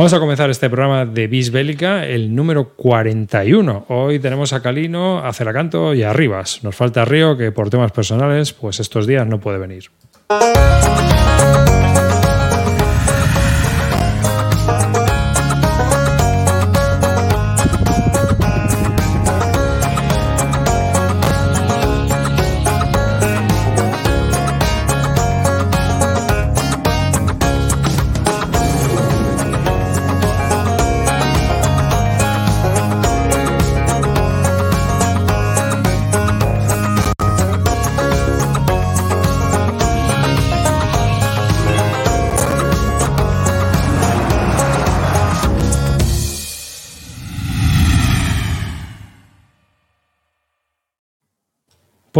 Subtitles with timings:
[0.00, 3.84] Vamos a comenzar este programa de Bis Bélica, el número 41.
[3.88, 6.64] Hoy tenemos a Calino, a Celacanto y a Rivas.
[6.64, 9.90] Nos falta Río, que por temas personales, pues estos días no puede venir.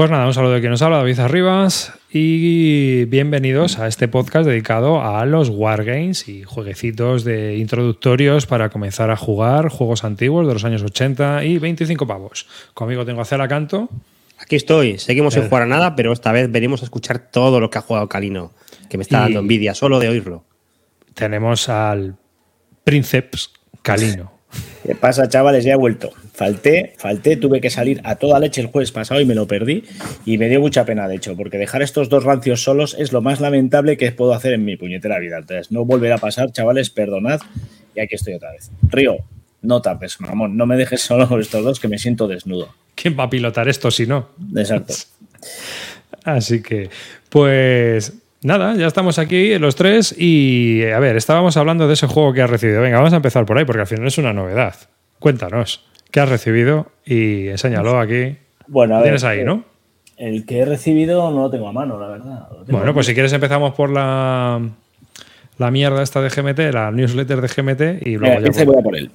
[0.00, 4.48] Pues nada, un saludo de quien nos habla, David Arribas, y bienvenidos a este podcast
[4.48, 10.54] dedicado a los Wargames y jueguecitos de introductorios para comenzar a jugar juegos antiguos de
[10.54, 12.46] los años 80 y 25 pavos.
[12.72, 13.90] Conmigo tengo a Cela Canto.
[14.38, 17.68] Aquí estoy, seguimos sin jugar a nada, pero esta vez venimos a escuchar todo lo
[17.68, 18.54] que ha jugado Calino,
[18.88, 20.46] que me está dando envidia solo de oírlo.
[21.12, 22.16] Tenemos al
[22.84, 24.39] Princeps Calino.
[24.84, 25.64] ¿Qué pasa, chavales?
[25.64, 26.10] Ya he vuelto.
[26.32, 29.84] Falté, falté, tuve que salir a toda leche el jueves pasado y me lo perdí.
[30.24, 33.20] Y me dio mucha pena, de hecho, porque dejar estos dos rancios solos es lo
[33.20, 35.38] más lamentable que puedo hacer en mi puñetera vida.
[35.38, 37.40] Entonces, no volverá a pasar, chavales, perdonad.
[37.94, 38.70] Y aquí estoy otra vez.
[38.88, 39.18] Río,
[39.62, 42.74] no tapes, Ramón, no me dejes solo con estos dos que me siento desnudo.
[42.94, 44.30] ¿Quién va a pilotar esto si no?
[44.56, 44.94] Exacto.
[46.24, 46.90] Así que,
[47.28, 48.12] pues
[48.42, 52.40] Nada, ya estamos aquí los tres y a ver, estábamos hablando de ese juego que
[52.40, 52.80] has recibido.
[52.80, 54.74] Venga, vamos a empezar por ahí porque al final es una novedad.
[55.18, 56.86] Cuéntanos, ¿qué has recibido?
[57.04, 58.36] Y enséñalo aquí.
[58.66, 59.64] Bueno, a tienes ahí, ¿no?
[60.16, 62.48] El que he recibido no lo tengo a mano, la verdad.
[62.68, 64.60] Bueno, pues si quieres empezamos por la,
[65.58, 68.96] la mierda esta de GMT, la newsletter de GMT y luego ya voy a por
[68.96, 69.10] él.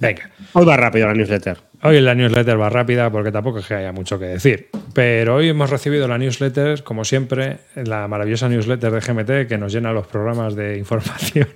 [0.00, 0.30] Venga.
[0.52, 1.58] Hoy va rápido la newsletter.
[1.82, 4.68] Hoy la newsletter va rápida porque tampoco es que haya mucho que decir.
[4.92, 9.72] Pero hoy hemos recibido la newsletter, como siempre, la maravillosa newsletter de GMT que nos
[9.72, 11.48] llena los programas de información.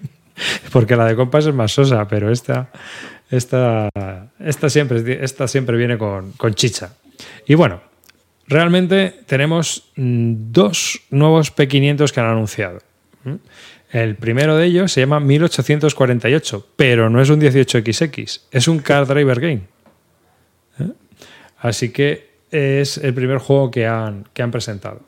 [0.73, 2.71] porque la de Compass es más sosa, pero esta,
[3.31, 3.89] esta,
[4.39, 6.95] esta, siempre, esta siempre viene con, con chicha.
[7.47, 7.81] Y bueno,
[8.47, 12.81] realmente tenemos mm, dos nuevos P500 que han anunciado.
[13.91, 19.07] El primero de ellos se llama 1848, pero no es un 18XX, es un Car
[19.07, 19.63] Driver Game.
[20.79, 20.93] ¿Eh?
[21.59, 25.01] Así que es el primer juego que han, que han presentado.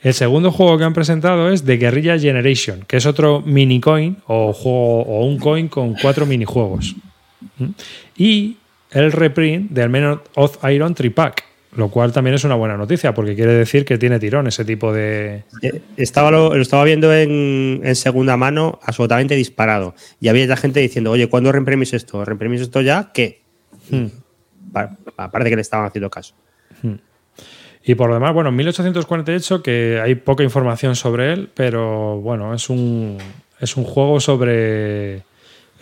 [0.00, 4.16] El segundo juego que han presentado es The Guerrilla Generation, que es otro mini coin
[4.26, 6.96] o, juego, o un coin con cuatro minijuegos.
[7.58, 7.68] ¿Mm?
[8.16, 8.56] Y
[8.90, 11.44] el reprint del Men of Iron Tripack,
[11.74, 14.92] lo cual también es una buena noticia, porque quiere decir que tiene tirón ese tipo
[14.92, 15.44] de.
[15.62, 19.94] Eh, estaba lo, estaba viendo en, segunda mano absolutamente disparado.
[20.20, 22.24] Y había ya gente diciendo, oye, ¿cuándo reimprimís esto?
[22.24, 23.10] ¿Reimprimís esto ya?
[23.14, 23.40] ¿Qué?
[23.90, 24.06] Hmm.
[25.16, 26.34] Aparte que le estaban haciendo caso.
[26.82, 26.96] Hmm.
[27.84, 32.68] Y por lo demás, bueno, 1848, que hay poca información sobre él, pero bueno, es
[32.68, 33.16] un,
[33.60, 35.22] es un juego sobre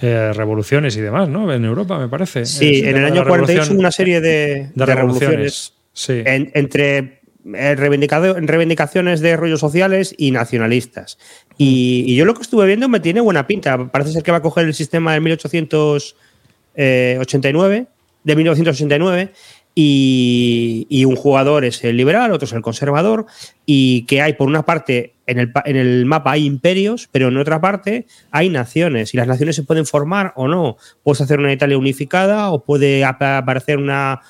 [0.01, 1.53] eh, revoluciones y demás, ¿no?
[1.53, 2.47] En Europa, me parece.
[2.47, 7.21] Sí, en el año 48 una serie de, revoluciones entre
[7.55, 11.19] eh, reivindicaciones de rollos sociales y nacionalistas.
[11.57, 13.91] Y, yo lo que estuve viendo me tiene buena pinta.
[13.91, 17.87] Parece ser que va a coger el sistema de 1889,
[18.25, 19.33] de 1989,
[19.75, 23.25] y, un jugador es el liberal, otro es el conservador,
[23.65, 27.39] y que hay por una parte en el, en el, mapa hay imperios, pero en
[27.39, 30.77] otra parte hay naciones, y las naciones se pueden formar o no.
[31.03, 34.21] Puedes hacer una Italia unificada o puede aparecer una,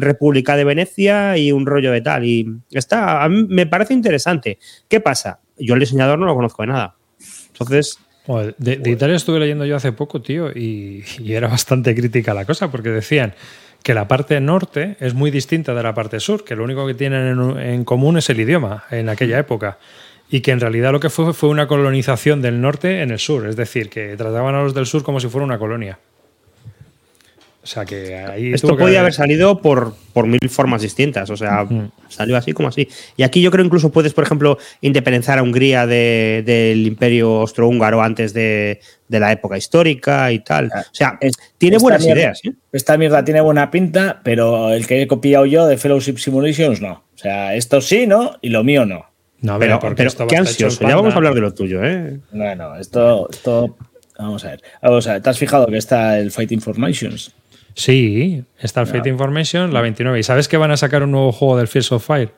[0.00, 2.24] República de Venecia y un rollo de tal.
[2.24, 4.58] Y está, a mí me parece interesante.
[4.88, 5.40] ¿Qué pasa?
[5.58, 6.96] Yo el diseñador no lo conozco de nada.
[7.48, 7.98] Entonces.
[8.58, 12.90] de, Italia estuve leyendo yo hace poco, tío, y, era bastante crítica la cosa, porque
[12.90, 13.34] decían
[13.82, 16.94] que la parte norte es muy distinta de la parte sur, que lo único que
[16.94, 19.78] tienen en, común es el idioma en aquella época
[20.28, 23.48] y que en realidad lo que fue fue una colonización del norte en el sur,
[23.48, 25.98] es decir, que trataban a los del sur como si fuera una colonia.
[27.70, 31.30] O sea que ahí Esto podía haber salido por, por mil formas distintas.
[31.30, 31.68] O sea,
[32.08, 32.88] salió así como así.
[33.16, 38.34] Y aquí yo creo incluso puedes, por ejemplo, independizar a Hungría del imperio austrohúngaro antes
[38.34, 40.66] de, la época histórica y tal.
[40.66, 41.16] O sea,
[41.58, 42.40] tiene buenas ideas.
[42.44, 42.54] ¿eh?
[42.72, 47.04] Esta mierda tiene buena pinta, pero el que he copiado yo de Fellowship Simulations no.
[47.14, 48.36] O sea, esto sí, ¿no?
[48.40, 49.06] Y lo mío no.
[49.42, 50.88] No, pero, pero qué ansioso.
[50.88, 52.18] Ya vamos a hablar de lo tuyo, ¿eh?
[52.32, 53.76] Bueno, esto, esto.
[54.18, 54.62] Vamos a ver.
[54.82, 55.22] Vamos a ver.
[55.22, 57.32] ¿Te has fijado que está el Fighting Formations?
[57.74, 60.18] Sí, está el Fate Information, la 29.
[60.18, 62.32] ¿Y sabes que van a sacar un nuevo juego del Fields of Fire?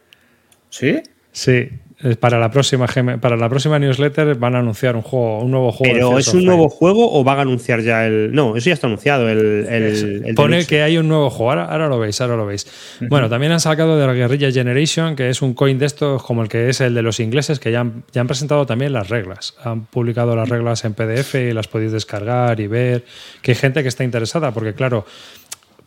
[0.71, 1.03] ¿Sí?
[1.33, 1.71] Sí.
[2.05, 2.87] Eh, para la próxima
[3.21, 5.95] para la próxima newsletter van a anunciar un juego, un nuevo juego.
[5.95, 8.33] Pero es un nuevo juego o van a anunciar ya el.
[8.33, 9.29] No, eso ya está anunciado.
[9.29, 10.69] El, el, el Pone deluxe.
[10.69, 11.51] que hay un nuevo juego.
[11.51, 12.67] Ahora, ahora lo veis, ahora lo veis.
[13.09, 16.43] Bueno, también han sacado de la Guerrilla Generation, que es un coin de estos como
[16.43, 19.09] el que es el de los ingleses, que ya han, ya han presentado también las
[19.09, 19.55] reglas.
[19.63, 23.05] Han publicado las reglas en PDF y las podéis descargar y ver.
[23.43, 25.07] Que hay gente que está interesada, porque claro,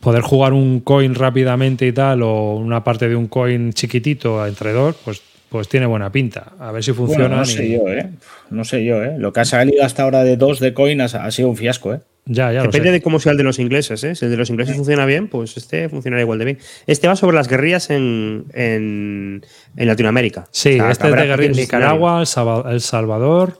[0.00, 4.72] poder jugar un coin rápidamente y tal, o una parte de un coin chiquitito entre
[4.72, 6.52] dos, pues, pues tiene buena pinta.
[6.58, 7.24] A ver si funciona.
[7.28, 8.10] Bueno, no sé yo, ¿eh?
[8.50, 9.16] No sé yo, ¿eh?
[9.18, 11.94] Lo que ha salido hasta ahora de dos de coin ha, ha sido un fiasco,
[11.94, 12.00] ¿eh?
[12.28, 12.92] Ya, ya lo Depende sé.
[12.94, 14.16] de cómo sea el de los ingleses, ¿eh?
[14.16, 16.58] Si el de los ingleses funciona bien, pues este funcionará igual de bien.
[16.88, 19.44] Este va sobre las guerrillas en, en,
[19.76, 20.48] en Latinoamérica.
[20.50, 23.58] Sí, O sea, este es de guerrilla que- Nicaragua, El Salva- El Salvador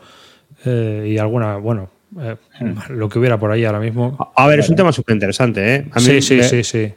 [0.64, 1.90] eh, y alguna, bueno,
[2.20, 2.34] eh,
[2.88, 4.16] lo que hubiera por ahí ahora mismo.
[4.34, 5.86] A a ver, es un tema súper interesante, ¿eh?
[5.92, 6.92] A mí Sí, sí, sí, sí.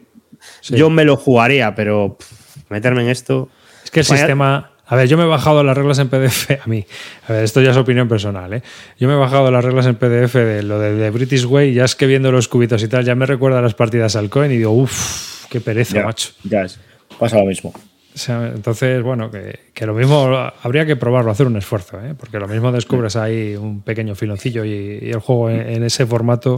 [0.62, 0.76] Sí.
[0.76, 3.50] Yo me lo jugaría, pero pff, meterme en esto.
[3.84, 4.69] Es que el Vaya- sistema.
[4.92, 6.50] A ver, yo me he bajado las reglas en PDF.
[6.64, 6.86] A mí,
[7.28, 8.64] a ver, esto ya es opinión personal, ¿eh?
[9.00, 11.86] Yo me he bajado las reglas en PDF de lo de, de British Way, ya
[11.86, 14.52] es que viendo los cubitos y tal, ya me recuerda a las partidas al coin
[14.52, 16.30] y digo, uff, qué pereza, Ya, macho.
[16.44, 16.80] ya es.
[17.20, 17.72] Pasa lo mismo.
[17.72, 20.28] O sea, entonces, bueno, que, que lo mismo
[20.64, 22.16] habría que probarlo, hacer un esfuerzo, ¿eh?
[22.20, 26.06] Porque lo mismo descubres ahí un pequeño filoncillo y, y el juego en, en ese
[26.08, 26.56] formato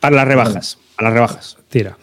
[0.00, 0.78] Para las rebajas.
[0.96, 1.58] A las rebajas.
[1.68, 1.96] tira.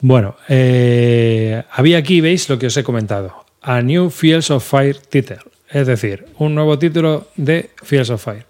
[0.00, 3.44] Bueno, eh, había aquí, veis lo que os he comentado.
[3.62, 5.38] A New Fields of Fire title.
[5.70, 8.44] Es decir, un nuevo título de Fields of Fire.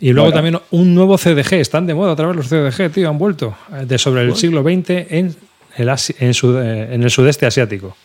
[0.00, 0.34] Y luego Bueno.
[0.34, 1.54] también un nuevo CDG.
[1.54, 3.56] Están de moda otra vez los CDG, tío, han vuelto.
[3.72, 5.34] eh, De sobre el siglo XX en
[5.76, 7.96] el, Asi- en, sud- eh, en el sudeste asiático.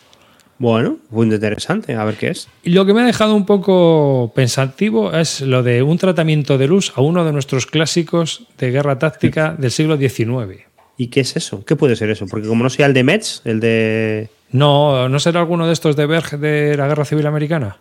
[0.58, 1.94] Bueno, muy interesante.
[1.94, 2.48] A ver qué es.
[2.62, 6.68] Y lo que me ha dejado un poco pensativo es lo de un tratamiento de
[6.68, 10.60] luz a uno de nuestros clásicos de guerra táctica del siglo XIX.
[10.96, 11.64] ¿Y qué es eso?
[11.64, 12.26] ¿Qué puede ser eso?
[12.26, 14.28] Porque como no sea el de Metz, el de.
[14.52, 17.78] No, ¿no será alguno de estos de Berg de la Guerra Civil Americana?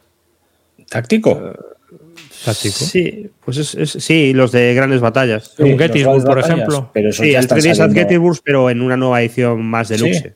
[0.89, 1.53] ¿Táctico?
[2.45, 2.75] Táctico.
[2.85, 5.53] Sí, pues es, es- sí, los de grandes batallas.
[5.59, 6.89] Un los Gettysburg, por batallas, ejemplo.
[6.93, 9.89] Pero Sí, ya el está 3D at saliendo- Gettysburg, pero en una nueva edición más
[9.89, 10.19] deluxe.
[10.19, 10.29] Sí.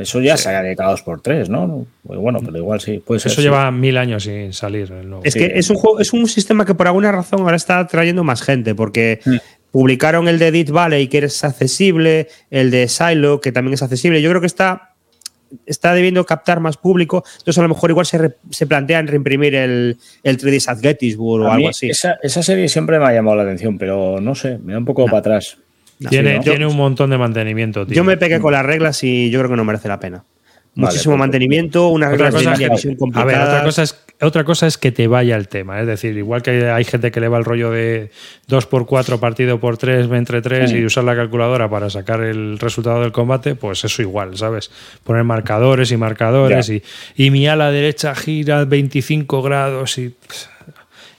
[0.00, 1.86] Eso ya se ha de cada dos por tres, ¿no?
[2.04, 3.00] Pues bueno, pero igual sí.
[3.06, 3.44] Puede ser, Eso sí.
[3.46, 4.90] lleva mil años sin salir.
[4.90, 5.24] el nuevo.
[5.24, 5.38] Es Sí.
[5.38, 8.42] que es un juego, es un sistema que por alguna razón ahora está trayendo más
[8.42, 9.36] gente, porque Mm.
[9.70, 14.20] publicaron el de Dead Valley, que es accesible, el de Silo, que también es accesible.
[14.20, 14.95] Yo creo que está,
[15.66, 17.24] está debiendo captar más público.
[17.38, 21.44] Entonces, a lo mejor igual se, re- se plantean reimprimir el, el 3D at Gettysburg
[21.44, 21.88] o A mí algo así.
[21.90, 24.84] Esa, esa serie siempre me ha llamado la atención, pero no sé, me da un
[24.84, 25.58] poco para atrás.
[26.08, 26.42] tiene, sí, ¿no?
[26.42, 27.86] tiene un montón de mantenimiento.
[27.86, 27.94] tío.
[27.96, 30.18] Yo me pegué con las reglas y yo creo que no merece la pena.
[30.18, 31.18] Vale, Muchísimo perfecto.
[31.18, 33.48] mantenimiento, unas Otra reglas de visión a ver, complicadas.
[33.48, 35.80] otra cosa, es, otra cosa es que te vaya el tema.
[35.80, 38.10] Es decir, igual que hay gente que le va el rollo de
[38.48, 40.76] 2x4 partido por 3 entre 3 Sí.
[40.78, 44.70] y usar la calculadora para sacar el resultado del combate, pues eso igual, ¿sabes?
[45.04, 46.82] Poner marcadores y marcadores y,
[47.16, 50.14] y mi ala derecha gira 25 grados y...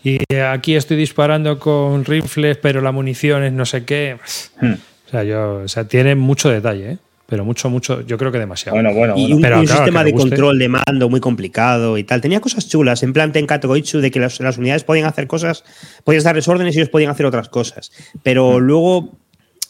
[0.03, 4.17] Y aquí estoy disparando con rifles, pero la munición es no sé qué.
[4.61, 4.73] Hmm.
[5.07, 6.97] O sea, yo, o sea, tiene mucho detalle, ¿eh?
[7.27, 8.75] Pero mucho, mucho, yo creo que demasiado.
[8.75, 9.35] Bueno, bueno, Y bueno.
[9.35, 10.29] un, Pero un claro, sistema de guste.
[10.29, 12.21] control de mando muy complicado y tal.
[12.21, 15.63] Tenía cosas chulas, en plan Tenkato Goichu, de que las, las unidades podían hacer cosas,
[16.05, 17.91] podías darles órdenes y ellos podían hacer otras cosas.
[18.23, 19.17] Pero luego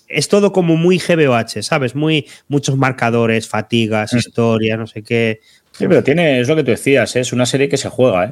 [0.07, 1.95] es todo como muy GBOH, ¿sabes?
[1.95, 5.41] Muy, muchos marcadores, fatigas, historia, no sé qué.
[5.71, 7.21] Sí, pero tiene, es lo que tú decías, ¿eh?
[7.21, 8.29] es una serie que se juega, ¿eh?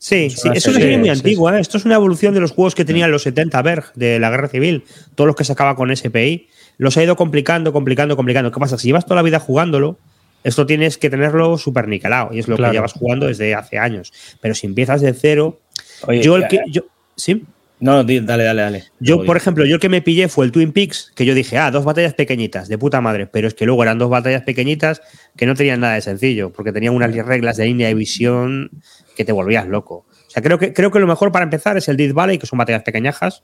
[0.00, 1.56] Sí, Es sí, una es una serie, serie muy sí, antigua.
[1.56, 1.60] ¿eh?
[1.60, 4.48] Esto es una evolución de los juegos que tenían los 70 Berg de la Guerra
[4.48, 4.84] Civil,
[5.16, 6.48] todos los que sacaba con SPI.
[6.78, 8.50] Los ha ido complicando, complicando, complicando.
[8.50, 8.78] ¿Qué pasa?
[8.78, 9.98] Si llevas toda la vida jugándolo,
[10.44, 12.70] esto tienes que tenerlo súper niquelado y es lo Claro.
[12.72, 14.12] que llevas jugando desde hace años.
[14.40, 15.60] Pero si empiezas de cero,
[16.06, 16.60] Oye, yo el que.
[16.70, 16.82] Yo,
[17.16, 17.44] ¿Sí?
[17.80, 18.84] No, dale, dale, dale.
[18.98, 21.58] Yo, por ejemplo, yo el que me pillé fue el Twin Peaks, que yo dije,
[21.58, 25.00] ah, dos batallas pequeñitas, de puta madre, pero es que luego eran dos batallas pequeñitas
[25.36, 28.70] que no tenían nada de sencillo, porque tenían unas reglas de línea de visión
[29.16, 30.06] que te volvías loco.
[30.38, 32.58] Sea, creo que, creo que lo mejor para empezar es el Death Valley, que son
[32.58, 33.42] batallas pequeñajas,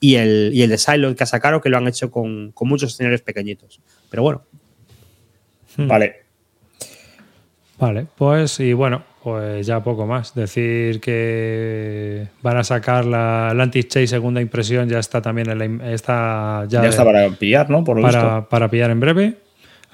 [0.00, 2.68] y el, y el de Silo que ha sacado, que lo han hecho con, con
[2.68, 3.80] muchos escenarios pequeñitos.
[4.10, 4.42] Pero bueno,
[5.76, 6.22] Vale.
[7.78, 10.34] Vale, pues y bueno, pues ya poco más.
[10.34, 15.92] Decir que van a sacar la Atlantic Chase segunda impresión, ya está también en la,
[15.92, 17.82] está ya, Ya, de- está para pillar, ¿no?
[17.82, 18.20] Por lo visto.
[18.20, 19.38] para, para pillar en breve.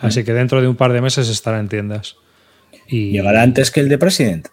[0.01, 2.17] Así que dentro de un par de meses estará en tiendas.
[2.87, 4.49] Y ¿Llegará antes que el de President?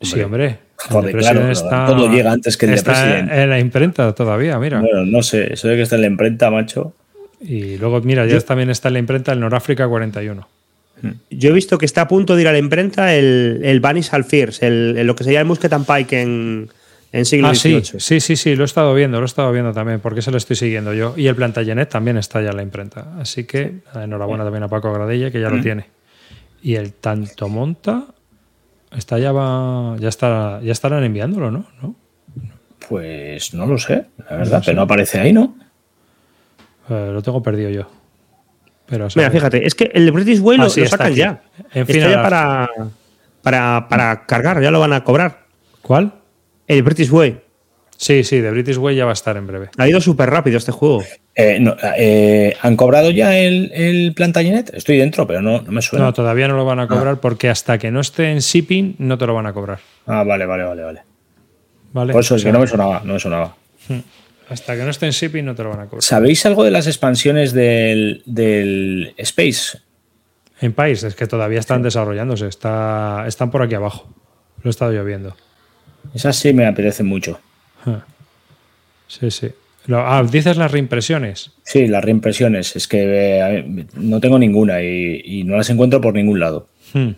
[0.00, 0.58] Sí, hombre.
[0.90, 3.32] Joder, de claro, claro, todo llega antes que el de está President.
[3.32, 4.80] en la imprenta todavía, mira.
[4.80, 6.94] Bueno, no sé, eso de que está en la imprenta, macho.
[7.40, 10.48] Y luego, mira, ya también está en la imprenta el Noráfrica 41.
[11.30, 14.08] yo he visto que está a punto de ir a la imprenta el, el Vanish
[14.12, 16.68] Alfiers, el, el- lo que sería el Musket and Pike en,
[17.12, 18.00] en siglo Ah, sí, XVIII.
[18.00, 20.38] sí, sí, sí, lo he estado viendo, lo he estado viendo también, porque se lo
[20.38, 21.12] estoy siguiendo yo.
[21.16, 23.12] Y el Plantagenet también está ya en la imprenta.
[23.20, 25.86] Así que enhorabuena también a Paco Gradella, que ya lo tiene.
[26.62, 28.06] Y el Tanto Monta,
[28.96, 31.66] Está ya va, ya está, ya estarán enviándolo, ¿no?
[31.82, 31.94] ¿No?
[32.88, 35.56] Pues no lo sé, la verdad, pero no aparece ahí, ¿no?
[36.88, 37.86] Eh, lo tengo perdido yo.
[38.86, 41.42] Pero Mira, fíjate, es que el British Way Ah, lo, sí, lo está sacan ya.
[41.72, 42.68] En fin, Está ya para,
[43.42, 45.46] para, para cargar, ya lo van a cobrar.
[45.80, 46.12] ¿Cuál?
[46.66, 47.40] El British Way.
[48.04, 49.70] Sí, sí, de British Way ya va a estar en breve.
[49.78, 51.02] Ha ido súper rápido este juego.
[51.34, 54.74] Eh, no, eh, ¿Han cobrado ya el, el Plantagenet?
[54.74, 56.04] Estoy dentro, pero no, no me suena.
[56.04, 59.16] No, todavía no lo van a cobrar porque hasta que no esté en shipping no
[59.16, 59.78] te lo van a cobrar.
[60.06, 61.00] Ah, vale, vale, vale, vale.
[61.94, 62.12] ¿Vale?
[62.12, 63.56] Por eso O es sea, que no me sonaba, no me sonaba.
[64.50, 66.02] Hasta que no esté en shipping no te lo van a cobrar.
[66.02, 69.78] ¿Sabéis algo de las expansiones del, del Space?
[70.60, 74.12] En país es que todavía están desarrollándose, está, están por aquí abajo.
[74.62, 75.34] Lo he estado yo viendo.
[76.14, 77.40] Esas sí me apetecen mucho.
[77.86, 78.04] Ah.
[79.08, 79.48] Sí, sí.
[79.86, 81.52] Lo- ah, dices las reimpresiones.
[81.62, 82.74] Sí, las reimpresiones.
[82.76, 86.68] Es que eh, no tengo ninguna y, y no las encuentro por ningún lado.
[86.94, 87.10] Hmm.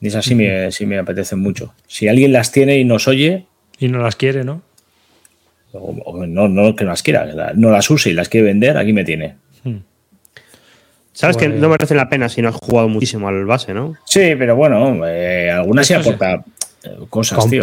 [0.00, 1.74] Y esas sí me, sí me apetecen mucho.
[1.86, 3.46] Si alguien las tiene y nos oye,
[3.78, 4.62] Y no las quiere, ¿no?
[5.74, 8.76] o, o no, no que no las quiera, no las use y las quiere vender,
[8.76, 9.36] aquí me tiene.
[11.14, 13.94] Sabes que Pues- no merece la pena si no has jugado muchísimo al base, ¿no?
[14.06, 16.42] Sí, pero bueno, eh, algunas sí aporta
[16.84, 17.62] eh, cosas, tío.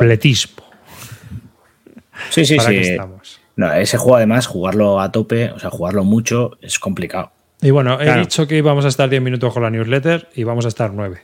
[2.30, 2.76] Sí, sí, ¿Para sí.
[2.76, 3.40] qué estamos?
[3.56, 7.32] No, ese juego además, jugarlo a tope, o sea, jugarlo mucho, es complicado.
[7.62, 10.64] Y bueno, he dicho que íbamos a estar 10 minutos con la newsletter y vamos
[10.66, 11.20] a estar 9.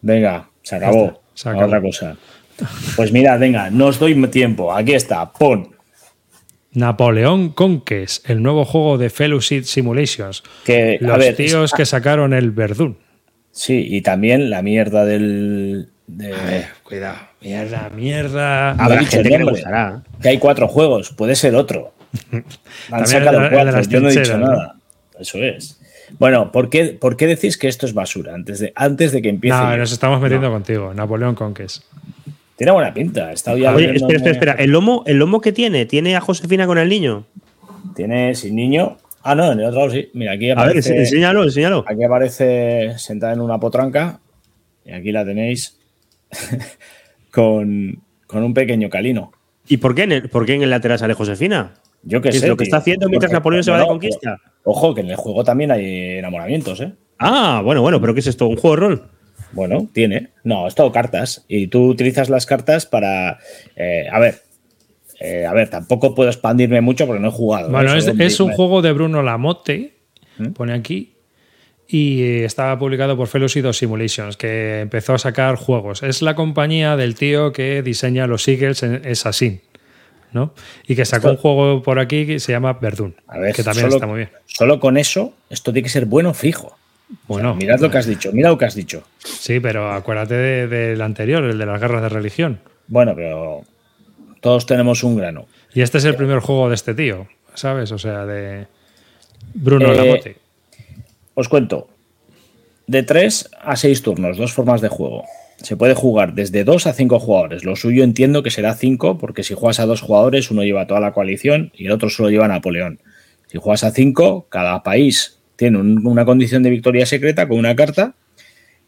[0.00, 1.04] Venga, se acabó.
[1.06, 1.66] está, se A acabó.
[1.66, 2.16] Otra cosa.
[2.96, 4.72] Pues mira, venga, no os doy tiempo.
[4.72, 5.70] Aquí está, pon.
[6.72, 10.42] Napoleón Conquest, el nuevo juego de Fellowship Simulations.
[10.64, 12.98] Que, a Los ver, tíos es- que sacaron el Verdún.
[13.50, 15.88] Sí, y también la mierda del.
[16.16, 17.18] De- Cuidado.
[17.40, 18.70] Mierda, mierda.
[18.72, 20.02] Habrá dicho gente que le gustará.
[20.20, 21.92] que hay cuatro juegos, puede ser otro.
[22.90, 24.74] Han sacado cuatro, yo no he dicho nada.
[25.18, 25.80] Eso es.
[26.18, 28.34] Bueno, ¿por qué, ¿por qué decís que esto es basura?
[28.34, 29.56] Antes de, antes de que empiece.
[29.56, 30.92] No, nos estamos metiendo contigo.
[30.92, 31.84] Napoleón Conquest.
[32.56, 33.32] Tiene buena pinta.
[33.32, 34.52] Ya Oye, espera, espera, espera.
[34.54, 35.86] ¿El lomo, ¿El lomo que tiene?
[35.86, 37.24] ¿Tiene a Josefina con el niño?
[37.94, 38.98] Tiene sin niño.
[39.22, 40.10] Ah, no, en el otro lado sí.
[40.14, 41.84] Mira, aquí A ver, aparece, enséñalo, enséñalo.
[41.86, 44.18] aquí aparece sentada en una potranca.
[44.84, 45.78] Y aquí la tenéis
[47.32, 49.32] con, con un pequeño calino.
[49.68, 51.74] ¿Y por qué en el, por qué en el lateral sale Josefina?
[52.02, 52.48] Yo qué ¿Qué es sé.
[52.48, 54.36] lo que está haciendo mientras Porque- Napoleón se va de conquista?
[54.38, 56.92] pero- Ojo, que en el juego también hay enamoramientos, ¿eh?
[57.18, 58.46] Ah, bueno, bueno, pero ¿qué es esto?
[58.46, 59.10] ¿Un juego de rol?
[59.52, 60.28] Bueno, tiene.
[60.44, 61.44] No, es todo cartas.
[61.48, 63.38] Y tú utilizas las cartas para.
[63.76, 64.42] eh, a ver.
[65.18, 67.68] eh, a ver, tampoco puedo expandirme mucho porque no he jugado.
[67.68, 67.72] ¿eh?
[67.72, 69.92] Bueno, es, un juego de Bruno Lamotte,
[70.38, 70.48] ¿Mm?
[70.52, 71.14] pone aquí,
[71.92, 76.02] y eh, estaba publicado por Fellowship of Simulations, que empezó a sacar juegos.
[76.04, 79.60] Es la compañía del tío que diseña los Eagles en Assassin,
[80.32, 80.54] ¿no?
[80.86, 83.64] Y que sacó Esto- un juego por aquí que se llama Verdun, A ver, que
[83.64, 84.30] también solo, está muy bien.
[84.46, 86.76] Solo con eso, esto tiene que ser bueno fijo.
[87.26, 89.02] Bueno, Mirad lo que has dicho, mira lo que has dicho.
[89.24, 92.60] sí, pero acuérdate de- del anterior, el de las guerras de religión.
[92.86, 93.62] Bueno, pero
[94.40, 95.46] todos tenemos un grano.
[95.74, 97.90] Y este es el primer juego de este tío, ¿sabes?
[97.90, 98.68] O sea, de
[99.54, 100.36] Bruno Eh.
[101.40, 101.88] Os cuento.
[102.86, 105.24] De 3 a 6 turnos, dos formas de juego.
[105.56, 107.64] Se puede jugar desde 2 a 5 jugadores.
[107.64, 111.00] Lo suyo entiendo que será 5, porque si juegas a dos jugadores, uno lleva toda
[111.00, 113.00] la coalición y el otro solo lleva a Napoleón.
[113.46, 117.74] Si juegas a 5, cada país tiene un- una condición de victoria secreta con una
[117.74, 118.14] carta,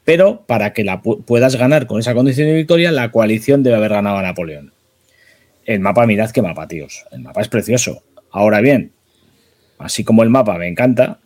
[0.04, 3.76] pero para que la pu- puedas ganar con esa condición de victoria, la coalición debe
[3.76, 4.74] haber ganado a Napoleón.
[5.64, 7.06] El mapa, mirad qué mapa, tíos.
[7.12, 8.02] El mapa es precioso.
[8.30, 8.92] Ahora bien,
[9.78, 11.18] así como el mapa me encanta,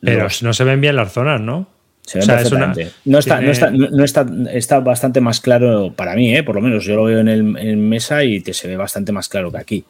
[0.00, 1.68] Pero los- no se ven bien las zonas, ¿no?
[2.02, 2.94] se ve O sea, es una- perfectamente.
[3.04, 6.42] no, está, no, está, no, no está, está bastante más claro para mí, ¿eh?
[6.42, 9.12] por lo menos yo lo veo en, el, en mesa y te se ve bastante
[9.12, 9.84] más claro que aquí.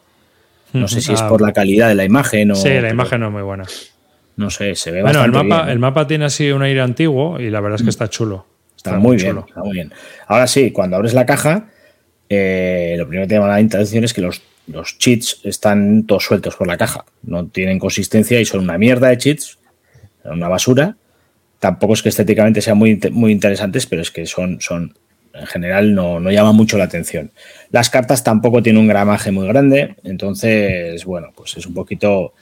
[0.73, 2.55] No sé si es Ah, por la calidad de la imagen o.
[2.55, 3.65] Sí, la imagen no es muy buena.
[4.37, 5.73] No sé, se ve Bueno, el bastante mapa, bien.
[5.73, 8.45] el mapa tiene así un aire antiguo y la verdad es que está chulo.
[8.77, 9.91] Está muy bien, está muy bien.
[10.27, 11.67] Ahora sí, cuando abres la caja,
[12.29, 16.23] eh, lo primero que te llama la atención es que los, los cheats están todos
[16.23, 17.03] sueltos por la caja.
[17.23, 19.57] No tienen consistencia y son una mierda de cheats,
[20.25, 20.95] una basura.
[21.59, 24.93] Tampoco es que estéticamente sean muy, muy interesantes, pero es que son, son
[25.33, 27.31] en general no, no llaman mucho la atención.
[27.71, 32.33] Las cartas tampoco tienen un gramaje muy grande, entonces, bueno, pues es un poquito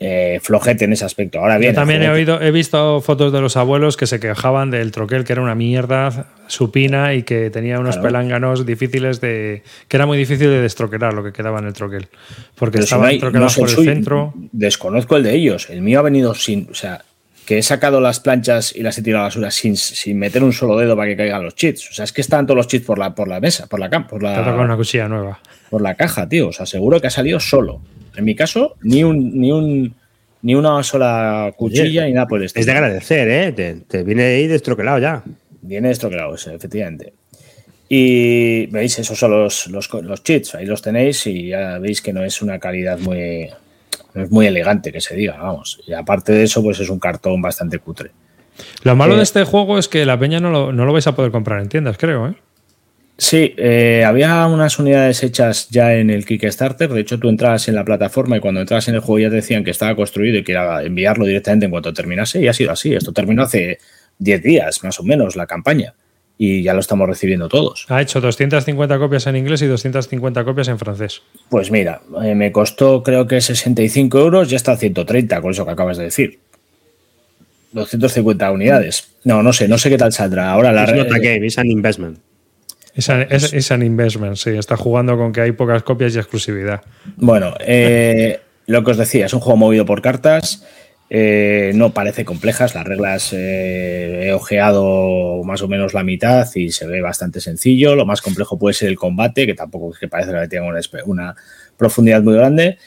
[0.00, 1.38] eh, flojete en ese aspecto.
[1.40, 4.70] Ahora bien, Yo también he oído, he visto fotos de los abuelos que se quejaban
[4.70, 8.08] del troquel, que era una mierda supina y que tenía unos Claro.
[8.08, 9.62] pelánganos difíciles de.
[9.88, 12.08] que era muy difícil de destroquelar lo que quedaba en el troquel.
[12.56, 13.92] Porque Pero si estaban no hay- troquelados no por el suyo.
[13.92, 14.34] centro.
[14.52, 15.68] Desconozco el de ellos.
[15.70, 16.68] El mío ha venido sin.
[16.70, 17.02] O sea,
[17.48, 20.44] que he sacado las planchas y las he tirado a la basura sin, sin meter
[20.44, 21.88] un solo dedo para que caigan los cheats.
[21.88, 23.88] O sea, es que están todos los cheats por la, por la mesa, por la
[23.88, 25.40] cam, por Te ha tocado una la, cuchilla nueva.
[25.70, 26.48] por la caja, tío.
[26.48, 27.80] O sea, seguro que ha salido solo.
[28.14, 29.94] En mi caso, ni un, ni un,
[30.42, 32.60] ni una sola cuchilla ni nada por el estilo.
[32.60, 33.52] Es de agradecer, ¿eh?
[33.52, 35.22] Te, te viene ahí destroquelado ya.
[35.62, 37.14] Viene estroquelado, ese, efectivamente.
[37.88, 42.12] Y veis, esos son los, los, los cheats, ahí los tenéis y ya veis que
[42.12, 43.48] no es una calidad muy,
[44.18, 45.80] no es muy elegante que se diga, vamos.
[45.86, 48.10] Y aparte de eso, pues es un cartón bastante cutre.
[48.82, 51.14] Lo malo de este juego es que la peña no lo, no lo vais a
[51.14, 52.34] poder comprar en tiendas, creo, ¿eh?
[53.20, 56.88] Sí, eh, había unas unidades hechas ya en el Kickstarter.
[56.88, 59.36] De hecho, tú entrabas en la plataforma y cuando entras en el juego ya te
[59.36, 62.40] decían que estaba construido y que era enviarlo directamente en cuanto terminase.
[62.40, 62.94] Y ha sido así.
[62.94, 63.78] Esto terminó hace
[64.18, 65.94] 10 días, más o menos, la campaña.
[66.40, 67.84] Y ya lo estamos recibiendo todos.
[67.88, 71.22] Ha hecho 250 copias en inglés y 250 copias en francés.
[71.48, 75.64] Pues mira, eh, me costó creo que 65 euros, ya está a 130 con eso
[75.64, 76.38] que acabas de decir.
[77.72, 79.08] 250 unidades.
[79.24, 80.50] No, no sé, no sé qué tal saldrá.
[80.52, 82.18] Ahora la Es game, an investment.
[82.94, 84.50] Es an, es, es an investment, sí.
[84.50, 86.82] Está jugando con que hay pocas copias y exclusividad.
[87.16, 90.64] Bueno, eh, lo que os decía, es un juego movido por cartas.
[91.10, 92.74] Eh, no parece complejas.
[92.74, 97.96] Las reglas eh, he ojeado más o menos la mitad y se ve bastante sencillo.
[97.96, 100.66] Lo más complejo puede ser el combate, que tampoco es que parece que tenga
[101.06, 101.34] una,
[101.76, 102.78] profundidad muy grande.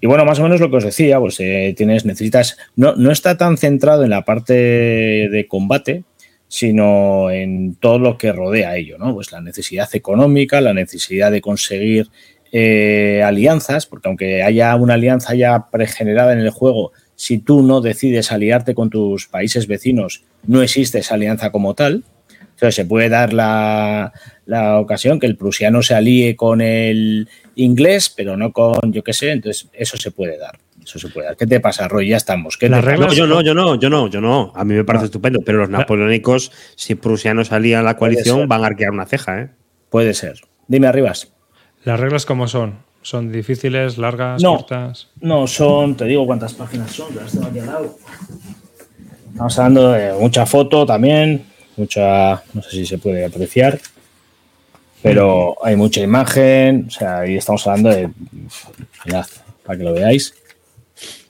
[0.00, 2.58] Y bueno, más o menos lo que os decía, pues eh, tienes, necesitas.
[2.76, 6.04] No, no está tan centrado en la parte de combate,
[6.48, 9.14] sino en todo lo que rodea a ello, ¿no?
[9.14, 12.08] Pues la necesidad económica, la necesidad de conseguir
[12.52, 18.32] alianzas, porque aunque haya una alianza ya pregenerada en el juego, si tú no decides
[18.32, 22.02] aliarte con tus países vecinos, no existe esa alianza como tal.
[22.40, 24.14] Entonces se puede dar la,
[24.46, 29.12] la ocasión que el prusiano se alíe con el inglés, pero no con, yo qué
[29.12, 30.58] sé, entonces eso se puede dar.
[30.82, 31.36] Eso se puede dar.
[31.36, 32.08] ¿Qué te pasa, Roy?
[32.08, 32.56] Ya estamos.
[32.56, 34.50] ¿Qué Las reglas- No, yo no, yo no, yo no, yo no.
[34.56, 38.64] A mí me parece estupendo, pero los napoleónicos, si prusianos salían a la coalición, van
[38.64, 39.50] a arquear una ceja, ¿eh?
[39.90, 40.40] Puede ser.
[40.68, 41.34] Dime, Arribas.
[41.84, 42.78] ¿Las reglas cómo son?
[43.02, 44.56] ¿Son difíciles, largas, No.
[44.58, 45.08] cortas?
[45.20, 47.96] No, son, te digo cuántas páginas son, las tengo aquí al lado.
[49.32, 53.80] Estamos hablando de mucha foto también, mucha, no sé si se puede apreciar,
[55.02, 58.10] pero hay mucha imagen, o sea, ahí estamos hablando de,
[59.06, 59.26] mirad,
[59.64, 60.34] para que lo veáis,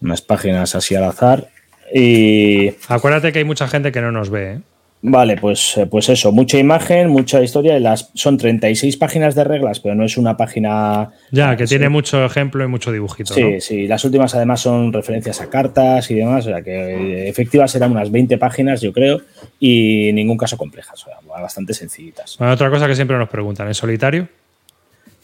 [0.01, 1.49] unas páginas así al azar.
[1.95, 4.61] Y Acuérdate que hay mucha gente que no nos ve, ¿eh?
[5.03, 7.77] Vale, pues, eh, pues eso, mucha imagen, mucha historia.
[7.77, 11.77] y Las, son 36 páginas de reglas, pero no es una página Ya, que Sí.
[11.77, 13.61] tiene mucho ejemplo y mucho dibujito, Sí, ¿no?
[13.61, 17.71] sí, las últimas además son referencias a cartas y demás, o sea que eh, efectivas
[17.71, 19.23] serán unas 20 páginas, yo creo,
[19.59, 22.37] y en ningún caso complejas, o sea, bastante sencillitas.
[22.39, 24.29] Bueno, otra cosa que siempre nos preguntan, ¿en solitario?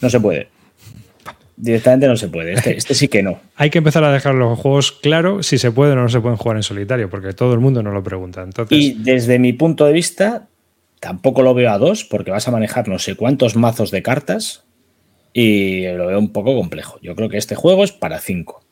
[0.01, 0.49] No se puede.
[1.57, 2.53] Directamente no se puede.
[2.53, 3.41] Este, este sí que no.
[3.57, 6.37] Hay que empezar a dejar los juegos claros si se pueden o no se pueden
[6.37, 8.43] jugar en solitario, porque todo el mundo nos lo pregunta.
[8.43, 10.49] Entonces, Y desde mi punto de vista,
[11.01, 14.65] tampoco lo veo a dos, porque vas a manejar no sé cuántos mazos de cartas
[15.33, 16.99] y lo veo un poco complejo.
[17.03, 18.66] Yo creo que este juego es para cinco.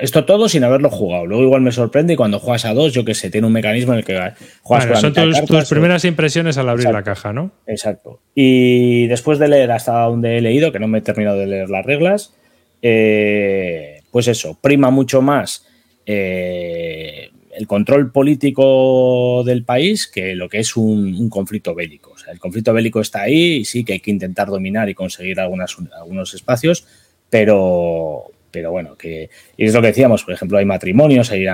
[0.00, 1.26] Esto todo sin haberlo jugado.
[1.26, 3.92] Luego igual me sorprende y cuando juegas a dos, yo que sé, tiene un mecanismo
[3.92, 4.14] en el que
[4.62, 6.98] juegas bueno, son tus, cartas, tus primeras impresiones al abrir Exacto.
[6.98, 7.50] la caja, ¿no?
[7.66, 8.20] Exacto.
[8.34, 11.70] Y después de leer hasta donde he leído, que no me he terminado de leer
[11.70, 12.34] las reglas,
[12.82, 15.66] eh, pues eso, prima mucho más
[16.06, 22.12] eh, el control político del país que lo que es un, un conflicto bélico.
[22.12, 24.94] O sea, el conflicto bélico está ahí y sí que hay que intentar dominar y
[24.94, 26.86] conseguir algunas, algunos espacios,
[27.30, 31.44] pero, pero bueno, que y es lo que decíamos, por ejemplo, hay matrimonios, hay,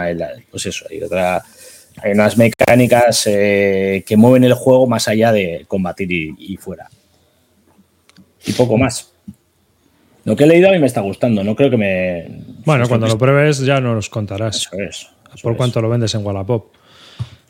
[0.50, 1.42] pues eso, hay otra
[2.02, 6.88] hay unas mecánicas eh, que mueven el juego más allá de combatir y, y fuera.
[8.46, 9.12] Y poco más.
[10.24, 12.26] Lo que he leído a mí me está gustando, no creo que me...
[12.64, 14.96] Bueno, cuando lo pruebes ya nos contarás Eso es.
[14.98, 15.08] eso
[15.42, 15.58] por es.
[15.58, 16.74] cuánto lo vendes en Wallapop.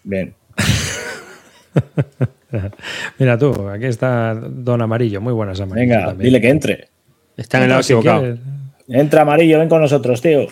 [0.04, 0.34] Bien.
[3.18, 5.94] Mira tú, aquí está Don Amarillo, muy buenas Amarillo.
[5.94, 6.24] Venga, también.
[6.26, 6.88] dile que entre.
[7.36, 8.38] Está en el lado Si equivocado.
[8.90, 10.46] Entra amarillo, ven con nosotros, tío.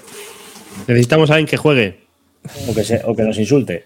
[0.86, 2.00] Necesitamos a alguien que juegue.
[2.68, 3.84] O que, se- o que nos insulte.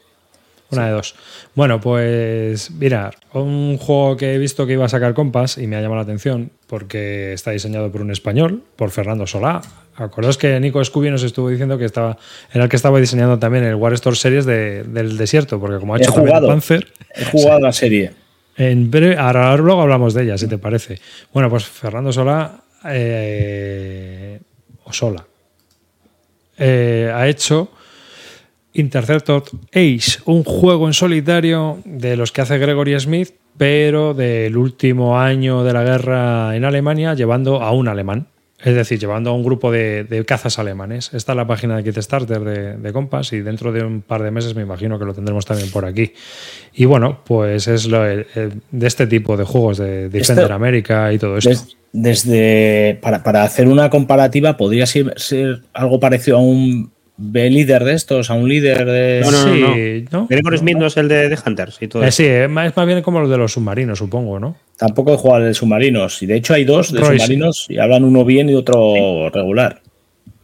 [0.71, 1.15] Una de dos.
[1.55, 5.77] Bueno, pues mira, un juego que he visto que iba a sacar Compass y me
[5.77, 9.61] ha llamado la atención porque está diseñado por un español, por Fernando Solá.
[9.97, 12.17] Acordaos que Nico Scooby nos estuvo diciendo que estaba
[12.53, 15.95] era el que estaba diseñando también el War Store Series de- del desierto, porque como
[15.95, 16.49] ha He hecho también jugado.
[16.49, 18.13] Panzer, He jugado la serie.
[18.57, 20.99] en breve, ahora, ahora luego hablamos de ella, si te parece.
[21.35, 24.41] Bueno, pues Fernando Solá eh,
[24.85, 25.25] o Sola
[26.59, 27.71] eh, ha hecho
[28.75, 35.19] Interceptor Ace, un juego en solitario de los que hace Gregory Smith, pero del último
[35.19, 38.29] año de la guerra en Alemania, llevando a un alemán.
[38.65, 41.11] Es decir, llevando a un grupo de, de cazas alemanes.
[41.13, 44.31] Esta es la página de Kickstarter de, de Compass y dentro de un par de
[44.31, 46.13] meses me imagino que lo tendremos también por aquí.
[46.73, 50.55] Y bueno, pues es lo, el- el- de este tipo de juegos de Defender Esto-
[50.55, 51.51] America y todo esto.
[51.51, 56.91] Des- desde para, para hacer una comparativa podría ser, ser algo parecido a un
[57.25, 59.21] B líder de estos, a un líder de.
[59.23, 59.75] No, no, no.
[59.75, 60.27] Sí, ¿no?
[60.29, 63.01] Gregor Smith no es el de, de Hunters y todo Eh, sí, es más, bien
[63.03, 64.57] como los de los submarinos, supongo, ¿no?
[64.77, 66.21] Tampoco he jugado de submarinos.
[66.23, 67.19] Y de hecho hay dos de Royce.
[67.19, 69.81] submarinos y hablan uno bien y otro regular.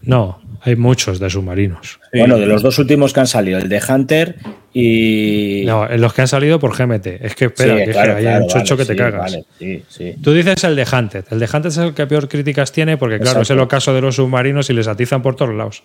[0.02, 1.98] No, hay muchos de submarinos.
[2.12, 2.18] Sí.
[2.20, 4.36] Bueno, de los dos últimos que han salido, el de Hunter
[4.72, 5.64] y.
[5.66, 7.06] No, en los que han salido por GMT.
[7.20, 8.92] Es que espera, Sí, que, es claro, que hay claro, un chocho vale, que te
[8.92, 9.20] sí, cagas.
[9.20, 10.14] vale, sí, sí.
[10.22, 11.24] Tú dices el de Hunted.
[11.30, 13.64] El de Hunted es el que peor críticas tiene porque, claro, es el Exacto.
[13.64, 15.82] ocaso de los submarinos y les atizan por todos lados.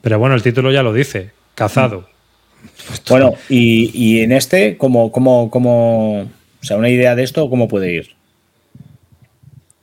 [0.00, 1.30] Pero bueno, el título ya lo dice.
[1.54, 2.08] Cazado.
[3.08, 6.28] Bueno, y, y en este, ¿cómo, cómo, cómo, o
[6.60, 8.16] sea, una idea de esto, ¿cómo puede ir?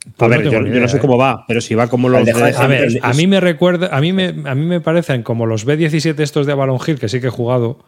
[0.06, 1.00] A Pues ver, no yo, no sé ¿eh?
[1.00, 3.88] cómo va, pero si va como los de, A ver, es- a mí me recuerda,
[3.96, 7.08] a mí me, a mí me parecen como los B17 estos de Avalon Hill, que
[7.08, 7.78] sí que he jugado,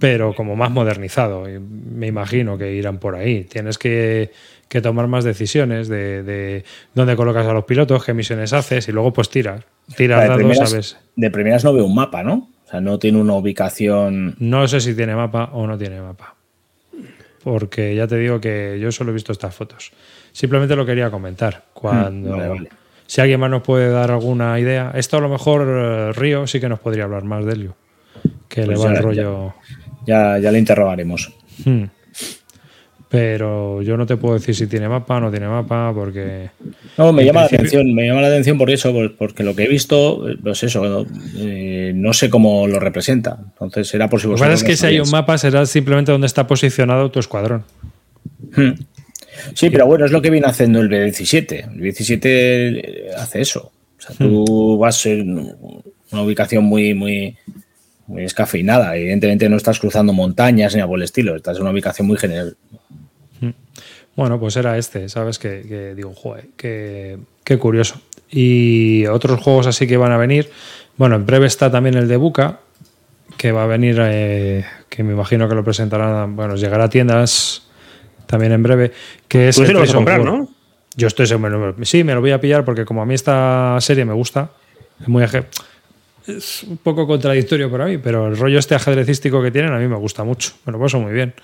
[0.00, 1.44] pero como más modernizado.
[1.60, 3.44] Me imagino que irán por ahí.
[3.44, 4.32] Tienes que,
[4.68, 8.92] que tomar más decisiones de, de dónde colocas a los pilotos, qué misiones haces y
[8.92, 9.62] luego pues tiras.
[9.96, 10.96] Tiras de, dados, primeras, ¿sabes?
[11.14, 12.48] de primeras no veo un mapa, ¿no?
[12.66, 14.36] O sea, no tiene una ubicación.
[14.38, 16.34] No sé si tiene mapa o no tiene mapa.
[17.44, 19.92] Porque ya te digo que yo solo he visto estas fotos.
[20.32, 21.64] Simplemente lo quería comentar.
[21.72, 22.30] Cuando.
[22.30, 22.68] Mm, vale, vale.
[23.06, 24.92] Si alguien más nos puede dar alguna idea.
[24.94, 27.76] Esto a lo mejor eh, Río sí que nos podría hablar más de Elio.
[28.48, 29.54] Que le Pues va el rollo.
[29.68, 31.32] Ya, ya le interrogaremos.
[31.64, 31.84] Hmm.
[33.08, 36.50] Pero yo no te puedo decir si tiene mapa o no tiene mapa, porque.
[36.96, 39.56] No, me llama principio- la atención, me llama la atención por eso, por- porque lo
[39.56, 41.04] que he visto, eh, pues eso,
[41.36, 43.36] eh, no sé cómo lo representa.
[43.60, 46.12] Entonces era por si Lo que pasa es que si hay un mapa será simplemente
[46.12, 47.64] donde está posicionado tu escuadrón.
[48.54, 48.74] Hmm.
[49.54, 51.64] Sí, pero bueno, es lo que viene haciendo el B17.
[51.74, 53.72] El B17 hace eso.
[53.98, 54.80] O sea, tú Hmm.
[54.80, 55.52] vas en
[56.12, 57.36] una ubicación muy, muy,
[58.10, 58.96] muy escafeinada.
[58.96, 61.36] Evidentemente no estás cruzando montañas ni algo por el estilo.
[61.36, 62.56] Estás en una ubicación muy general.
[64.16, 65.38] Bueno, pues era este, ¿sabes?
[65.38, 68.00] Que, que digo, joder, qué, qué curioso.
[68.28, 70.50] Y otros juegos así que van a venir.
[70.96, 72.60] Bueno, en breve está también el de Buca,
[73.38, 77.62] que va a venir, eh, que me imagino que lo presentarán, bueno, llegará a tiendas
[78.26, 78.92] también en breve,
[79.28, 80.22] que es Tú sí lo vas a comprar.
[80.22, 80.48] ¿no?
[80.96, 84.04] Yo estoy seguro, sí, me lo voy a pillar porque como a mí esta serie
[84.04, 84.50] me gusta,
[85.00, 85.46] es muy aje-
[86.26, 89.88] es un poco contradictorio para mí, pero el rollo este ajedrecístico que tienen a mí
[89.88, 91.34] me gusta mucho, me lo paso muy bien.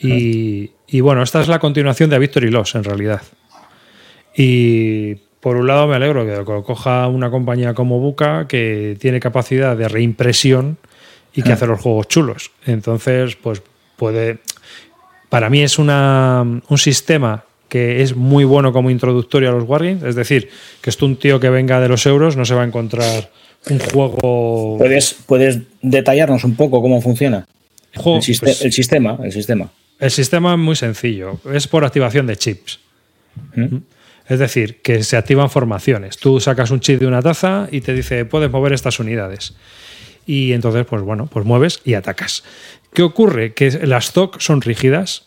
[0.00, 3.22] Y, y bueno, esta es la continuación de A Victory Loss, en realidad.
[4.36, 9.20] Y por un lado me alegro que lo coja una compañía como Buca que tiene
[9.20, 10.78] capacidad de reimpresión
[11.34, 12.50] y que hace los juegos chulos.
[12.64, 13.62] Entonces, pues
[13.96, 14.38] puede...
[15.28, 20.04] Para mí es una, un sistema que es muy bueno como introductorio a los Wargames.
[20.04, 20.48] Es decir,
[20.80, 23.30] que esto un tío que venga de los euros no se va a encontrar
[23.70, 24.76] un juego...
[24.78, 27.46] ¿Puedes, ¿Puedes detallarnos un poco cómo funciona?
[27.94, 29.70] juego- el, siste- pues- el sistema, el sistema.
[30.00, 32.80] El sistema es muy sencillo, es por activación de chips.
[33.54, 33.76] ¿Mm?
[34.28, 36.16] Es decir, que se activan formaciones.
[36.16, 39.54] Tú sacas un chip de una taza y te dice, puedes mover estas unidades.
[40.26, 42.42] Y entonces, pues bueno, pues mueves y atacas.
[42.94, 43.52] ¿Qué ocurre?
[43.54, 45.24] Que las TOC son rígidas.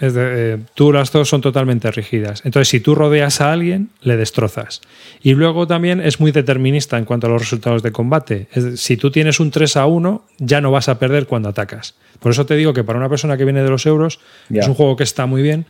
[0.00, 2.42] Es de- eh, tú las TOC son totalmente rígidas.
[2.44, 4.80] Entonces, si tú rodeas a alguien, le destrozas.
[5.22, 8.46] Y luego también es muy determinista en cuanto a los resultados de combate.
[8.52, 11.94] Es si tú tienes un 3 a 1, ya no vas a perder cuando atacas.
[12.20, 14.20] Por eso te digo que para una persona que viene de los euros,
[14.62, 15.66] es un juego que está muy bien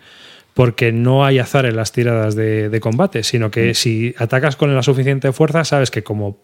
[0.54, 4.74] porque no hay azar en las tiradas de, de combate, sino que si atacas con
[4.74, 6.38] la suficiente fuerza, sabes que como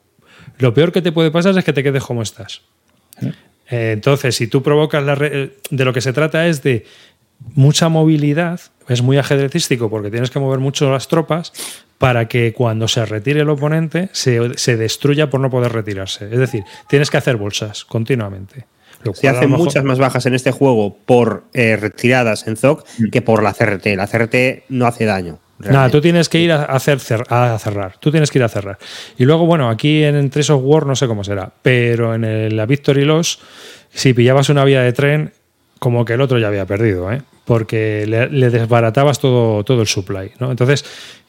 [0.59, 2.63] lo peor que te puede pasar es que te quedes como estás.
[3.71, 5.15] Eh, entonces, si tú provocas la...
[5.15, 6.85] re- de lo que se trata es de
[7.55, 11.53] mucha movilidad, es muy ajedrecístico porque tienes que mover mucho las tropas
[11.99, 16.27] para que cuando se retire el oponente se, se destruya por no poder retirarse.
[16.31, 18.67] Es decir, tienes que hacer bolsas continuamente.
[19.03, 22.85] Lo Se hacen mejor- muchas más bajas en este juego por eh, retiradas en ZOC
[23.13, 23.87] que por la CRT.
[23.97, 25.39] La CRT no hace daño.
[25.59, 27.97] Nada, tú tienes que ir a, hacer cer- a cerrar.
[28.01, 28.77] Tú tienes que ir a cerrar.
[29.17, 32.57] Y luego, bueno, aquí en Trace of War no sé cómo será, pero en el-
[32.57, 33.39] la Victory Loss,
[33.93, 35.33] si pillabas una vía de tren,
[35.85, 37.21] como que el otro ya había perdido, ¿eh?
[37.45, 40.33] porque le, desbaratabas todo, todo el supply.
[40.41, 40.51] ¿no?
[40.51, 40.83] Entonces,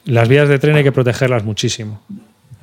[0.06, 2.00] las vías de tren hay que protegerlas muchísimo.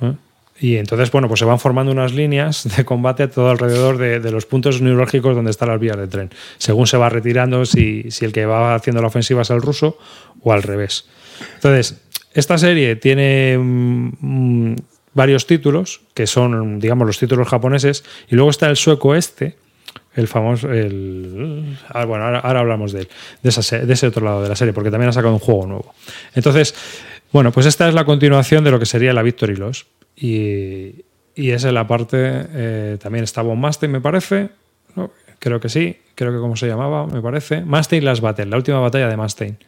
[0.00, 0.14] ¿eh?
[0.58, 4.18] Y entonces, bueno, pues se van formando unas líneas de combate a todo alrededor de,
[4.18, 6.30] de los puntos neurálgicos donde están las vías de tren.
[6.58, 9.96] Según se va retirando, si, si el que va haciendo la ofensiva es el ruso
[10.42, 11.06] o al revés.
[11.54, 12.02] Entonces,
[12.32, 14.10] esta serie tiene mm,
[14.72, 14.76] mm,
[15.12, 19.58] varios títulos, que son, digamos, los títulos japoneses, y luego está el sueco este,
[20.14, 20.72] el famoso.
[20.72, 23.08] El, ah, bueno, ahora, ahora hablamos de él,
[23.42, 25.94] de, ese otro lado de la serie, porque también ha sacado un juego nuevo.
[26.34, 26.74] Entonces,
[27.32, 29.86] bueno, pues esta es la continuación de lo que sería la Victory Loss.
[30.16, 32.16] Y, y esa es la parte.
[32.20, 34.50] eh, también está Von Mastein, me parece.
[34.94, 35.10] ¿no?
[35.38, 37.62] Creo que sí, creo que como se llamaba, me parece.
[37.62, 39.58] Mastein Last Battle, la última batalla de Mastein.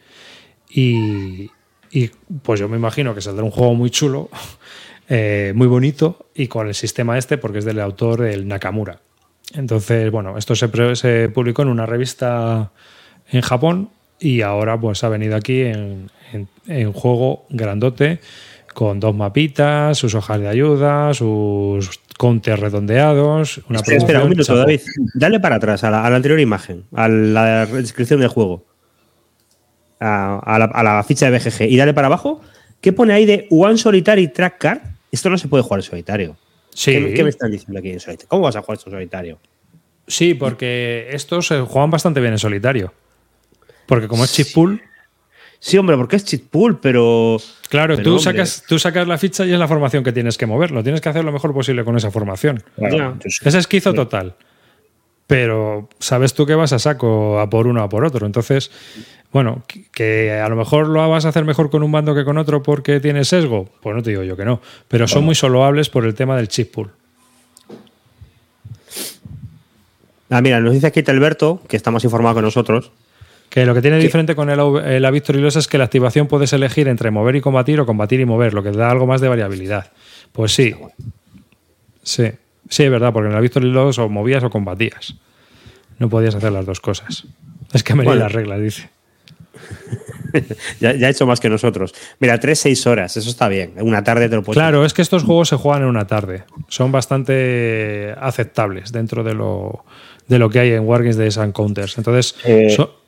[0.69, 1.51] Y,
[1.91, 2.09] y,
[2.41, 4.29] pues yo me imagino que saldrá un juego muy chulo.
[5.09, 8.99] eh, muy bonito y con el sistema este porque es del autor el Nakamura.
[9.57, 12.71] Entonces, bueno, esto se, publicó en una revista
[13.29, 13.89] en Japón
[14.19, 18.19] y ahora pues ha venido aquí en, en- en juego grandote
[18.73, 24.43] con dos mapitas, sus hojas de ayuda, sus contes redondeados, una Espera, espera, un minuto,
[24.45, 24.59] chapo.
[24.59, 24.81] David.
[25.15, 28.65] Dale para atrás, a la, a la anterior imagen, a la descripción del juego.
[29.99, 31.63] A, a la, a la ficha de BGG.
[31.71, 32.41] Y dale para abajo.
[32.81, 34.79] ¿Qué pone ahí de One Solitary Track Card?
[35.11, 36.35] Esto no se puede jugar en solitario.
[36.77, 36.91] Sí.
[36.91, 38.29] ¿Qué, qué me están diciendo aquí en solitario?
[38.29, 39.39] ¿Cómo vas a jugar esto en solitario?
[40.05, 42.93] Sí, porque estos se juegan bastante bien en solitario.
[43.87, 44.79] Porque como es chip pool,
[45.59, 47.37] Sí, hombre, porque es cheat pool, pero.
[47.69, 48.23] claro, Pero, tú, hombre.
[48.23, 50.69] sacas, tú sacas la ficha y es la formación que tienes que mover.
[50.69, 52.63] Lo tienes que hacer lo mejor posible con esa formación.
[52.77, 53.39] Sí.
[53.43, 54.35] Es esquizo total.
[55.25, 58.27] Pero sabes tú que vas a saco a por uno o a por otro.
[58.27, 58.69] Entonces,
[59.31, 62.37] bueno, que- a lo mejor lo vas a hacer mejor con un bando que con
[62.37, 63.69] otro porque tienes sesgo.
[63.81, 64.61] Pues no te digo yo que no.
[64.87, 66.91] Pero son muy soloables por el tema del chip pool.
[70.29, 72.91] Ah, mira, nos dice aquí Alberto, que está más informado que nosotros.
[73.49, 76.51] Que lo que tiene diferente con el, la Victory Loss es que la activación puedes
[76.51, 79.21] elegir entre mover y combatir o combatir y mover, lo que te da algo más
[79.21, 79.91] de variabilidad.
[80.33, 80.75] Pues sí.
[82.03, 82.29] Sí,
[82.69, 85.15] sí, es verdad, porque en la Victory Loss o movías o combatías.
[85.97, 87.25] No podías hacer las dos cosas.
[87.73, 88.19] Es que me Bueno.
[88.23, 88.89] las reglas, dice.
[90.79, 91.95] Ya, ya ha hecho más que nosotros.
[92.19, 93.73] Mira, 3-6 horas, eso está bien.
[93.79, 94.57] Una tarde te lo puedes.
[94.57, 96.43] Claro, es que estos juegos se juegan en una tarde.
[96.67, 99.83] Son bastante aceptables dentro de lo,
[100.27, 101.97] de lo que hay en Wargames de Sun Counters.
[101.97, 102.99] Entonces, Eh, so-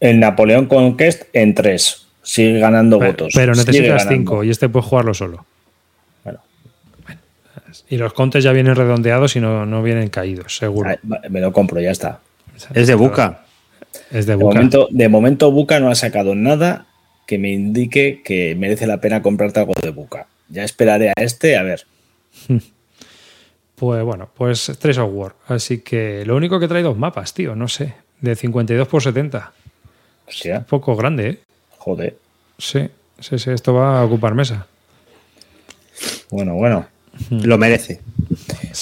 [0.00, 2.06] El Napoleón Conquest en tres.
[2.22, 3.32] Sigue ganando votos.
[3.34, 4.10] pero necesitas ganando.
[4.10, 5.46] cinco y este puedes jugarlo solo.
[6.24, 6.40] Bueno,
[7.88, 10.90] Y los contes ya vienen redondeados y no, no vienen caídos, seguro.
[10.90, 10.98] ay,
[11.30, 12.20] me lo compro, ya está.
[12.74, 13.42] Es de buca.
[14.10, 16.86] Es de De momento, de momento Buca no ha sacado nada
[17.26, 20.26] que me indique que merece la pena comprarte algo de Buca.
[20.48, 21.86] Ya esperaré a este, a ver.
[23.76, 25.34] Pues bueno, pues Trace of War.
[25.48, 27.92] Así que lo único que trae dos mapas, tío, no sé.
[28.22, 29.52] De 52 por 70.
[30.26, 31.38] O sea, Un poco grande, ¿eh?
[31.76, 32.16] joder.
[32.56, 32.88] Sí,
[33.20, 34.66] sí, sí, esto va a ocupar mesa.
[36.30, 36.86] Bueno, bueno.
[37.30, 38.00] Lo merece.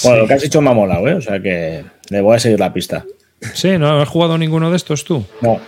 [0.03, 1.15] Bueno, lo que has hecho me ha molado, ¿eh?
[1.15, 3.05] O sea que le voy a seguir la pista.
[3.53, 5.23] Sí, ¿no has jugado ninguno de estos tú?
[5.41, 5.59] No,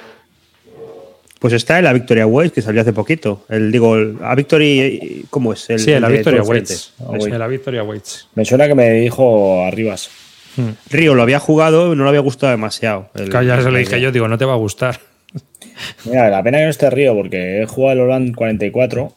[1.39, 3.45] Pues está el A Victoria Waits, que salió hace poquito.
[3.49, 5.69] El, digo, el A Victory, ¿cómo es?
[5.69, 6.47] El, sí, el Victoria el.
[6.47, 6.93] Waits.
[6.99, 7.37] Ah.
[7.37, 8.29] La Victoria Waits.
[8.35, 10.09] me suena que me dijo Arribas.
[10.89, 13.09] Río lo había jugado y no le había gustado demasiado.
[13.13, 14.99] El- Claro, ya se lo el- dije yo, digo, no te va a gustar.
[16.05, 19.13] Mira, la pena que no esté Río porque he jugado el Holland 44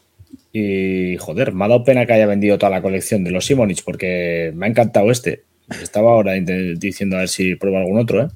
[0.53, 3.83] y joder, me ha dado pena que haya vendido toda la colección de los Simonich
[3.83, 5.41] porque me ha encantado este.
[5.81, 8.27] Estaba ahora diciendo a ver si pruebo algún otro, ¿eh?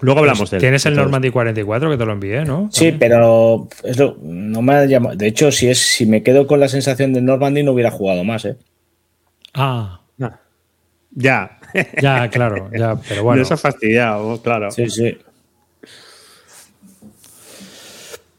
[0.00, 0.60] Luego hablamos de él.
[0.60, 0.94] Tienes el.
[0.94, 2.68] Normandy 44 que te lo envié, ¿no?
[2.72, 5.16] Sí, pero es lo- no me ha llamado.
[5.16, 8.22] De hecho, si es si me quedo con la sensación de Normandy no hubiera jugado
[8.24, 8.56] más, ¿eh?
[9.54, 10.38] Ah, Ah.
[11.10, 11.58] Ya.
[12.00, 13.40] ya, claro, ya, pero bueno.
[13.40, 14.70] Nos ha fastidiado, claro.
[14.70, 15.16] Sí, sí.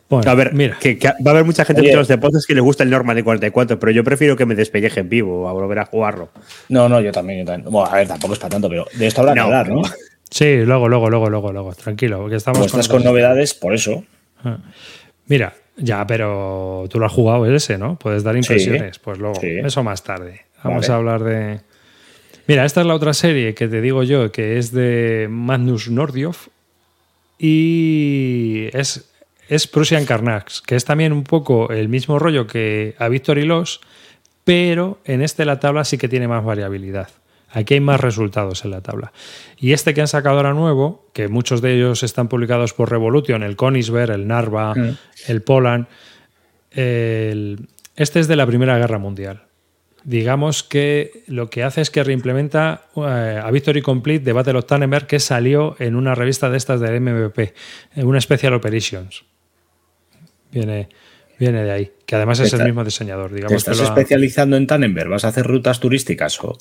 [0.09, 0.77] Bueno, A ver, mira.
[0.79, 3.21] que, que va a haber mucha gente en los deportes que le gusta el Normandy
[3.21, 6.29] 44, pero yo prefiero que me despelleje en vivo a volver a jugarlo.
[6.69, 7.71] No, no, yo también, yo también.
[7.71, 9.81] Bueno, a ver, tampoco es para tanto, pero de esto habrá que No, hablar, ¿no?
[10.31, 11.73] Sí, luego, luego, luego, luego, luego.
[11.75, 14.03] Tranquilo, que estamos estás con otras- novedades, por eso.
[14.43, 14.57] Ah.
[15.27, 17.97] Mira, ya, pero tú lo has jugado ese, ¿no?
[17.99, 18.97] Puedes dar impresiones.
[18.99, 19.47] Pues luego, Sí.
[19.63, 20.41] eso más tarde.
[20.63, 20.93] Vamos Vale.
[20.93, 21.59] a hablar de.
[22.47, 26.47] Mira, esta es la otra serie que te digo yo, que es de Magnus Nordioff.
[27.37, 29.08] Y es,
[29.49, 33.81] es Prussian Carnax, que es también un poco el mismo rollo que a Victory Loss,
[34.45, 37.09] pero en este la tabla sí que tiene más variabilidad.
[37.51, 39.11] Aquí hay más resultados en la tabla.
[39.57, 43.41] Y este que han sacado ahora nuevo, que muchos de ellos están publicados por Revolution,
[43.41, 44.97] el Konisberg, el Narva, Mm.
[45.27, 45.87] el Poland,
[46.71, 49.43] el- este es de la Primera Guerra Mundial.
[50.03, 54.65] Digamos que lo que hace es que reimplementa eh, a Victory Complete de Battle of
[54.65, 57.53] Tannenberg que salió en una revista de estas del MVP,
[57.95, 59.25] en una Special Operations.
[60.51, 60.89] Viene,
[61.39, 63.29] viene de ahí, que además es el mismo diseñador.
[63.29, 65.09] ¿Te Digamos que estás lo ha- especializando en Tannenberg?
[65.09, 66.57] ¿Vas a hacer rutas turísticas o...?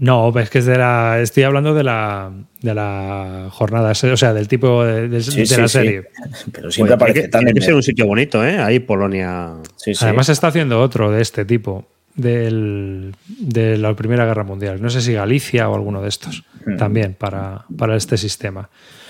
[0.00, 2.30] No, es que es de la, estoy hablando de la,
[2.62, 5.72] de la jornada, o sea, del tipo de, de- Sí, de sí, la sí.
[5.78, 6.02] serie.
[6.52, 7.74] Pero siempre Oye, aparece que, tiene que ser Tannenberg.
[7.76, 8.58] un sitio bonito, ¿eh?
[8.58, 9.54] Ahí Polonia.
[9.76, 10.04] Sí, sí.
[10.04, 14.80] Además está haciendo otro de este tipo, del, de la Primera Guerra Mundial.
[14.80, 16.76] No sé si Galicia o alguno de estos, Hmm.
[16.76, 18.68] también para, para este sistema.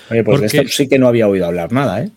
[0.09, 2.09] Oye, pues de esto sí que no había oído hablar nada, ¿eh?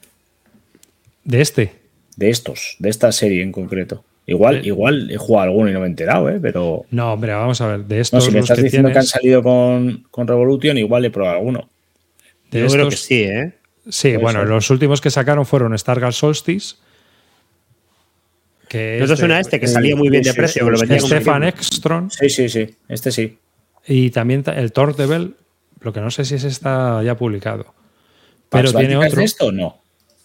[1.24, 1.72] De este,
[2.16, 4.04] De estos, de esta serie en concreto.
[4.26, 4.68] Igual, Sí.
[4.68, 6.38] igual he jugado alguno y no me he enterado, ¿eh?
[6.40, 6.84] Pero...
[6.90, 8.98] no, hombre, vamos a ver, de No, estos si me los estás que diciendo que
[8.98, 11.68] han salido con, con Revolution, igual he probado alguno.
[12.50, 13.54] de Yo creo que estos- sí, ¿eh?
[13.88, 14.48] Sí, Puede bueno, ser.
[14.48, 16.76] los últimos que sacaron fueron Stargate Solstice,
[18.68, 20.64] Que ¿No te es suena de- este que salía muy bien de sí, precio?
[20.64, 22.74] sí, sí, vendían como Stefan Ekstrom Sí, sí, sí.
[22.88, 23.38] Este sí.
[23.86, 25.34] y también ta- el Thor Devil,
[25.80, 27.74] lo que no sé si ese está ya publicado.
[28.48, 29.18] Pero ¿Pax tiene Báltica es otro.
[29.20, 29.78] de esto o no?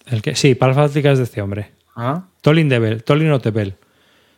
[0.05, 1.71] El que, sí, Pals Báltica es de este hombre.
[1.99, 3.73] Ah, Tolin Devil, Tolin Otepel.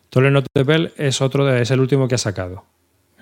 [0.09, 2.63] Tolin Otepel es otro de- es el último que ha sacado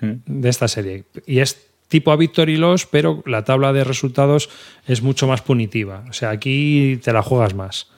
[0.00, 0.12] mm.
[0.26, 1.04] de esta serie.
[1.26, 4.48] Y es tipo a Victory Loss, pero la tabla de resultados
[4.86, 6.04] es mucho más punitiva.
[6.08, 7.90] O sea, aquí te la juegas más.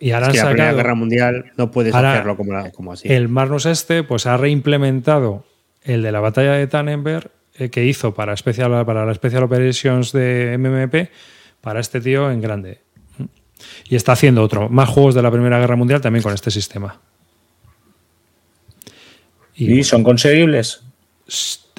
[0.00, 2.70] Y ahora Es que han la Primera sacado Guerra Mundial no puedes hacerlo como, la-
[2.70, 3.08] como así.
[3.12, 5.44] el Magnus este, pues ha reimplementado
[5.82, 10.12] el de la batalla de Tannenberg eh, que hizo para, special, para la Special Operations
[10.12, 11.10] de MMP
[11.60, 12.80] para este tío en grande.
[13.88, 16.98] Y está haciendo otro, más juegos de la Primera Guerra Mundial también con este sistema.
[19.54, 20.82] ¿Y son conseguibles?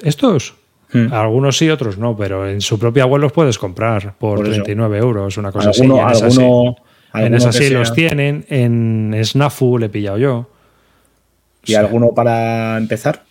[0.02, 0.54] estos,
[0.90, 1.12] Hmm.
[1.12, 4.54] algunos sí, otros no, pero en su propia web los puedes comprar por, Por eso.
[4.62, 6.20] 39 euros, una cosa ¿Alguno, así.
[6.22, 6.40] en esa sí.
[6.40, 6.76] alguno,
[7.12, 10.50] En alguno esa sí los tienen, en Snafu le he pillado yo.
[11.66, 13.22] ¿Y alguno para empezar?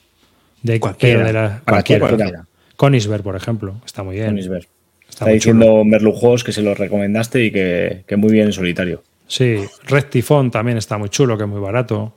[0.62, 1.24] De, Cualquiera.
[1.24, 2.08] de la- Cualquiera.
[2.08, 2.46] cualquiera.
[2.76, 4.28] Conisberg, por ejemplo, está muy bien.
[4.28, 4.68] Conisberg.
[5.10, 9.04] Está Está, diciendo Merlujos que se los recomendaste y que, que muy bien en solitario.
[9.28, 12.14] Sí, Red Tifón también está muy chulo, que es muy barato.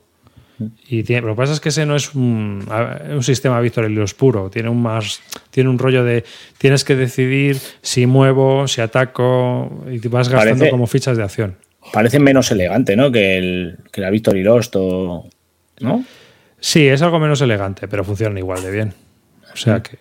[0.87, 2.63] Y tiene, lo que pasa es que ese no es un,
[3.11, 6.23] un sistema Victory Loss puro, tiene un más tiene un rollo de
[6.59, 11.23] tienes que decidir si muevo, si ataco y te vas gastando Parece- como fichas de
[11.23, 11.57] acción.
[11.91, 13.11] Parece menos elegante, ¿no?
[13.11, 15.27] Que, el, que la Victory Lost o...
[15.79, 16.05] ¿No?
[16.59, 18.93] Sí, es algo menos elegante, pero funciona igual de bien.
[19.51, 19.97] O sea que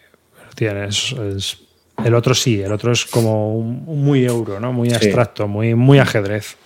[0.54, 1.56] tienes es-
[2.04, 4.72] el otro sí, el otro es como muy euro, ¿no?
[4.72, 4.96] Muy Sí.
[4.96, 6.56] abstracto, muy, muy ajedrez.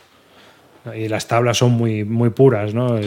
[0.96, 2.98] Y las tablas son muy, muy puras, ¿no?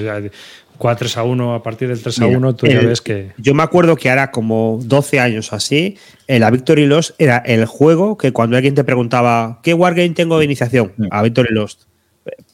[0.79, 3.01] 4 3 a 1, a partir del 3 a Mira, 1, tú ya el- ves
[3.01, 3.31] que.
[3.37, 7.65] Yo me acuerdo que ahora como 12 años así, eh, la Victory Lost era el
[7.65, 10.93] juego que cuando alguien te preguntaba ¿qué wargame tengo de iniciación?
[11.11, 11.83] A Victory Lost.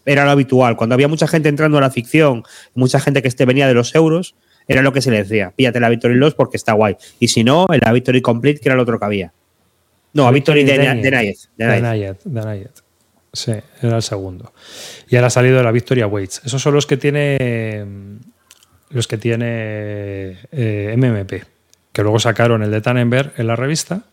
[0.05, 0.75] Era lo habitual.
[0.77, 2.43] Cuando había mucha gente entrando a la ficción,
[2.75, 4.35] mucha gente que este venía de los euros,
[4.67, 5.51] era lo que se le decía.
[5.55, 6.95] Píllate la Victory Lost porque está guay.
[7.19, 9.33] Y si no, la Victory Complete, que era el otro que había.
[10.13, 10.77] No, a Victory de.
[11.57, 12.67] Denied, Denied.
[13.31, 14.53] Sí, era el segundo.
[15.09, 16.41] Y ahora ha salido la Victoria Waits.
[16.45, 17.85] Esos son los que tiene.
[18.89, 21.43] Los que tiene eh, MMP.
[21.91, 24.03] Que luego sacaron el de Tannenberg en la revista.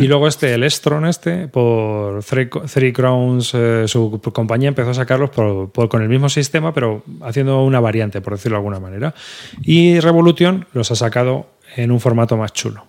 [0.00, 4.94] Y luego este, el Estron este, por Three, Three Crowns, eh, su compañía empezó a
[4.94, 8.80] sacarlos por- por- con el mismo sistema, pero haciendo una variante, por decirlo de alguna
[8.80, 9.14] manera.
[9.60, 12.86] Y Revolution los ha sacado en un formato más chulo.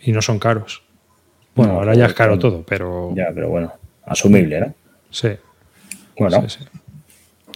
[0.00, 0.82] Y no son caros.
[1.58, 2.40] Bueno, No, ahora ya es caro bueno.
[2.40, 3.72] todo, pero Ya, pero bueno,
[4.06, 4.74] asumible, ¿no?
[5.10, 5.28] sí.
[6.18, 6.64] Bueno, sí, sí.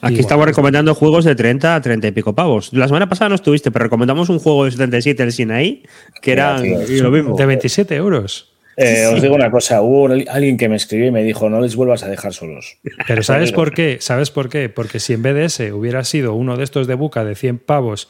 [0.02, 2.72] Aquí estamos recomendando juegos de 30 a 30 y pico pavos.
[2.72, 5.84] La semana pasada no estuviste, pero recomendamos un juego de 77, el Sinaí,
[6.20, 7.36] que era lo mismo.
[7.36, 8.48] De 27 euros.
[8.76, 11.76] eh, os digo una cosa, hubo alguien que me escribió y me dijo, no les
[11.76, 12.78] vuelvas a dejar solos.
[13.06, 13.98] Pero ¿sabes por qué?
[14.00, 14.68] ¿Sabes por qué?
[14.68, 17.58] Porque si en vez de ese hubiera sido uno de estos de buca de 100
[17.58, 18.08] pavos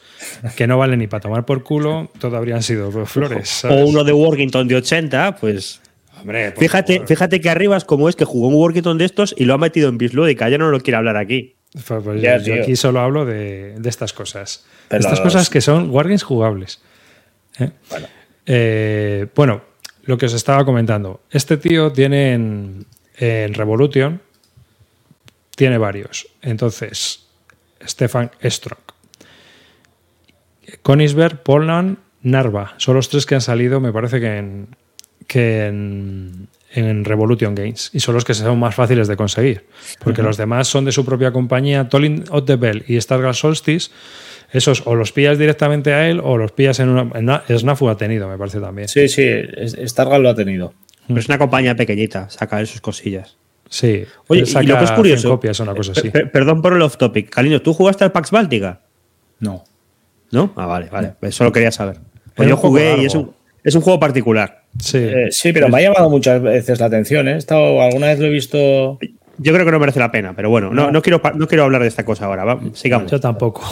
[0.55, 3.49] que no valen ni para tomar por culo, todo habrían sido flores.
[3.49, 3.77] ¿sabes?
[3.83, 5.79] O uno de Workington de 80, pues.
[6.23, 7.07] Hombre, Fíjate, favor.
[7.07, 9.57] fíjate que arriba es como es que jugó un Workington de estos y lo ha
[9.57, 10.49] metido en Bislúdica.
[10.49, 11.55] Ya no lo quiere hablar aquí.
[11.87, 14.65] Pues, pues Ya, yo aquí solo hablo de, de estas cosas.
[14.87, 16.81] Pero estas los- cosas que son wargames jugables.
[17.59, 17.69] ¿eh?
[17.89, 18.07] Bueno.
[18.45, 19.61] Eh, bueno,
[20.03, 21.21] lo que os estaba comentando.
[21.31, 22.85] Este tío tiene en,
[23.17, 24.21] en Revolution,
[25.55, 26.27] tiene varios.
[26.41, 27.25] Entonces,
[27.85, 28.79] Stefan Strong,
[30.81, 32.73] Konisberg, Poland, Narva.
[32.77, 34.67] Son los tres que han salido, me parece que en,
[35.27, 37.89] que en, en Revolution Games.
[37.93, 39.65] Y son los que son más fáciles de conseguir.
[40.03, 41.89] Porque los demás son de su propia compañía.
[41.89, 43.91] Tolin of the Bell y Stargate Solstice.
[44.51, 47.01] Esos o los pillas directamente a él o los pillas en una.
[47.17, 48.87] En una- Snafu ha tenido, me parece también.
[48.87, 49.25] Sí, sí,
[49.87, 50.73] Stargal lo ha tenido.
[51.07, 53.35] Pero es una compañía pequeñita, saca de sus cosillas.
[53.69, 54.05] Sí.
[54.27, 55.21] Oye, y lo que saca es curioso.
[55.23, 56.01] 100 copias, una cosa así.
[56.03, 57.29] Per- per- perdón por el off topic.
[57.31, 58.81] Caliño, ¿tú jugaste al Pax Báltica?
[59.39, 59.63] No.
[60.31, 60.53] ¿No?
[60.55, 61.13] Ah, vale, vale.
[61.21, 61.97] Eso lo quería saber.
[62.35, 63.33] Pues yo jugué y es un,
[63.63, 64.62] es un juego particular.
[64.79, 64.97] Sí.
[64.97, 67.27] Eh, sí, pero me ha llamado muchas veces la atención.
[67.27, 67.33] ¿eh?
[67.33, 68.99] He estado, alguna vez lo he visto.
[69.37, 70.91] Yo creo que no merece la pena, pero bueno, no, No.
[70.91, 72.43] no quiero, no quiero hablar de esta cosa ahora.
[72.43, 73.09] va, sigamos.
[73.11, 73.63] Yo tampoco.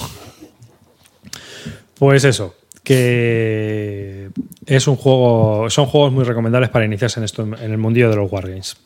[1.97, 4.29] Pues eso, que
[4.65, 8.15] es un juego, son juegos muy recomendables para iniciarse en esto, en el mundillo de
[8.15, 8.77] los wargames.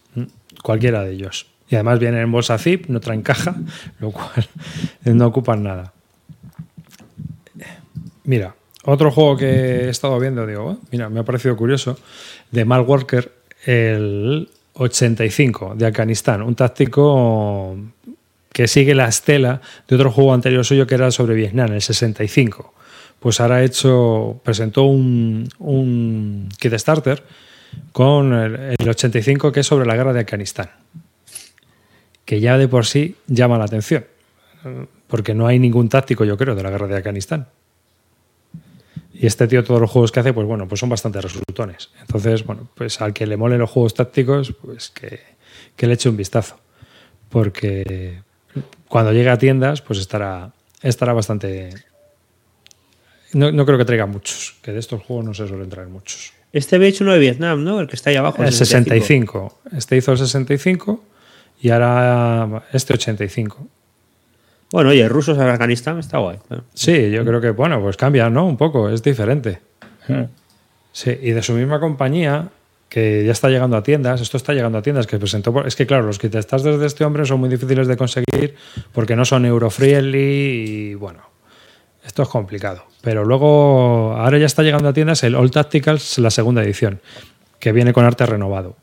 [0.64, 1.48] Cualquiera de ellos.
[1.70, 3.56] Y además vienen en bolsa zip, no traen caja,
[4.00, 4.48] lo cual
[5.06, 5.94] no ocupan nada.
[8.26, 8.56] Mira,
[8.86, 9.46] otro juego que
[9.86, 11.98] he estado viendo, digo, "Oh, mira, me ha parecido curioso,
[12.52, 13.32] de Mal Worker,
[13.66, 17.76] el 85 de Afganistán, un táctico
[18.54, 22.74] que sigue la estela de otro juego anterior suyo que era sobre Vietnam, el 65.
[23.20, 27.24] Pues ahora ha hecho, presentó un, un kit starter
[27.92, 30.70] con el, el 85 que es sobre la guerra de Afganistán,
[32.24, 34.06] que ya de por sí llama la atención.
[35.08, 37.48] porque no hay ningún táctico, yo creo, de la guerra de Afganistán.
[39.18, 41.90] Y este tío, todos los juegos que hace, pues bueno, pues son bastante resultones.
[42.02, 45.22] Entonces, bueno, pues al que le mole los juegos tácticos, pues que,
[45.76, 46.60] que le eche un vistazo.
[47.30, 48.22] Porque
[48.90, 50.52] cuando llegue a tiendas, pues estará,
[50.82, 51.70] estará bastante.
[53.32, 56.34] No, no creo que traiga muchos, que de estos juegos no se suelen traer muchos.
[56.52, 57.80] Este había hecho uno de Vietnam, ¿no?
[57.80, 58.44] El que está ahí abajo.
[58.44, 59.62] El 65.
[59.76, 61.04] Este hizo el 65
[61.62, 63.68] y ahora este 85.
[64.76, 66.38] Bueno, oye, rusos en Afganistán está guay.
[66.74, 68.46] Sí, yo creo que, bueno, pues cambia, ¿no?
[68.46, 69.62] Un poco, es diferente.
[70.92, 72.50] Sí, y de su misma compañía,
[72.90, 75.54] que ya está llegando a tiendas, esto está llegando a tiendas, que presentó.
[75.54, 78.56] por- Es que, claro, los que estás desde este hombre son muy difíciles de conseguir
[78.92, 81.22] porque no son eurofriendly y, bueno,
[82.06, 82.84] esto es complicado.
[83.02, 87.00] Pero luego, ahora ya está llegando a tiendas el All Tacticals, la segunda edición,
[87.60, 88.76] que viene con arte renovado.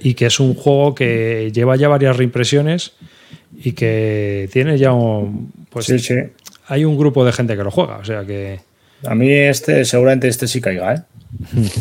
[0.00, 2.92] Y que es un juego que lleva ya varias reimpresiones
[3.62, 5.52] y que tiene ya un.
[5.70, 6.14] Pues Sí, sí.
[6.68, 8.60] hay un grupo de gente que lo juega, o sea que.
[9.06, 11.02] A mí este, seguramente este sí caiga, ¿eh?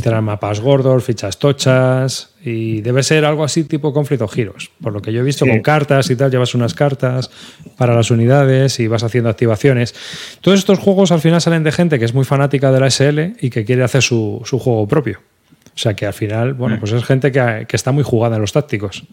[0.02, 4.72] Tendrán mapas gordos, fichas tochas y debe ser algo así tipo conflicto giros.
[4.82, 5.52] Por lo que yo he visto Sí.
[5.52, 7.30] con cartas y tal, llevas unas cartas
[7.78, 9.94] para las unidades y vas haciendo activaciones.
[10.42, 13.36] Todos estos juegos al final salen de gente que es muy fanática de la SL
[13.40, 15.20] y que quiere hacer su, su juego propio.
[15.68, 18.42] O sea que al final, bueno, pues es gente que, que está muy jugada en
[18.42, 19.06] los tácticos.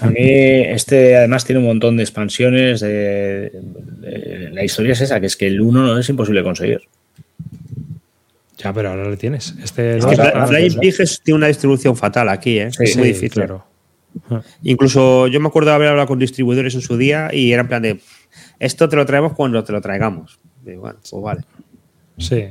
[0.00, 2.80] A mí este además tiene un montón de expansiones.
[2.80, 6.80] de- de- la historia es esa, que es que el 1 es imposible conseguir.
[8.58, 9.54] Ya, pero ahora le tienes.
[9.62, 12.70] Este Es que Fly- ah, Flying Pigs tiene una distribución fatal aquí, ¿eh?
[12.70, 13.30] Sí, es muy sí, difícil.
[13.32, 13.64] claro.
[14.62, 17.68] Incluso yo me acuerdo de haber hablado con distribuidores en su día y era en
[17.68, 18.00] plan de
[18.60, 20.38] esto te lo traemos cuando te lo traigamos.
[20.66, 21.40] Y bueno, pues vale.
[22.18, 22.44] Sí,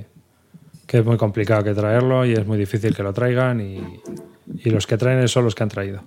[0.87, 3.79] que es muy complicado que traerlo y es muy difícil que lo traigan y,
[4.65, 6.03] y los que traen son los que han traído.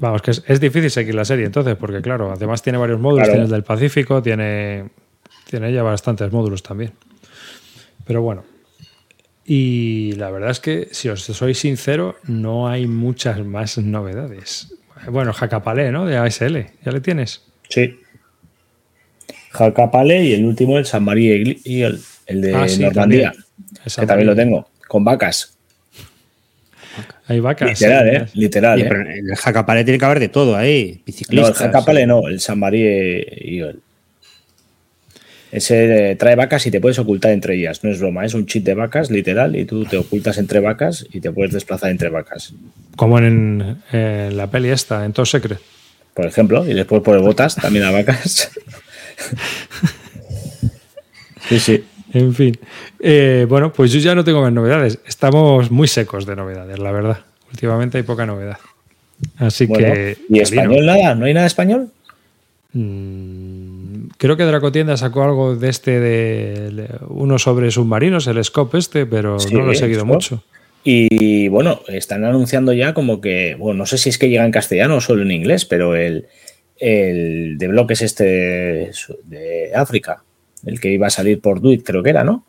[0.00, 3.24] Vamos, que es, es difícil seguir la serie entonces, porque claro, además tiene varios módulos,
[3.24, 3.32] Claro.
[3.32, 4.90] tiene el del Pacífico, tiene,
[5.50, 6.92] tiene ya bastantes módulos también.
[8.06, 8.44] Pero bueno,
[9.44, 14.72] y la verdad es que, si os soy sincero, no hay muchas más novedades.
[15.10, 16.06] Bueno, Jacapalé, ¿no?
[16.06, 17.42] De ASL, ¿ya le tienes?
[17.68, 17.98] Sí.
[19.50, 23.44] Jacapale y el último, el San María y el, el de Ah, sí, Normandía, también.
[23.84, 25.57] Esa que también lo tengo, con vacas.
[27.28, 27.68] Hay vacas.
[27.68, 28.16] Literal, sí.
[28.16, 28.26] ¿eh?
[28.34, 28.86] Literal, ¿eh?
[28.88, 30.84] pero en el Jacapale tiene que haber de todo ahí.
[30.84, 31.58] No, el Biciclistas.
[31.58, 33.80] Jacapale no, el San María y el.
[35.50, 37.84] Ese eh, trae vacas y te puedes ocultar entre ellas.
[37.84, 41.06] No es broma, es un cheat de vacas, literal, y tú te ocultas entre vacas
[41.10, 42.52] y te puedes desplazar entre vacas.
[42.96, 45.58] Como en, en la peli esta, en Top Secret.
[46.12, 48.50] Por ejemplo, y después por botas también a vacas.
[51.48, 51.84] sí, sí.
[52.18, 52.58] En fin.
[53.00, 54.98] Eh, bueno, pues yo ya no tengo más novedades.
[55.06, 57.18] Estamos muy secos de novedades, la verdad.
[57.50, 58.58] Últimamente hay poca novedad.
[59.36, 60.16] Así Bueno, que.
[60.28, 61.14] ¿Y español nada?
[61.14, 61.90] ¿No hay nada español?
[62.72, 68.78] Mm, creo que Dracotienda sacó algo de este de, de uno sobre submarinos, el scope
[68.78, 70.12] este, pero Sí, no lo he seguido Scope.
[70.14, 70.44] mucho.
[70.84, 74.52] Y bueno, están anunciando ya como que, bueno, no sé si es que llega en
[74.52, 76.26] castellano o solo en inglés, pero el,
[76.78, 78.90] el de bloques este
[79.24, 80.22] de África,
[80.66, 82.44] el que iba a salir por Duit, creo que era, ¿no?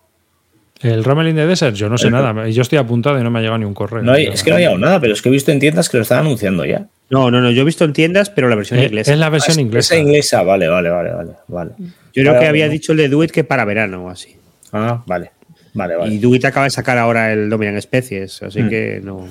[0.82, 2.48] El Ramelin de Desert, yo no sé El- nada.
[2.48, 4.02] Yo estoy apuntado y no me ha llegado ni un correo.
[4.02, 5.90] No hay, es que no ha llegado nada, pero es que he visto en tiendas
[5.90, 6.88] que lo están anunciando ya.
[7.10, 7.52] No, no, no.
[7.52, 9.12] Yo he visto en tiendas, pero la versión Eh, inglesa.
[9.12, 9.94] Es la versión Ah, inglesa.
[9.96, 11.32] Esa inglesa, vale, vale, vale, vale.
[11.48, 11.72] vale.
[12.14, 14.38] Yo creo que había dicho el de Duit que para verano o así.
[14.72, 15.32] Ah, vale.
[15.74, 16.14] Vale, vale.
[16.14, 18.70] Y Duit acaba de sacar ahora el Dominant Especies, así Hmm.
[18.70, 19.28] que no.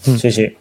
[0.00, 0.56] Sí, sí.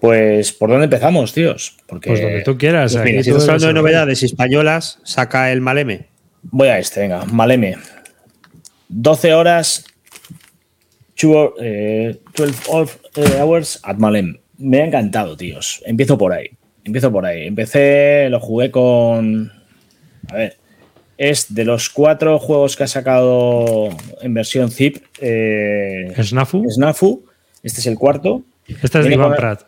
[0.00, 1.76] Pues, ¿por dónde empezamos, tíos?
[1.86, 2.92] Porque Pues donde tú quieras.
[2.92, 6.06] Pues mira, si estás hablando de novedades españolas, saca el Maleme.
[6.50, 7.76] Voy a este, venga, Maleme.
[8.88, 9.84] 12 horas,
[11.14, 14.36] two- eh, 12 of- eh, hours at Malem.
[14.58, 15.82] Me ha encantado, tíos.
[15.86, 16.50] Empiezo por ahí.
[16.84, 17.46] Empiezo por ahí.
[17.46, 19.52] Empecé, lo jugué con.
[20.30, 20.56] A ver.
[21.16, 23.88] Es de los cuatro juegos que ha sacado
[24.20, 24.98] en versión zip.
[25.20, 26.64] Eh, Snafu.
[26.70, 27.24] Snafu.
[27.62, 28.42] Este es el cuarto.
[28.68, 29.62] Este es de Viene Iván con- Prat.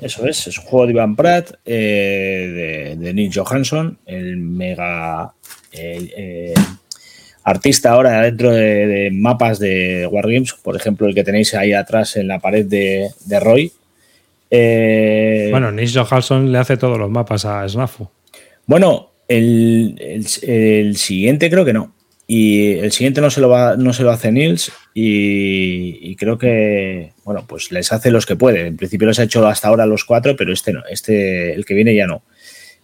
[0.00, 5.34] Eso es, es un juego de Ivan Pratt, eh, de, de Nick Johansson, el mega
[5.78, 6.54] eh,
[7.44, 12.16] artista ahora dentro de, de mapas de Wargames, por ejemplo, el que tenéis ahí atrás
[12.16, 13.72] en la pared de, de Roy.
[14.50, 18.08] Eh, Bueno, Nish Johansson le hace todos los mapas a Snafu.
[18.66, 21.92] bueno, el, el- el siguiente creo que no.
[22.28, 24.72] Y el siguiente no se lo va, no se lo hace Nils.
[24.94, 28.66] Y, y creo que, bueno, pues les hace los que puede.
[28.66, 30.82] En principio les ha hecho hasta ahora los cuatro, pero este no.
[30.90, 32.22] Este, el que viene ya no.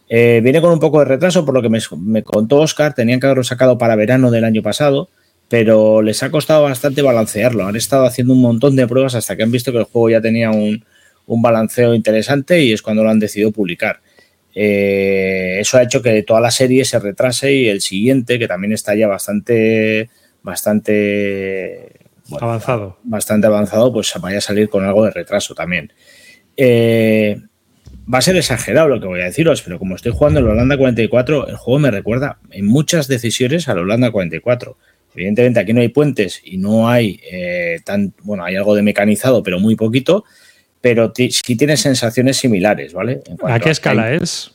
[0.09, 2.95] Eh, viene con un poco de retraso, por lo que me, me contó Oscar.
[2.95, 5.09] Tenían que haberlo sacado para verano del año pasado,
[5.49, 7.67] pero les ha costado bastante balancearlo.
[7.67, 10.21] Han estado haciendo un montón de pruebas hasta que han visto que el juego ya
[10.21, 10.85] tenía un,
[11.27, 14.01] un balanceo interesante y es cuando lo han decidido publicar.
[14.55, 18.73] Eh, eso ha hecho que toda la serie se retrase y el siguiente, que también
[18.73, 20.11] está ya bastante,
[20.43, 21.93] bastante
[22.41, 22.99] avanzado.
[23.03, 25.93] Bastante avanzado, pues vaya a salir con algo de retraso también.
[26.57, 27.41] Eh,
[28.13, 30.77] va a ser exagerado lo que voy a deciros, pero como estoy jugando el Holanda
[30.77, 34.77] 44, el juego me recuerda en muchas decisiones al Holanda 44.
[35.15, 39.43] Evidentemente aquí no hay puentes y no hay eh, tan, bueno, hay algo de mecanizado,
[39.43, 40.25] pero muy poquito,
[40.81, 43.21] pero sí tiene sensaciones similares, ¿vale?
[43.45, 44.53] ¿A qué escala es?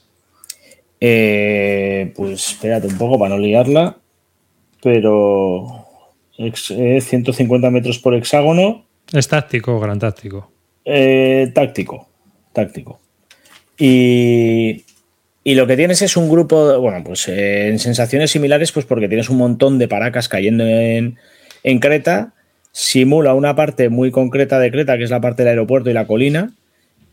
[0.99, 3.97] Eh, pues espérate un poco para no liarla,
[4.81, 5.85] pero
[6.37, 6.73] es
[7.05, 8.85] 150 metros por hexágono.
[9.13, 10.51] ¿Es táctico o gran táctico?
[10.83, 12.09] Eh, táctico,
[12.51, 12.99] táctico.
[13.77, 14.83] Y,
[15.45, 19.29] lo que tienes es un grupo, bueno, pues eh, en sensaciones similares, pues porque tienes
[19.29, 21.17] un montón de paracas cayendo en,
[21.63, 22.33] en Creta,
[22.71, 26.05] simula una parte muy concreta de Creta, que es la parte del aeropuerto y la
[26.05, 26.53] colina,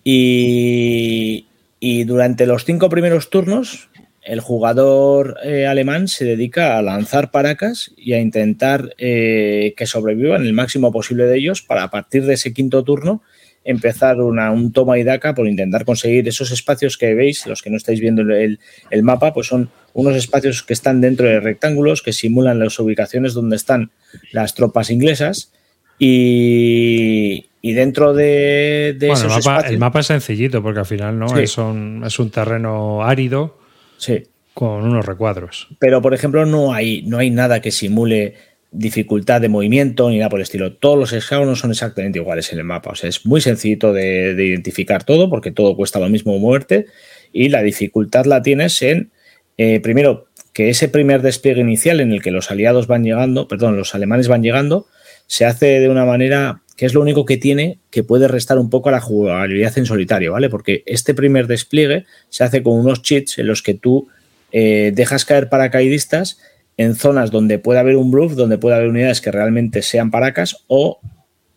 [0.02, 1.46] y,
[1.80, 3.88] y durante los cinco primeros turnos,
[4.24, 10.46] el jugador eh, alemán se dedica a lanzar paracas y a intentar eh, que sobrevivan
[10.46, 13.22] el máximo posible de ellos para a partir de ese quinto turno
[13.64, 17.70] empezar una, un toma y daca por intentar conseguir esos espacios que veis, los que
[17.70, 18.58] no estáis viendo el,
[19.02, 23.56] mapa, pues son unos espacios que están dentro de rectángulos que simulan las ubicaciones donde
[23.56, 23.90] están
[24.32, 25.50] las tropas inglesas
[25.98, 31.36] y, dentro de, esos el mapa, espacios, el mapa es sencillito porque al final no
[31.38, 33.58] es, un, es un terreno árido
[33.96, 34.24] sí.
[34.52, 35.68] con unos recuadros.
[35.78, 38.34] Pero por ejemplo no hay, no hay nada que simule
[38.74, 40.74] dificultad de movimiento ni nada por el estilo.
[40.74, 42.90] Todos los hexágonos son exactamente iguales en el mapa.
[42.90, 46.86] O sea, es muy sencillito de, identificar todo porque todo cuesta lo mismo muerte
[47.32, 49.10] y la dificultad la tienes en,
[49.56, 53.76] eh, primero, que ese primer despliegue inicial en el que los aliados van llegando, perdón,
[53.76, 54.86] los alemanes van llegando,
[55.26, 58.70] se hace de una manera que es lo único que tiene que puede restar un
[58.70, 60.50] poco a la jugabilidad en solitario, ¿vale?
[60.50, 64.08] Porque este primer despliegue se hace con unos cheats en los que tú
[64.50, 66.38] eh, dejas caer paracaidistas
[66.76, 70.64] en zonas donde puede haber un bluff, donde puede haber unidades que realmente sean paracas
[70.66, 71.00] o,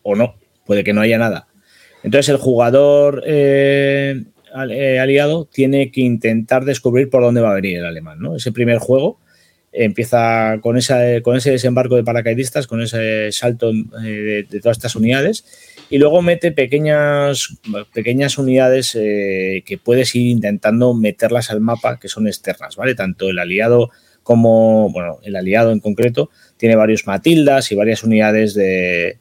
[0.02, 1.48] o no, puede que no haya nada.
[2.02, 4.22] Entonces el jugador eh,
[4.70, 8.18] eh, aliado tiene que intentar descubrir por dónde va a venir el alemán.
[8.20, 8.36] ¿no?
[8.36, 9.18] Ese primer juego
[9.72, 13.70] empieza con, esa, con ese desembarco de paracaidistas, con ese salto
[14.04, 15.44] eh, de, todas estas unidades
[15.90, 17.58] y luego mete pequeñas,
[17.92, 22.94] pequeñas unidades que puedes ir intentando meterlas al mapa que son externas, ¿vale?
[22.94, 23.90] Tanto el aliado
[24.28, 29.16] como, bueno, el aliado en concreto tiene varios Matildas y varias unidades de,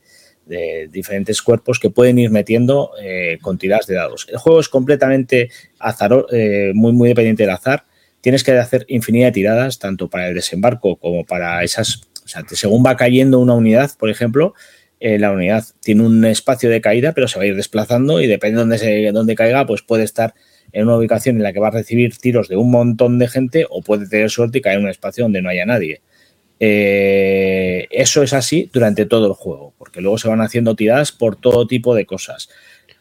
[0.91, 4.27] diferentes cuerpos que pueden ir metiendo eh, con tiradas de dados.
[4.29, 5.49] El juego es completamente
[5.79, 7.85] azar, eh, muy, muy dependiente del azar.
[8.19, 12.01] Tienes que hacer infinidad de tiradas, tanto para el desembarco como para esas.
[12.25, 14.55] O sea, según va cayendo una unidad, por ejemplo,
[14.99, 18.27] eh, la unidad tiene un espacio de caída, pero se va a ir desplazando y
[18.27, 20.33] depende de dónde, dónde caiga, pues puede estar
[20.71, 23.65] en una ubicación en la que va a recibir tiros de un montón de gente
[23.69, 26.01] o puede tener suerte y caer en un espacio donde no haya nadie.
[26.59, 31.35] Eh, eso es así durante todo el juego, porque luego se van haciendo tiradas por
[31.35, 32.49] todo tipo de cosas.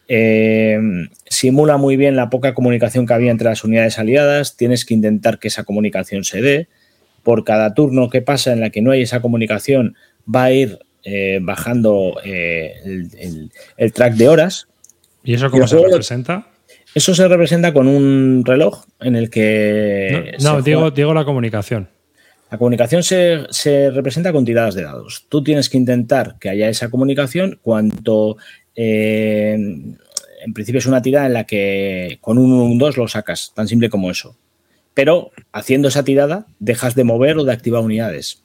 [0.07, 0.79] Eh,
[1.27, 5.39] simula muy bien la poca comunicación que había entre las unidades aliadas, tienes que intentar
[5.39, 6.67] que esa comunicación se dé.
[7.23, 9.95] Por cada turno que pasa en la que no hay esa comunicación,
[10.33, 13.51] va a ir eh, bajando el,
[13.93, 14.67] track de horas.
[15.23, 16.47] ¿Y eso cómo se representa?
[16.97, 20.35] Eso se representa con un reloj en el que...
[20.41, 21.87] No, digo, la comunicación.
[22.49, 25.27] La comunicación se, representa con tiradas de dados.
[25.29, 28.37] Tú tienes que intentar que haya esa comunicación cuanto...
[28.75, 33.51] Eh, en principio es una tirada en la que con un 1 2 lo sacas,
[33.53, 34.35] tan simple como eso.
[34.95, 38.41] Pero haciendo esa tirada dejas de mover o de activar unidades.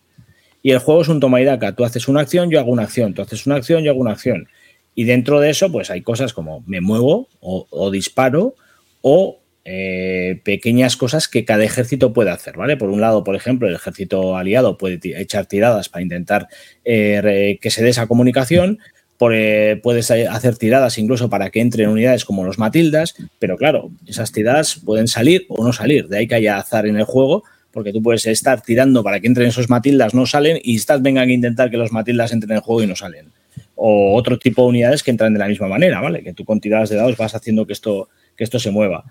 [0.62, 1.74] Y el juego es un toma y daca.
[1.74, 3.14] Tú haces una acción, yo hago una acción.
[3.14, 4.46] Tú haces una acción, yo hago una acción.
[4.94, 8.54] Y dentro de eso, pues hay cosas como me muevo o, disparo
[9.00, 12.76] o eh, pequeñas cosas que cada ejército puede hacer, ¿vale?
[12.76, 16.48] Por un lado, por ejemplo, el ejército aliado puede echar tiradas para intentar
[16.84, 18.78] eh, que se dé esa comunicación.
[19.16, 23.92] Por, eh, puedes hacer tiradas incluso para que entren unidades como los Matildas, pero claro,
[24.04, 26.08] esas tiradas pueden salir o no salir.
[26.08, 29.28] De ahí que haya azar en el juego, porque tú puedes estar tirando para que
[29.28, 32.56] entren esos Matildas, no salen, y estás vengan a intentar que los Matildas entren en
[32.56, 33.30] el juego y no salen
[33.74, 36.22] o otro tipo de unidades que entran de la misma manera, ¿vale?
[36.22, 39.04] Que tú con tiradas de dados vas haciendo que esto, que esto se mueva.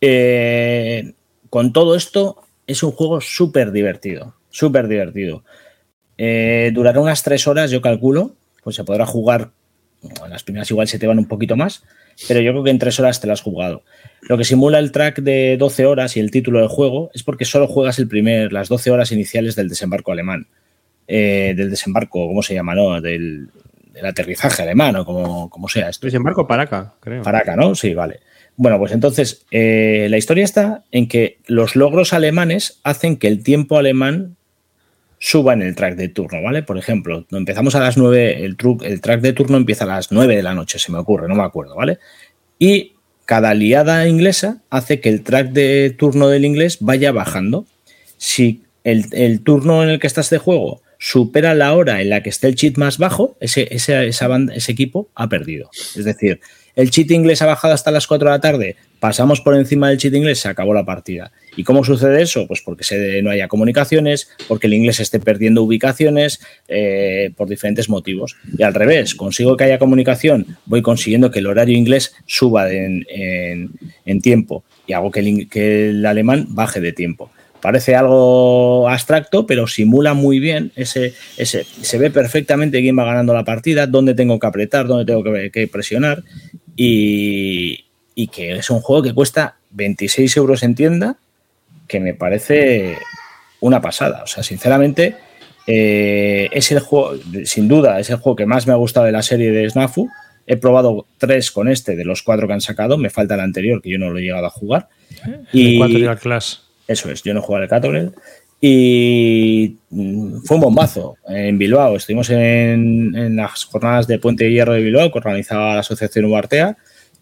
[0.00, 1.14] Eh,
[1.50, 5.44] con todo esto, es un juego súper divertido, súper divertido.
[6.16, 9.50] Eh, durará unas tres horas, yo calculo, pues se podrá jugar,
[10.02, 11.84] en las primeras igual se te van un poquito más,
[12.28, 13.82] pero yo creo que en tres horas te lo has jugado.
[14.22, 17.44] Lo que simula el track de 12 horas y el título del juego es porque
[17.44, 20.46] solo juegas el primer, las 12 horas iniciales del desembarco alemán.
[21.06, 22.74] Eh, del desembarco, ¿cómo se llama?
[22.74, 23.00] No?
[23.00, 23.48] Del,
[23.94, 26.06] el aterrizaje alemán o como, como sea esto.
[26.06, 27.22] Desembarco Paraca, creo.
[27.22, 27.74] Paraca, ¿no?
[27.74, 28.20] Sí, vale.
[28.56, 33.42] Bueno, pues entonces eh, la historia está en que los logros alemanes hacen que el
[33.42, 34.36] tiempo alemán
[35.18, 36.62] suba en el track de turno, ¿vale?
[36.62, 40.36] Por ejemplo, empezamos a las 9, el, el track de turno empieza a las 9
[40.36, 41.98] de la noche, se me ocurre, no me acuerdo, ¿vale?
[42.58, 42.92] Y
[43.24, 47.64] cada aliada inglesa hace que el track de turno del inglés vaya bajando.
[48.18, 52.30] Si el, turno en el que estás de juego supera la hora en la que
[52.30, 55.70] esté el cheat más bajo, ese, ese, ese equipo ha perdido.
[55.96, 56.40] Es decir,
[56.76, 59.98] el cheat inglés ha bajado hasta las 4 de la tarde, pasamos por encima del
[59.98, 61.30] cheat inglés, se acabó la partida.
[61.56, 62.48] ¿Y cómo sucede eso?
[62.48, 67.88] Pues porque se, no haya comunicaciones, porque el inglés esté perdiendo ubicaciones, eh, por diferentes
[67.88, 68.36] motivos.
[68.58, 73.04] Y al revés, consigo que haya comunicación, voy consiguiendo que el horario inglés suba en,
[74.20, 77.30] tiempo y hago que el, que el alemán baje de tiempo
[77.64, 83.32] parece algo abstracto, pero simula muy bien ese, ese, se ve perfectamente quién va ganando
[83.32, 86.22] la partida, dónde tengo que apretar, dónde tengo que presionar
[86.76, 87.84] y,
[88.32, 91.16] que es un juego que cuesta 26 euros en tienda,
[91.88, 92.98] que me parece
[93.60, 94.22] una pasada.
[94.24, 95.16] O sea, sinceramente,
[95.66, 99.12] eh, es el juego, sin duda, es el juego que más me ha gustado de
[99.12, 100.08] la serie de Snafu.
[100.46, 102.98] He probado tres con este de los cuatro que han sacado.
[102.98, 104.88] Me falta el anterior, que yo no lo he llegado a jugar.
[105.52, 106.63] y, el Class.
[106.86, 108.12] Eso es, yo no he jugado el Catorel.
[108.60, 111.96] Y mm, fue un bombazo en Bilbao.
[111.96, 116.76] Estuvimos en, las jornadas de Puente de Hierro de Bilbao que organizaba la Asociación Ubartea.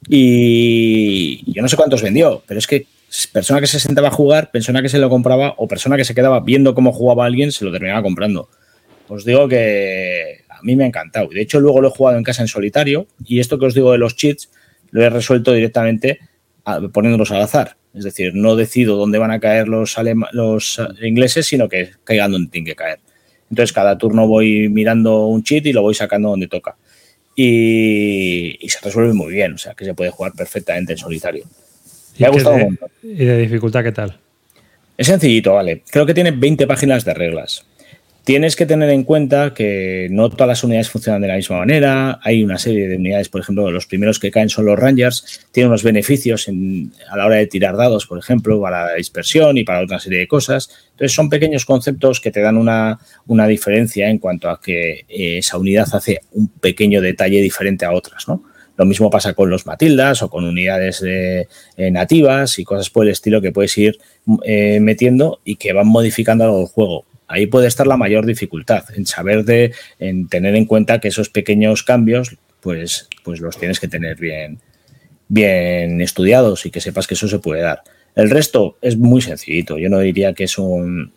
[0.09, 2.87] Y yo no sé cuántos vendió, pero es que
[3.33, 6.15] persona que se sentaba a jugar, persona que se lo compraba o persona que se
[6.15, 8.49] quedaba viendo cómo jugaba alguien, se lo terminaba comprando.
[9.09, 11.29] Os digo que a mí me ha encantado.
[11.29, 13.93] De hecho, luego lo he jugado en casa en solitario y esto que os digo
[13.93, 14.49] de los cheats
[14.91, 16.21] lo he resuelto directamente
[16.93, 17.77] poniéndolos al azar.
[17.95, 19.97] Es decir, no decido dónde van a caer los,
[20.33, 22.99] los ingleses, sino que caigan donde tienen que caer.
[23.51, 26.75] Entonces, cada turno voy mirando un cheat y lo voy sacando donde toca.
[27.37, 31.45] Y, se resuelve muy bien, o sea, que se puede jugar perfectamente en solitario.
[32.19, 32.57] Me ha gustado
[33.03, 34.19] ¿Y de dificultad qué tal?
[34.97, 35.83] Es sencillito, vale.
[35.91, 37.67] Creo que tiene 20 páginas de reglas.
[38.25, 42.21] Tienes que tener en cuenta que no todas las unidades funcionan de la misma manera.
[42.23, 45.49] Hay una serie de unidades, por ejemplo, los primeros que caen son los Rangers.
[45.51, 49.65] Tienen unos beneficios a la hora de tirar dados, por ejemplo, para la dispersión y
[49.65, 50.71] para otra serie de cosas.
[50.93, 52.99] Entonces, son pequeños conceptos que te dan una,
[53.49, 58.29] diferencia en cuanto a que eh, esa unidad hace un pequeño detalle diferente a otras,
[58.29, 58.45] ¿no?
[58.77, 61.49] Lo mismo pasa con los Matildas o con unidades eh,
[61.91, 63.99] nativas y cosas por el estilo que puedes ir
[64.45, 68.85] eh, metiendo y que van modificando algo el juego Ahí puede estar la mayor dificultad,
[68.95, 73.81] en saber de, en tener en cuenta que esos pequeños cambios, pues, pues los tienes
[73.81, 74.59] que tener bien,
[75.29, 77.83] bien estudiados y que sepas que eso se puede dar.
[78.15, 79.79] El resto es muy sencillito.
[79.79, 81.13] Yo no diría que es un.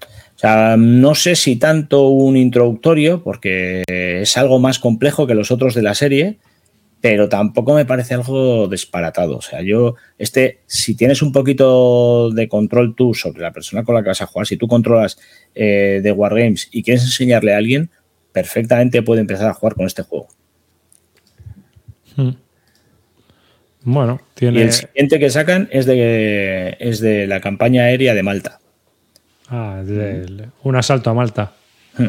[0.00, 5.50] O sea, no sé si tanto un introductorio, porque es algo más complejo que los
[5.50, 6.36] otros de la serie,
[7.08, 9.36] pero tampoco me parece algo disparatado.
[9.36, 13.94] O sea, yo, este, si tienes un poquito de control tú sobre la persona con
[13.94, 15.16] la que vas a jugar, si tú controlas
[15.54, 17.90] eh, de Wargames y quieres enseñarle a alguien,
[18.32, 20.26] perfectamente puede empezar a jugar con este juego.
[22.16, 22.30] Hmm.
[23.82, 24.58] Bueno, tiene.
[24.58, 28.58] Y el siguiente que sacan es de, es de la campaña aérea de Malta.
[29.48, 31.52] Ah, de un asalto a Malta.
[31.96, 32.08] Hmm.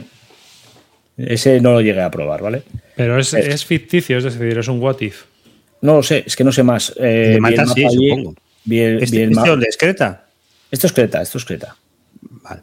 [1.18, 2.62] Ese no lo llegué a probar, ¿vale?
[2.96, 5.24] Pero es, es, ficticio, es decir, es un what if.
[5.82, 6.94] No lo sé, es que no sé más.
[6.98, 8.36] Eh, de Malta sí, supongo.
[8.66, 10.26] Bien, ¿Este, bien ¿Esto es Creta?
[10.70, 11.76] Esto es Creta, esto es Creta.
[12.22, 12.62] Vale.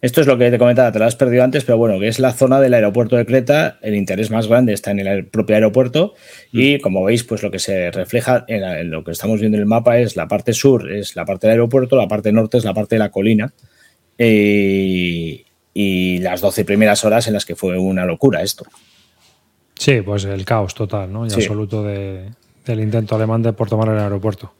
[0.00, 2.20] Esto es lo que te comentaba, te lo has perdido antes, pero bueno, que es
[2.20, 6.14] la zona del aeropuerto de Creta, el interés más grande está en el propio aeropuerto
[6.52, 6.80] y mm.
[6.80, 9.98] como veis, pues lo que se refleja en, lo que estamos viendo en el mapa
[9.98, 12.94] es la parte sur, es la parte del aeropuerto, la parte norte es la parte
[12.94, 13.52] de la colina
[14.18, 15.44] eh,
[15.80, 18.66] y las 12 primeras horas en las que fue una locura esto.
[19.74, 21.24] Sí, pues el caos total, ¿no?
[21.24, 24.52] Y absoluto del intento alemán de por tomar el aeropuerto.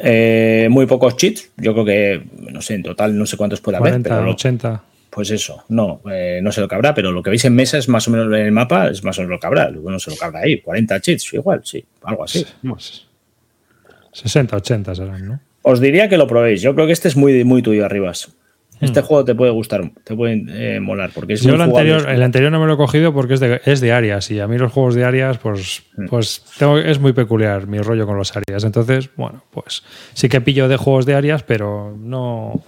[0.00, 3.76] Eh, muy pocos cheats, yo creo que, no sé, en total no sé cuántos puede
[3.76, 4.02] haber.
[4.02, 4.84] 40, 80.
[5.10, 7.78] Pues eso, no, eh, no sé lo que habrá, pero lo que veis en mesa
[7.78, 9.70] es más o menos en el mapa, es más o menos lo que habrá.
[9.70, 12.44] No sé lo que habrá ahí, 40 cheats, igual, sí, algo así.
[14.12, 15.40] 60, 80 serán, ¿no?
[15.62, 16.62] Os diría que lo probéis.
[16.62, 18.34] Yo creo que este es muy, muy tuyo, Arribas.
[18.80, 19.04] Este hmm.
[19.04, 21.10] juego te puede gustar, te puede eh, molar.
[21.14, 23.60] Porque es Yo el anterior, el anterior no me lo he cogido porque es de,
[23.64, 26.06] es de áreas y a mí los juegos de áreas, pues, hmm.
[26.06, 28.64] pues tengo, es muy peculiar mi rollo con los áreas.
[28.64, 32.62] Entonces, bueno, pues sí que pillo de juegos de áreas, pero no.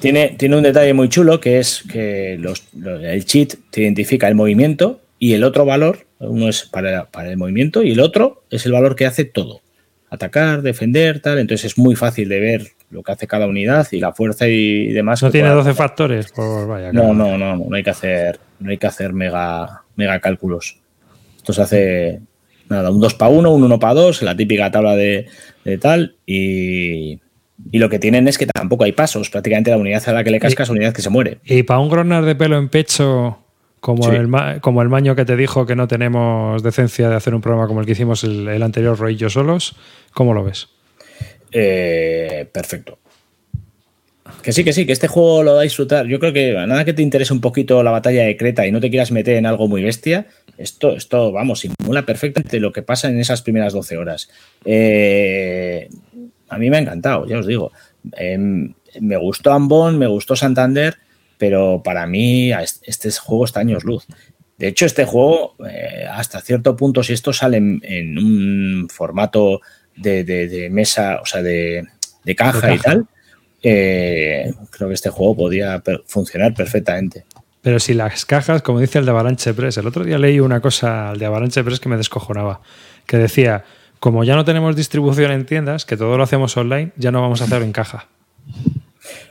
[0.00, 4.34] Tiene, tiene un detalle muy chulo que es que los, el cheat te identifica el
[4.34, 8.66] movimiento y el otro valor, uno es para, para el movimiento y el otro es
[8.66, 9.62] el valor que hace todo.
[10.10, 11.38] Atacar, defender, tal.
[11.38, 14.88] Entonces es muy fácil de ver lo que hace cada unidad y la fuerza y
[14.92, 15.22] demás.
[15.22, 16.32] ¿No tiene 12 factores?
[16.34, 20.20] Pues vaya, no, no, no, no, hay que hacer, no hay que hacer mega, mega
[20.20, 20.78] cálculos.
[21.36, 22.20] Esto se hace
[22.68, 25.26] Nada, un 2 para 1, un 1 para 2, la típica tabla de,
[25.64, 26.16] de tal.
[26.26, 27.20] Y,
[27.70, 29.30] y lo que tienen es que tampoco hay pasos.
[29.30, 31.38] Prácticamente la unidad a la que le cascas es una unidad que se muere.
[31.44, 33.38] Y para un gronar de pelo en pecho,
[33.78, 34.16] como, Sí.
[34.16, 37.40] el, ma- como el maño que te dijo que no tenemos decencia de hacer un
[37.40, 39.76] programa como el que hicimos el, el anterior, Roy y yo solos,
[40.12, 40.68] ¿cómo lo ves?
[41.52, 42.98] Eh, perfecto.
[44.42, 46.06] Que sí, que sí, que este juego lo va a disfrutar.
[46.06, 48.80] Yo creo que nada que te interese un poquito la batalla de Creta y no
[48.80, 50.26] te quieras meter en algo muy bestia,
[50.58, 54.28] esto, esto vamos, simula perfectamente lo que pasa en esas primeras 12 horas.
[54.64, 55.88] Eh,
[56.48, 57.72] a mí me ha encantado, ya os digo.
[58.16, 60.96] Em, me gustó Ambon, me gustó Santander,
[61.38, 62.50] pero para mí
[62.82, 64.06] este juego está años luz.
[64.58, 69.60] De hecho, este juego, eh, hasta cierto punto, si esto sale en un formato
[69.96, 71.84] de, de- de mesa, o sea, de,
[72.24, 73.06] de caja, y tal,
[73.62, 77.24] eh, creo que este juego podía per- funcionar perfectamente.
[77.62, 80.60] Pero si las cajas, como dice el de Avalanche Press, el otro día leí una
[80.60, 82.60] cosa al de Avalanche Press que me descojonaba,
[83.06, 83.64] que decía,
[83.98, 87.40] como ya no tenemos distribución en tiendas, que todo lo hacemos online, ya no vamos
[87.40, 88.06] a hacerlo en caja.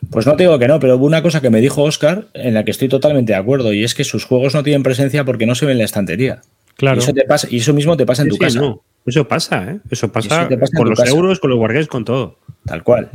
[0.10, 2.54] Pues no te digo que no, pero hubo una cosa que me dijo Oscar en
[2.54, 5.46] la que estoy totalmente de acuerdo, y es que sus juegos no tienen presencia porque
[5.46, 6.42] no se ven en la estantería.
[6.78, 6.98] Claro.
[7.00, 8.60] Y eso, te pasa, y eso mismo te pasa en Sí, tu sí, casa.
[8.62, 8.84] no.
[9.06, 9.80] Eso pasa, ¿eh?
[9.90, 11.12] Eso pasa, Eso te pasa en con los casa.
[11.12, 12.40] euros, con los wargames, con todo.
[12.66, 13.10] Tal cual.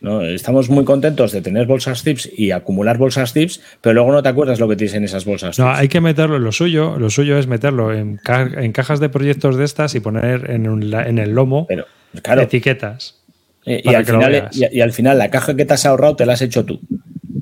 [0.00, 0.22] ¿no?
[0.22, 4.28] Estamos muy contentos de tener bolsas tips y acumular bolsas tips, pero luego no te
[4.28, 5.78] acuerdas lo que tienes en esas bolsas No, tips.
[5.78, 9.56] hay que meterlo, lo suyo, lo suyo es meterlo en, ca- en cajas de proyectos
[9.56, 11.86] de estas y poner en, un en el lomo Pero,
[12.22, 13.22] claro, etiquetas.
[13.66, 16.24] eh, y, al final, y, y al final la caja que te has ahorrado te
[16.26, 16.80] la has hecho tú.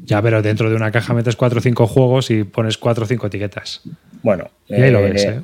[0.04, 3.06] Ya, pero dentro de una caja metes cuatro o cinco juegos y pones cuatro o
[3.06, 3.80] cinco etiquetas.
[4.22, 5.40] Bueno, Y ahí lo eh, ves, ¿eh?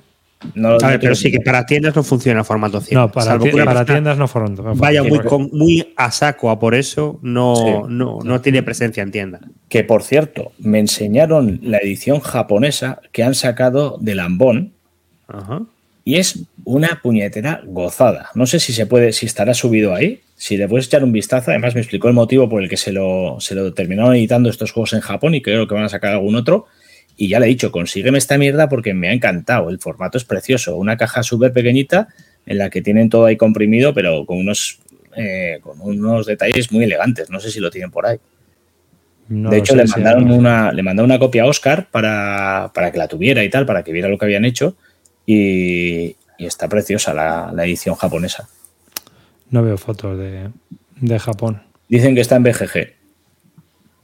[0.54, 2.98] No- A no ver, pero sí que para tiendas no funciona formato 100.
[2.98, 6.10] No, para, Salvo ti- que una para tiendas no fueron Vaya muy, con- muy a
[6.10, 7.62] saco a por eso, no, Sí.
[7.88, 9.40] no, no tiene presencia en tienda.
[9.68, 14.72] Que por cierto, me enseñaron la edición japonesa que han sacado de Lambón
[15.28, 15.62] Ajá.
[16.04, 18.30] y es una puñetera gozada.
[18.34, 20.20] No sé si se puede, si estará subido ahí.
[20.36, 22.92] Si le puedes echar un vistazo, además me explicó el motivo por el que se
[22.92, 26.12] lo, se lo terminaron editando estos juegos en Japón y creo que van a sacar
[26.12, 26.66] algún otro.
[27.20, 29.68] Y ya le he dicho, consígueme esta mierda porque me ha encantado.
[29.68, 30.76] El formato es precioso.
[30.76, 32.08] Una caja súper pequeñita
[32.46, 34.78] en la que tienen todo ahí comprimido, pero con unos,
[35.14, 37.28] eh, con unos detalles muy elegantes.
[37.28, 38.16] No sé si lo tienen por ahí.
[39.28, 42.96] no de hecho, le mandaron, una, le mandaron una copia a Oscar para, para que
[42.96, 44.74] la tuviera y tal, para que viera lo que habían hecho.
[45.26, 48.48] Y, y está preciosa la, la edición japonesa.
[49.50, 50.48] No veo fotos de,
[51.02, 51.60] de Japón.
[51.86, 52.94] Dicen que está en BGG.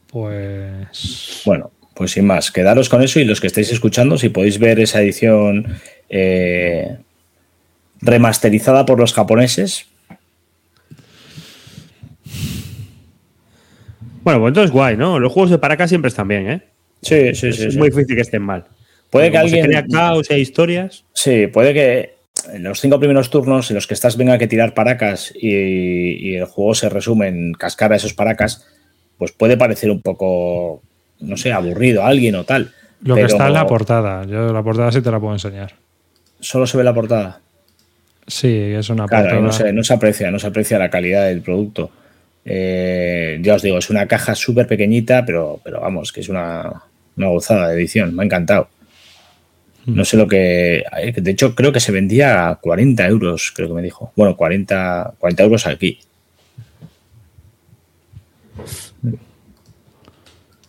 [0.09, 1.43] Pues.
[1.47, 4.79] Bueno, pues sin más, quedaros con eso y los que estáis escuchando, si podéis ver
[4.79, 5.67] esa edición
[6.11, 6.99] eh,
[8.03, 9.87] remasterizada por los japoneses,
[14.23, 15.21] Bueno, pues entonces guay, ¿no?
[15.21, 16.61] Los juegos de para acá siempre están bien, ¿eh?
[17.03, 17.71] sí, sí, es sí.
[17.71, 17.79] sí.
[17.79, 18.65] muy difícil que estén mal.
[19.11, 21.05] Puede que Como se alguien- crea caos e historias.
[21.13, 22.15] Sí, puede que
[22.53, 25.49] en los cinco primeros turnos en los que estás venga que tirar paracas y,
[26.29, 28.67] y el juego se resume en cascar a esos paracas,
[29.17, 30.83] pues puede parecer un poco,
[31.21, 32.73] no sé, aburrido a alguien o tal.
[33.03, 34.25] Lo que está en la portada.
[34.25, 35.75] Yo la portada sí te la puedo enseñar.
[36.41, 37.41] Solo se ve la portada.
[38.27, 39.43] Sí, es una Claro, portada.
[39.43, 41.91] no se, no se aprecia, no se aprecia la calidad del producto.
[42.45, 46.83] Eh, ya os digo, es una caja súper pequeñita, pero, pero vamos, que es una,
[47.17, 48.15] una gozada de edición.
[48.15, 48.69] Me ha encantado.
[49.87, 50.83] No sé lo que.
[51.17, 54.13] De hecho, creo que se vendía a 40 euros, creo que me dijo.
[54.17, 56.01] Bueno, 40, 40 euros aquí.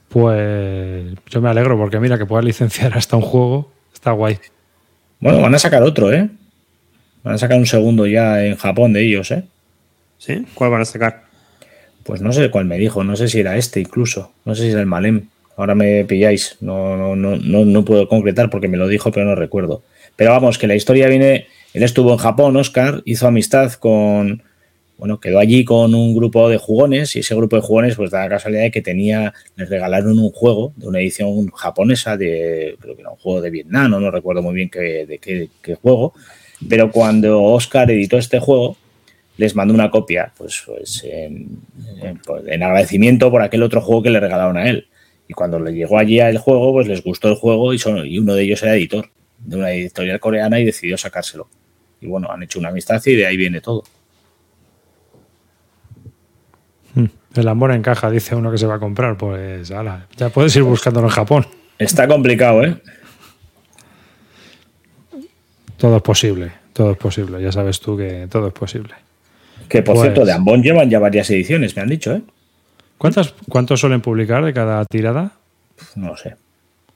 [0.09, 3.71] Pues yo me alegro porque mira que puedas licenciar hasta un juego.
[3.93, 4.37] Está guay.
[5.19, 6.29] Bueno, van a sacar otro, ¿eh?
[7.23, 9.43] Van a sacar un segundo ya en Japón de ellos, ¿eh?
[10.17, 10.45] ¿Sí?
[10.53, 11.23] ¿Cuál van a sacar?
[12.03, 14.69] Pues no sé cuál me dijo, no sé si era este incluso, no sé si
[14.69, 15.27] era el Malem.
[15.57, 19.25] Ahora me pilláis, no, no, no, no, no puedo concretar porque me lo dijo, pero
[19.25, 19.83] no recuerdo.
[20.15, 24.43] Pero vamos, que la historia viene, él estuvo en Japón, Oscar, hizo amistad con,
[24.97, 28.23] bueno, quedó allí con un grupo de jugones y ese grupo de jugones pues da
[28.23, 32.95] la casualidad de que tenía, les regalaron un juego de una edición japonesa de, creo
[32.95, 36.13] que era un juego de Vietnam, no, no recuerdo muy bien qué, de qué, juego,
[36.67, 38.75] pero cuando Oscar editó este juego,
[39.37, 41.59] les mandó una copia, pues, pues en,
[42.25, 44.87] pues, en agradecimiento por aquel otro juego que le regalaron a él.
[45.27, 48.17] Y cuando le llegó allí el juego, pues les gustó el juego y, son, y
[48.17, 51.47] uno de ellos era editor de una editorial coreana y decidió sacárselo.
[52.01, 53.83] Y bueno, han hecho una amistad y de ahí viene todo.
[56.95, 57.05] Hmm.
[57.37, 59.17] El amor en caja, dice uno que se va a comprar.
[59.17, 61.45] Pues ala, ya puedes ir buscándolo en Japón.
[61.77, 62.81] Está complicado, ¿eh?
[65.77, 66.51] Todo es posible.
[66.73, 67.41] Todo es posible.
[67.41, 68.93] Ya sabes tú que todo es posible.
[69.69, 72.21] Que por Pues- cierto, de Ambon llevan ya varias ediciones, me han dicho, ¿eh?
[72.97, 75.31] ¿Cuántas, ¿Cuántos suelen publicar de cada tirada?
[75.95, 76.35] No lo sé.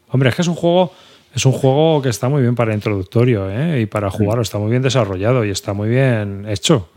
[0.09, 0.93] Hombre, es que es un juego.
[1.33, 3.79] Es un juego que está muy bien para introductorio ¿eh?
[3.81, 4.11] y para Mm.
[4.11, 4.41] jugarlo.
[4.41, 6.89] Está muy bien desarrollado y está muy bien hecho.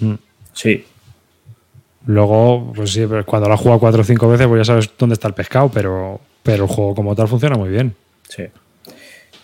[0.00, 0.14] Mm.
[0.52, 0.84] Sí.
[2.08, 5.12] Luego, pues sí, cuando lo has jugado cuatro o cinco veces, pues ya sabes dónde
[5.12, 7.94] está el pescado, pero, pero el juego como tal funciona muy bien.
[8.30, 8.44] Sí.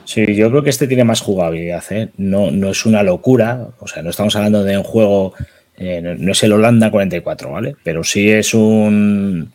[0.07, 2.09] Sí, yo creo que este tiene más jugabilidad, ¿eh?
[2.17, 5.35] No, no es una locura, o sea, no estamos hablando de un juego,
[5.77, 7.77] eh, no, es el Holanda 44, ¿vale?
[7.83, 9.53] Pero sí es un...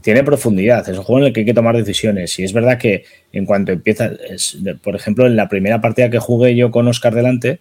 [0.00, 2.38] Tiene profundidad, es un juego en el que hay que tomar decisiones.
[2.38, 4.12] Y es verdad que en cuanto empieza,
[4.82, 7.58] por ejemplo, en la primera partida que jugué yo con Oscar delante,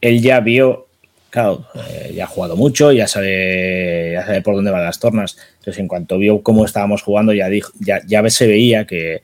[0.00, 0.88] él ya vio,
[1.30, 5.36] claro, eh, ya ha jugado mucho, ya sabe, ya sabe por dónde van las tornas.
[5.58, 9.22] Entonces, en cuanto vio cómo estábamos jugando, ya, dijo, ya, ya se veía que,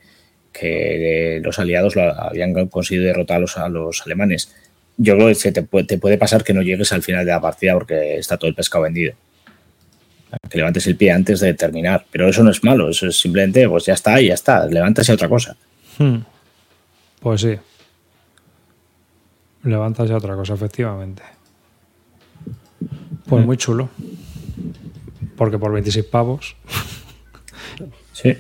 [0.53, 4.55] que los aliados habían conseguido derrotar a los, a alemanes.
[4.97, 7.75] Yo creo que te, te puede pasar que no llegues al final de la partida
[7.75, 9.15] porque está todo el pescado vendido.
[10.49, 12.07] Que levantes el pie antes de terminar.
[12.11, 15.13] Pero eso no es malo, eso es simplemente, pues ya está, ya está, levantas y
[15.13, 15.57] otra cosa.
[15.99, 16.19] Hmm.
[17.21, 17.57] Pues sí.
[19.65, 21.23] Levantas ya otra cosa, efectivamente.
[23.29, 23.89] Pues muy chulo.
[25.37, 26.57] Porque por 26 pavos.
[28.13, 28.37] Sí.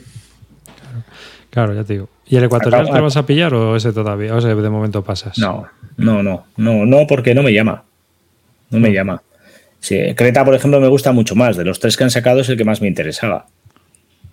[1.50, 2.08] Claro, ya te digo.
[2.26, 4.34] ¿Y el ecuatorial Acaba- te vas a pillar o ese todavía?
[4.34, 5.38] O ese de momento pasas.
[5.38, 5.66] No,
[5.96, 7.84] no, no, no, no, porque no me llama.
[8.70, 9.22] No me llama.
[9.80, 11.56] Sí, Creta, por ejemplo, me gusta mucho más.
[11.56, 13.46] De los tres que han sacado es el que más me interesaba.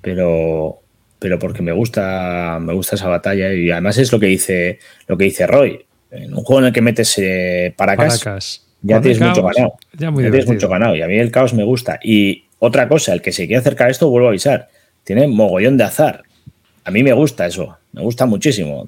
[0.01, 0.79] Pero,
[1.19, 5.17] pero porque me gusta, me gusta esa batalla y además es lo que dice, lo
[5.17, 5.85] que dice Roy.
[6.11, 8.65] En un juego en el que metes eh, paracas, Paracas.
[8.83, 9.73] Ya Con tienes mucho ganado.
[9.97, 10.95] Ya muy Ya tienes mucho ganado.
[10.95, 11.99] Y a mí el caos me gusta.
[12.03, 14.67] Y otra cosa, el que se quiere acercar a esto, vuelvo a avisar.
[15.03, 16.23] Tiene mogollón de azar.
[16.83, 17.77] A mí me gusta eso.
[17.93, 18.87] Me gusta muchísimo.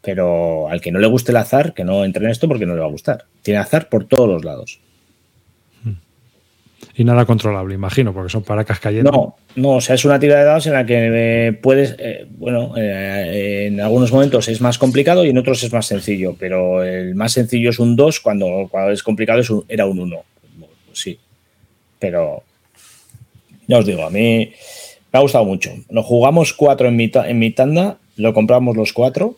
[0.00, 2.74] Pero al que no le guste el azar, que no entre en esto porque no
[2.74, 3.26] le va a gustar.
[3.42, 4.80] Tiene azar por todos los lados.
[6.98, 9.10] Y nada controlable, imagino, porque son paracas cayendo.
[9.12, 12.26] No, no, o sea, es una tira de dados en la que eh, puedes, eh,
[12.38, 16.82] bueno, eh, en algunos momentos es más complicado y en otros es más sencillo, pero
[16.82, 20.22] el más sencillo es un 2, cuando, cuando es complicado es un- era un 1.
[20.92, 21.18] sí,
[21.98, 22.42] pero
[23.66, 24.52] ya os digo, a mí
[25.12, 25.70] me ha gustado mucho.
[25.90, 29.36] Lo jugamos cuatro en mi, en mi tanda, lo compramos los cuatro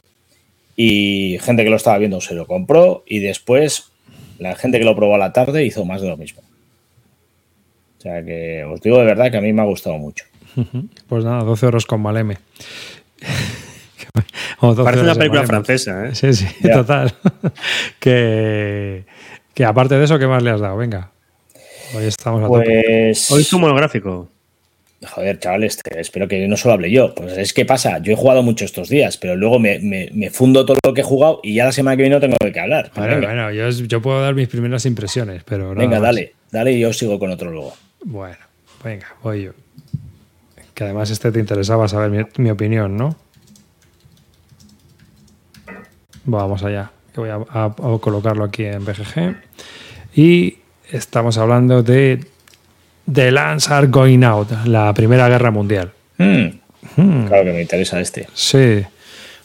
[0.76, 3.90] y gente que lo estaba viendo se lo compró y después
[4.38, 6.42] la gente que lo probó a la tarde hizo más de lo mismo.
[7.98, 10.24] O sea que os digo de verdad que a mí me ha gustado mucho.
[11.08, 12.36] Pues nada, 12 euros con Maleme.
[14.60, 15.64] O 12 Parece una película Maleme.
[15.64, 16.14] francesa, ¿eh?
[16.14, 16.74] Sí, sí, Ya.
[16.74, 17.12] total.
[18.00, 19.04] que,
[19.54, 20.76] que aparte de eso, ¿qué más le has dado?
[20.76, 21.10] Venga.
[21.94, 22.64] Hoy estamos a tope.
[23.10, 23.30] Pues.
[23.30, 24.28] Hoy es un monográfico.
[25.14, 27.14] Joder, chavales, te- espero que no solo hable yo.
[27.14, 30.30] Pues es que pasa, yo he jugado mucho estos días, pero luego me, me- me
[30.30, 32.50] fundo todo lo que he jugado y ya la semana que viene no tengo de
[32.52, 32.90] qué hablar.
[32.96, 36.02] Bueno, bueno, yo, yo puedo dar mis primeras impresiones, pero nada venga más.
[36.02, 37.74] dale, dale y yo sigo con otro luego.
[38.04, 38.36] Bueno,
[38.84, 39.52] venga, voy yo.
[40.74, 43.16] Que además este te interesaba saber mi, mi opinión, ¿no?
[46.24, 49.36] Vamos allá, que voy a, a- a colocarlo aquí en BGG.
[50.14, 50.58] Y
[50.90, 52.24] estamos hablando de
[53.12, 55.92] The Lands Are Going Out, la Primera Guerra Mundial.
[56.18, 58.28] Hmm, Claro que me interesa este.
[58.34, 58.84] Sí.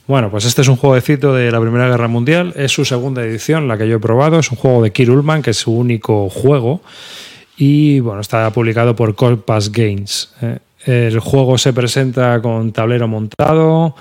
[0.07, 2.53] Bueno, pues este es un jueguecito de la Primera Guerra Mundial.
[2.57, 4.39] Es su segunda edición, la que yo he probado.
[4.39, 6.81] Es un juego de Kir Ullman, que es su único juego.
[7.57, 10.33] Y bueno, está publicado por Compass Games.
[10.41, 10.59] ¿eh?
[10.85, 13.95] El juego se presenta con tablero montado,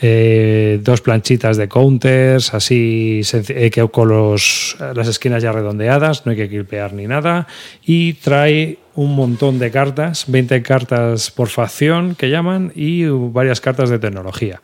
[0.00, 6.30] eh, dos planchitas de counters, así eh, que con los, las esquinas ya redondeadas, no
[6.30, 7.46] hay que clipear ni nada.
[7.84, 13.90] Y trae un montón de cartas, 20 cartas por facción que llaman, y varias cartas
[13.90, 14.62] de tecnología.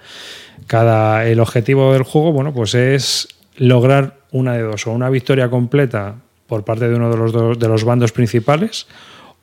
[0.67, 5.49] Cada, el objetivo del juego, bueno, pues es lograr una de dos, o una victoria
[5.49, 6.17] completa
[6.47, 8.87] por parte de uno de los, dos- de los bandos principales,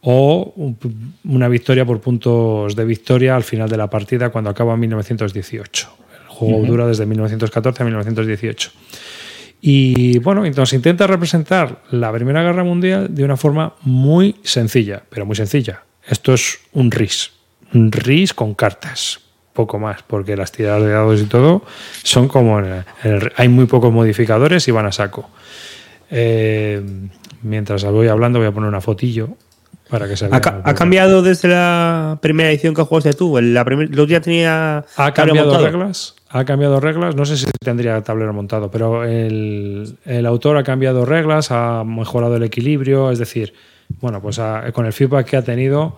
[0.01, 0.77] o un-
[1.25, 5.87] una victoria por puntos de victoria al final de la partida cuando acaba en 1918.
[6.23, 8.71] El juego dura desde 1914 a 1918.
[9.61, 15.25] Y bueno, nos intenta representar la Primera Guerra Mundial de una forma muy sencilla, pero
[15.25, 15.83] muy sencilla.
[16.05, 17.31] Esto es un RIS,
[17.73, 19.21] un RIS con cartas,
[19.53, 21.63] poco más, porque las tiradas de dados y todo
[22.03, 22.59] son como...
[22.59, 25.29] en el- en el- hay muy pocos modificadores y van a saco.
[26.09, 26.81] Eh,
[27.41, 29.29] mientras voy hablando voy a poner una fotillo
[29.89, 30.41] para que se vea.
[30.63, 33.39] ¿Ha, cambiado desde la primera edición que jugaste tú?
[33.41, 34.85] La los ya tenía.
[34.97, 35.65] Ha cambiado montado?
[35.65, 36.15] reglas.
[36.29, 37.15] Ha cambiado reglas.
[37.15, 42.37] No sé si tendría tablero montado, pero el, el autor ha cambiado reglas, ha mejorado
[42.37, 43.11] el equilibrio.
[43.11, 43.53] Es decir,
[44.01, 45.97] bueno, pues ha- con el feedback que ha tenido,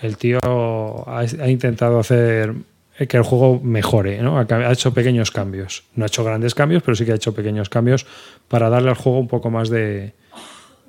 [0.00, 2.54] el tío ha, ha intentado hacer
[2.96, 4.20] que el juego mejore.
[4.22, 4.38] ¿no?
[4.38, 5.84] Ha, hecho pequeños cambios.
[5.94, 8.06] No ha hecho grandes cambios, pero sí que ha hecho pequeños cambios
[8.48, 10.12] para darle al juego un poco más de,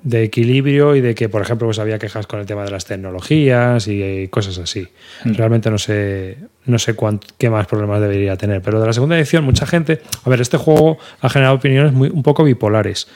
[0.02, 2.84] de equilibrio y de que, por ejemplo, pues había quejas con el tema de las
[2.84, 4.86] tecnologías y, cosas así.
[5.24, 5.34] Mm.
[5.34, 6.36] Realmente no sé,
[6.66, 6.94] no sé
[7.38, 8.60] qué más problemas debería tener.
[8.60, 10.02] Pero de la segunda edición, mucha gente.
[10.24, 13.08] A ver, este juego ha generado opiniones muy, un poco bipolares.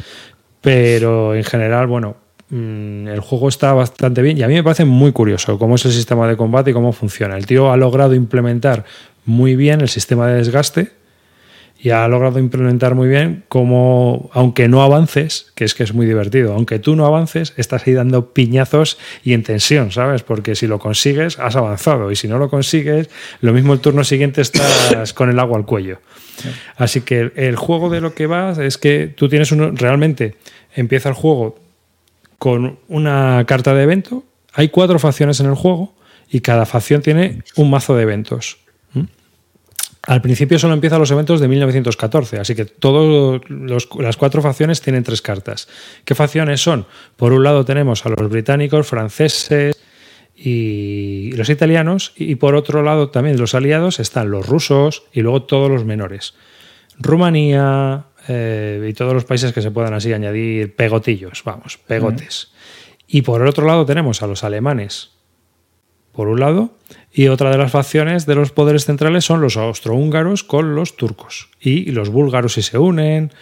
[0.62, 2.16] Pero en general, bueno,
[2.51, 5.93] el juego está bastante bien y a mí me parece muy curioso cómo es el
[5.93, 7.37] sistema de combate y cómo funciona.
[7.37, 8.85] El tío ha logrado implementar
[9.27, 10.93] muy bien el sistema de desgaste
[11.81, 16.07] y ha logrado implementar muy bien cómo, aunque no avances, que es que es muy
[16.07, 20.23] divertido, aunque tú no avances, estás ahí dando piñazos y en tensión, ¿sabes?
[20.23, 23.11] Porque si lo consigues, has avanzado y si no lo consigues,
[23.43, 26.01] lo mismo el turno siguiente estás con el agua al cuello.
[26.77, 30.35] Así que el juego de lo que va es que tú tienes uno, realmente
[30.75, 31.68] empieza el juego
[32.39, 35.95] con una carta de evento, hay cuatro facciones en el juego
[36.30, 38.59] y cada facción tiene un mazo de eventos.
[40.09, 45.03] Al principio solo empiezan los eventos de 1914, así que todas las cuatro facciones tienen
[45.03, 45.68] tres cartas.
[46.07, 46.86] ¿Qué facciones son?
[47.16, 49.76] Por un lado tenemos a los británicos, franceses
[50.34, 55.43] y los italianos, y por otro lado también los aliados están los rusos y luego
[55.43, 56.32] todos los menores.
[56.99, 62.53] Rumanía eh, y todos los países que se puedan así añadir pegotillos, vamos, pegotes.
[63.07, 65.12] Y por el otro lado tenemos a los alemanes,
[66.12, 66.76] por un lado,
[67.12, 71.49] y otra de las facciones de los poderes centrales son los austrohúngaros con los turcos.
[71.61, 73.33] Y los búlgaros si se unen.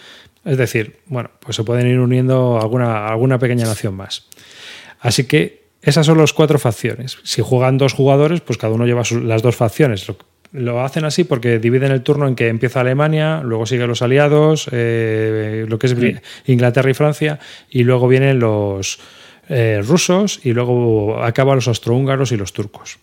[0.45, 4.29] Es decir, bueno, pues se pueden ir uniendo alguna, alguna pequeña nación más.
[5.01, 7.19] Así que esas son las cuatro facciones.
[7.25, 10.07] Si juegan dos jugadores, pues cada uno lleva las dos facciones.
[10.57, 14.69] Lo, hacen así porque dividen el turno en que empieza Alemania, luego siguen los aliados,
[14.73, 15.97] eh, lo que es
[16.47, 17.39] Inglaterra y Francia,
[17.71, 18.99] y luego vienen los,
[19.49, 22.99] eh, rusos y luego acaban los austrohúngaros y los turcos.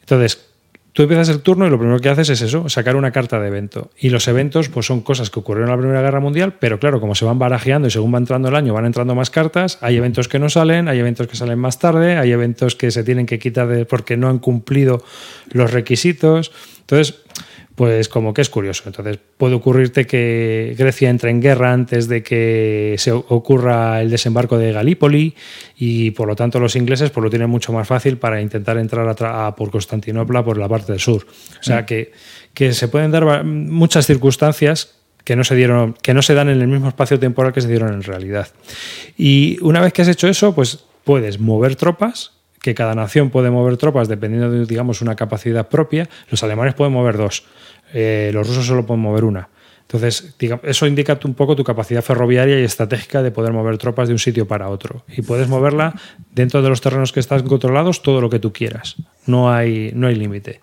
[0.00, 0.49] Entonces,
[0.92, 3.48] tú empiezas el turno y lo primero que haces es eso, sacar una carta de
[3.48, 3.90] evento.
[3.98, 7.00] Y los eventos pues son cosas que ocurrieron en la Primera Guerra Mundial, pero claro,
[7.00, 9.96] como se van barajeando y según va entrando el año van entrando más cartas, hay
[9.96, 13.26] eventos que no salen, hay eventos que salen más tarde, hay eventos que se tienen
[13.26, 15.02] que quitar porque no han cumplido
[15.50, 16.52] los requisitos.
[16.80, 17.19] Entonces,
[17.80, 18.82] pues como que es curioso.
[18.84, 24.58] Entonces puede ocurrirte que Grecia entre en guerra antes de que se ocurra el desembarco
[24.58, 25.34] de Galípoli
[25.78, 29.08] y por lo tanto los ingleses pues lo tienen mucho más fácil para intentar entrar
[29.08, 31.26] a, por Constantinopla por la parte del sur.
[31.58, 32.12] O sea que,
[32.52, 36.60] que se pueden dar muchas circunstancias que no se dieron, que no se dan en
[36.60, 38.48] el mismo espacio temporal que se dieron en realidad.
[39.16, 43.50] Y una vez que has hecho eso, pues puedes mover tropas que cada nación puede
[43.50, 46.08] mover tropas dependiendo de, digamos, una capacidad propia.
[46.30, 47.44] Los alemanes pueden mover dos.
[47.92, 49.48] Eh, los rusos solo pueden mover una.
[49.92, 54.14] Entonces, eso indica un poco tu capacidad ferroviaria y estratégica de poder mover tropas de
[54.14, 55.04] un sitio para otro.
[55.08, 56.00] Y puedes moverla
[56.32, 58.94] dentro de los terrenos que están controlados todo lo que tú quieras.
[59.26, 60.60] No hay, no hay límite.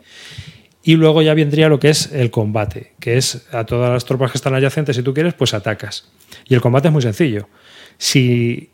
[0.82, 4.32] Y luego ya vendría lo que es el combate, que es a todas las tropas
[4.32, 6.10] que están adyacentes, si tú quieres, pues atacas.
[6.46, 7.50] Y el combate es muy sencillo.
[7.98, 8.72] Si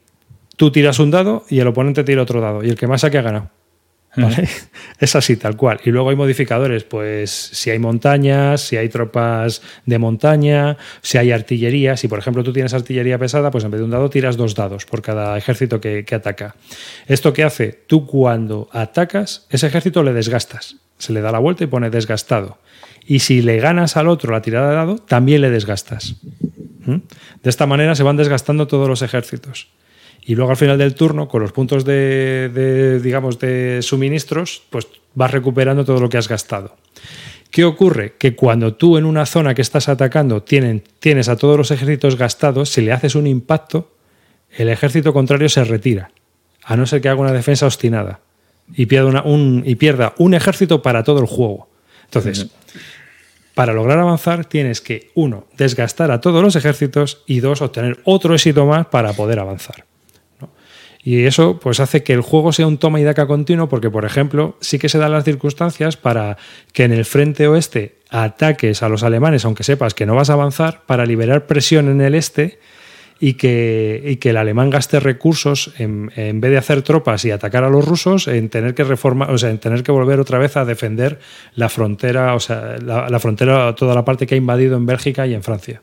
[0.64, 3.18] tú tiras un dado y el oponente tira otro dado, y el que más saque
[3.18, 3.49] ha ganado.
[4.97, 5.82] Es así, tal cual.
[5.84, 11.34] Y luego hay modificadores, pues si hay montañas, si hay tropas de montaña, si hay
[11.34, 11.97] artillería.
[11.97, 14.55] Si por ejemplo tú tienes artillería pesada, pues en vez de un dado tiras dos
[14.55, 16.55] dados por cada ejército que, ataca.
[17.07, 17.84] ¿Esto qué hace?
[17.86, 20.78] Tú cuando atacas, ese ejército le desgastas.
[20.97, 22.59] Se le da la vuelta y pone desgastado.
[23.05, 26.16] Y si le ganas al otro la tirada de dado, también le desgastas.
[26.86, 26.99] ¿Mm?
[27.43, 29.68] De esta manera se van desgastando todos los ejércitos
[30.26, 35.32] y luego al final del turno, con los puntos de, digamos, de suministros, pues vas
[35.32, 36.78] recuperando todo lo que has gastado.
[37.51, 38.15] ¿Qué ocurre?
[38.17, 42.69] Que cuando tú en una zona que estás atacando tienes a todos los ejércitos gastados,
[42.69, 43.91] si le haces un impacto,
[44.49, 46.11] el ejército contrario se retira,
[46.63, 48.21] a no ser que haga una defensa obstinada
[48.76, 51.69] y pierda, un, y pierda un ejército para todo el juego.
[52.05, 52.47] Entonces,
[53.53, 58.34] para lograr avanzar tienes que, uno, desgastar a todos los ejércitos y dos, obtener otro
[58.34, 59.86] éxito más para poder avanzar.
[61.03, 64.05] Y eso pues hace que el juego sea un toma y daca continuo porque, por
[64.05, 66.37] ejemplo, sí que se dan las circunstancias para
[66.71, 70.33] que en el frente oeste ataques a los alemanes, aunque sepas que no vas a
[70.33, 72.59] avanzar, para liberar presión en el este
[73.19, 76.07] y que, que el alemán gaste recursos en,
[76.41, 79.49] vez de hacer tropas y atacar a los rusos, en tener que reformar, o sea,
[79.49, 81.19] en tener que volver otra vez a defender
[81.55, 85.27] la frontera, o sea, la, la frontera, toda la parte que ha invadido en Bélgica
[85.27, 85.81] y en Francia.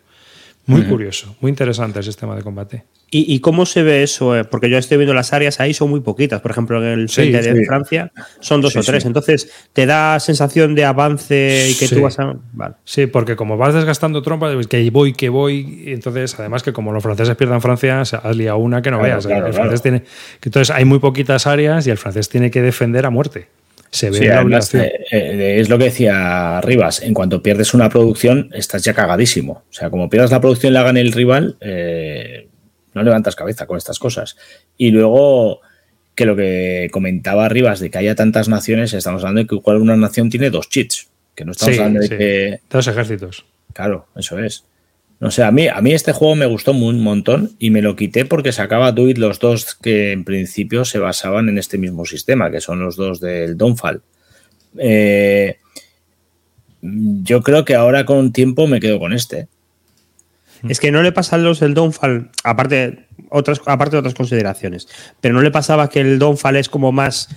[0.67, 2.85] Muy curioso, muy interesante el sistema de combate.
[3.13, 4.37] ¿Y, cómo se ve eso?
[4.37, 6.41] Eh, porque yo estoy viendo las áreas ahí, son muy poquitas.
[6.41, 9.05] Por ejemplo, en el frente de Francia son dos o tres.
[9.05, 12.37] Entonces, ¿te da sensación de avance y que tú vas a...?
[12.85, 17.03] Sí, porque como vas desgastando trompas, que voy, que voy, entonces, además que como los
[17.03, 19.27] franceses pierdan Francia, has liado una que no veas.
[19.27, 20.05] el francés tiene,
[20.41, 23.49] entonces, hay muy poquitas áreas y el francés tiene que defender a muerte
[23.91, 24.83] se ve la obligación.
[24.83, 29.65] Eh, eh, es lo que decía Rivas, en cuanto pierdes una producción, estás ya cagadísimo.
[29.69, 32.49] O sea, como pierdas la producción y la gane el rival, eh,
[32.95, 34.37] no levantas cabeza con estas cosas.
[34.77, 35.61] Y luego
[36.15, 39.79] que lo que comentaba Rivas de que haya tantas naciones, estamos hablando de que igual
[39.79, 42.17] una nación tiene dos cheats, que no estamos Sí, hablando de sí.
[42.17, 42.61] que...
[42.69, 43.47] Dos ejércitos.
[43.73, 44.65] Claro, eso es.
[45.21, 47.95] No sé, a mí, a mí este juego me gustó un montón y me lo
[47.95, 52.51] quité porque sacaba Duit los dos que en principio se basaban en este mismo sistema,
[52.51, 54.01] que son los dos del Dawnfall.
[54.79, 55.59] Eh,
[56.81, 59.49] yo creo que ahora con tiempo me quedo con este.
[60.67, 64.89] Es que no le pasa a los del Dawnfall, aparte, otras, aparte de otras consideraciones,
[65.21, 67.29] pero no le pasaba que el Dawnfall es como más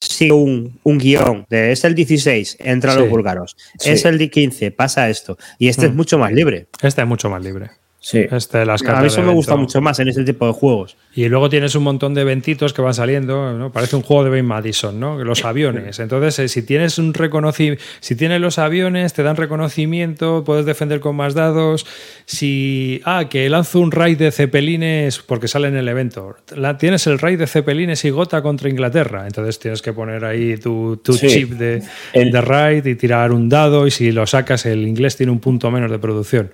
[0.00, 2.98] sigue un, un guion de es el 16, entra Sí.
[3.00, 3.90] los búlgaros, Sí.
[3.90, 5.96] es el 15, pasa esto, y este es Mm.
[5.96, 6.66] mucho más libre.
[6.82, 7.70] Este es mucho más libre.
[8.08, 8.24] Sí.
[8.30, 10.96] Este, las A mí eso me gusta mucho más en ese tipo de juegos.
[11.12, 13.72] Y luego tienes un montón de eventitos que van saliendo, ¿no?
[13.72, 15.24] Parece un juego de Ben Madison, ¿no?
[15.24, 15.98] Los aviones.
[15.98, 21.00] Entonces, eh, si tienes un reconocimiento, si tienes los aviones, te dan reconocimiento, puedes defender
[21.00, 21.84] con más dados.
[22.26, 26.36] Si, ah, que lanzo un raid de cepelines porque sale en el evento.
[26.54, 29.26] La- tienes el raid de cepelines y gota contra Inglaterra.
[29.26, 31.26] Entonces tienes que poner ahí tu, tu Sí.
[31.26, 31.82] chip de,
[32.12, 35.40] El- de raid y tirar un dado y si lo sacas, el inglés tiene un
[35.40, 36.52] punto menos de producción.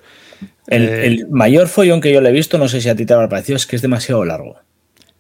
[0.67, 3.05] El, Eh, el mayor follón que yo le he visto, no sé si a ti
[3.07, 4.57] te habrá parecido, es que es demasiado largo.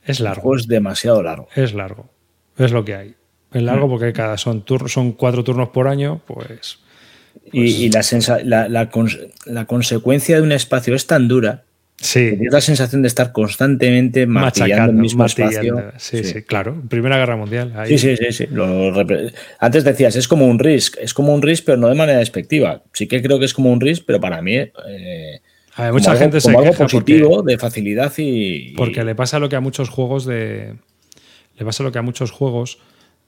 [0.04, 0.56] Es largo.
[0.56, 1.48] es demasiado largo.
[1.54, 2.10] Es largo.
[2.56, 3.14] Es lo que hay.
[3.52, 6.78] Es largo porque cada son tur- son cuatro turnos por año, pues.
[7.52, 11.64] Y, y la, sensa- la, la cons- la consecuencia de un espacio es tan dura
[12.02, 15.92] Sí, tienes la sensación de estar constantemente martillando el machacando, mismo espacio.
[15.98, 16.82] Sí, sí, claro.
[16.88, 17.72] Primera Guerra Mundial.
[17.76, 17.96] ahí.
[17.96, 18.46] Sí, sí, sí, sí.
[18.50, 18.92] Lo
[19.60, 22.82] Antes decías, es como un risk, es como un risk, pero no de manera despectiva.
[22.92, 24.72] Sí que creo que es como un risk, pero para mí eh,
[25.76, 28.74] A ver, como mucha algo, gente se como algo queja positivo, porque, de facilidad y...
[28.74, 30.74] porque le pasa lo que a muchos juegos de.
[31.56, 32.80] Le pasa lo que a muchos juegos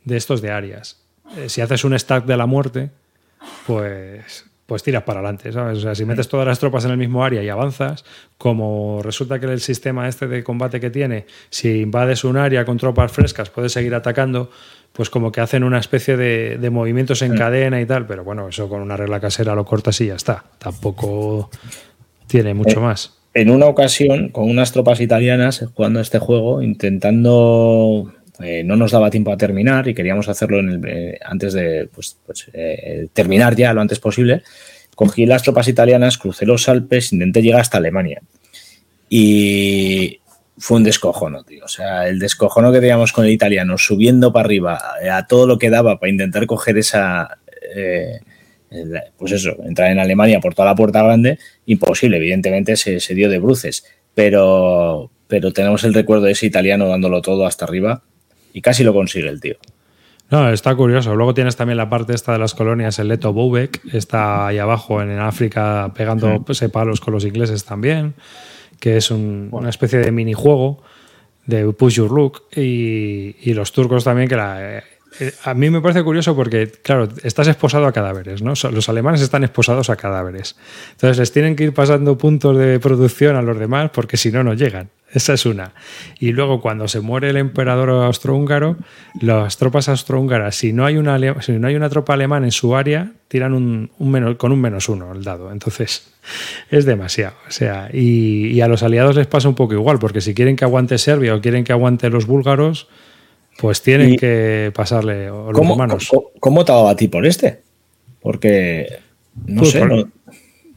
[0.05, 1.01] de estos de áreas.
[1.39, 2.91] Eh, si haces un stack de la muerte,
[3.69, 4.47] pues.
[4.75, 5.79] Pues tiras para adelante, ¿sabes?
[5.79, 8.05] O sea, si metes todas las tropas en el mismo área y avanzas,
[8.37, 12.77] como resulta que el sistema este de combate que tiene, si invades un área con
[12.77, 14.51] tropas frescas, puedes seguir atacando,
[14.93, 18.49] pues como que hacen una especie de, de movimientos en cadena y tal, pero bueno,
[18.49, 20.43] eso con una regla casera lo cortas y ya está.
[20.59, 21.51] Tampoco
[22.27, 23.17] tiene mucho Eh, más.
[23.33, 28.13] en una ocasión con unas tropas italianas jugando a este juego, intentando.
[28.41, 31.89] Eh, no nos daba tiempo a terminar y queríamos hacerlo en el- eh, antes de
[31.95, 34.43] pues, pues, eh, terminar ya lo antes posible.
[34.95, 38.23] Cogí las tropas italianas, crucé los Alpes, intenté llegar hasta Alemania.
[39.09, 40.21] Y
[40.59, 41.65] fue un descojono, tío.
[41.65, 44.81] O sea, el descojono que teníamos con el italiano, subiendo para arriba
[45.13, 47.39] a todo lo que daba para intentar coger esa.
[49.17, 53.29] pues eso, entrar en Alemania por toda la puerta grande, imposible, evidentemente se, se dio
[53.29, 58.03] de bruces, pero, pero tenemos el recuerdo de ese italiano dándolo todo hasta arriba
[58.55, 59.57] y casi lo consigue el tío.
[60.31, 61.15] No, está curioso.
[61.15, 65.03] Luego tienes también la parte esta de las colonias, el Leto Boubek, está ahí abajo
[65.03, 68.15] en África pegando pues, palos con los ingleses también,
[68.81, 70.83] que es un- una especie de minijuego
[71.47, 72.45] de Push Your Look.
[72.57, 74.83] Y, y los turcos también, que la, eh,
[75.45, 78.55] a mí me parece curioso porque, claro, estás esposado a cadáveres, ¿no?
[78.73, 80.57] Los alemanes están esposados a cadáveres.
[80.93, 84.43] Entonces les tienen que ir pasando puntos de producción a los demás porque si no,
[84.43, 84.91] no llegan.
[85.13, 85.71] Esa es una.
[86.19, 88.77] Y luego, cuando se muere el emperador austrohúngaro,
[89.21, 92.75] las tropas austrohúngaras, si no hay una, si no hay una tropa alemana en su
[92.75, 93.91] área, tiran un,
[94.37, 95.53] con un menos uno el dado.
[95.53, 96.13] Entonces,
[96.69, 97.37] es demasiado.
[97.49, 100.57] O sea, y, y a los aliados les pasa un poco igual, porque si quieren
[100.57, 102.89] que aguante Serbia o quieren que aguante los búlgaros,
[103.59, 106.09] pues tienen que pasarle los ¿Cómo, romanos.
[106.11, 107.61] cómo- cómo te ha dado a ti por este?
[108.21, 108.87] Porque,
[109.47, 110.09] no Pues sé, por- no-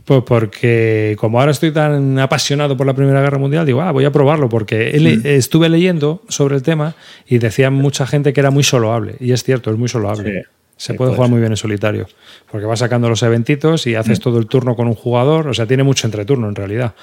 [0.05, 4.05] Pues porque como ahora estoy tan apasionado por la Primera Guerra Mundial, digo, ah, voy
[4.05, 6.95] a probarlo, porque le- estuve leyendo sobre el tema
[7.28, 9.15] y decía mucha gente que era muy soloable.
[9.19, 10.32] Y es cierto, es muy soloable.
[10.43, 10.47] Sí,
[10.78, 11.32] Se sí, puede jugar ser.
[11.32, 12.07] muy bien en solitario,
[12.49, 15.65] porque vas sacando los eventitos y haces todo el turno con un jugador, o sea,
[15.65, 16.93] tiene mucho entreturno en realidad,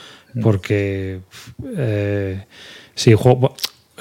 [0.41, 1.19] porque
[1.77, 2.45] eh,
[2.95, 3.53] si, jue-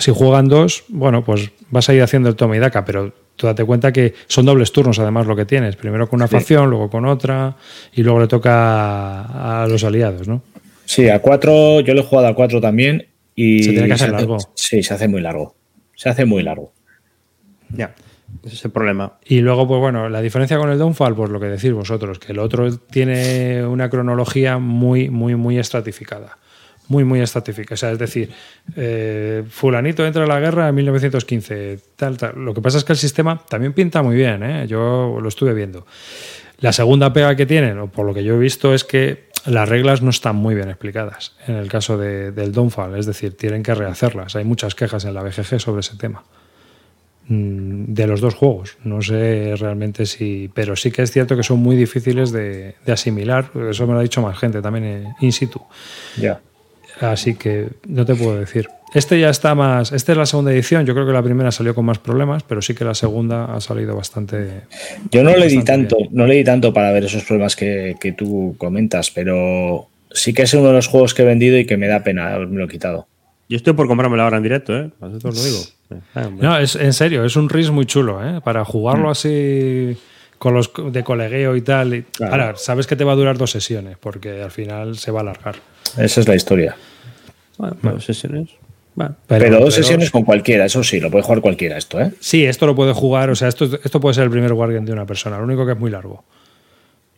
[0.03, 3.47] si juegan dos, bueno, pues vas a ir haciendo el toma y daca, pero tú
[3.47, 6.35] date cuenta que son dobles turnos además lo que tienes, primero con una Sí.
[6.35, 7.55] facción, luego con otra,
[7.93, 10.41] y luego le toca a los aliados, ¿no?
[10.85, 13.63] Sí, a 4, yo lo he jugado a 4 también y...
[13.63, 14.37] Se tiene que hacer largo.
[14.55, 15.55] Sí, se hace muy largo.
[15.95, 16.73] Se hace muy largo.
[17.69, 17.95] Ya,
[18.43, 19.13] ese es el problema.
[19.25, 22.33] Y luego, pues bueno, la diferencia con el Downfall, pues lo que decís vosotros, que
[22.33, 26.37] el otro tiene una cronología muy, muy, muy estratificada.
[26.89, 27.73] Muy, muy estratificada.
[27.75, 28.29] O sea, es decir,
[28.75, 32.43] eh, fulanito entra a la guerra en 1915, tal, tal.
[32.43, 34.65] Lo que pasa es que el sistema también pinta muy bien, ¿eh?
[34.67, 35.85] yo lo estuve viendo.
[36.59, 39.67] La segunda pega que tienen, o por lo que yo he visto, es que las
[39.67, 43.63] reglas no están muy bien explicadas en el caso de- del Downfall, es decir, tienen
[43.63, 44.35] que rehacerlas.
[44.35, 46.23] Hay muchas quejas en la BGG sobre ese tema
[47.27, 48.77] mm, de los dos juegos.
[48.83, 50.49] No sé realmente si.
[50.53, 53.49] Pero sí que es cierto que son muy difíciles de, de asimilar.
[53.69, 55.61] Eso me lo ha dicho más gente también eh, in situ.
[56.17, 56.39] Ya.
[57.01, 58.67] Así que no te puedo decir.
[58.93, 59.91] Este ya está más.
[59.91, 60.85] Esta es la segunda edición.
[60.85, 63.59] Yo creo que la primera salió con más problemas, pero sí que la segunda ha
[63.59, 64.61] salido bastante.
[65.11, 68.11] Yo no le di tanto, no le di tanto para ver esos problemas que, que,
[68.11, 71.75] tú comentas, pero sí que es uno de los juegos que he vendido y que
[71.75, 73.07] me da pena haberme quitado.
[73.49, 74.89] Yo estoy por comprármelo ahora en directo, ¿eh?
[75.17, 76.03] Eso os lo digo.
[76.15, 78.41] Ah, no, es en serio, es un RIS muy chulo, ¿eh?
[78.43, 79.11] Para jugarlo mm.
[79.11, 79.97] así
[80.43, 82.03] con los de colegueo y tal.
[82.19, 85.21] Ahora, sabes que te va a durar dos sesiones, porque al final se va a
[85.21, 85.55] alargar.
[85.97, 86.75] Esa es la historia.
[87.57, 88.49] Bueno, dos sesiones.
[89.25, 92.11] pero, dos sesiones con cualquiera, eso sí, lo puede jugar cualquiera esto, ¿eh?
[92.19, 94.91] Sí, esto lo puede jugar, o sea, esto, esto puede ser el primer Wargame de
[94.91, 96.25] una persona, lo único que es muy largo.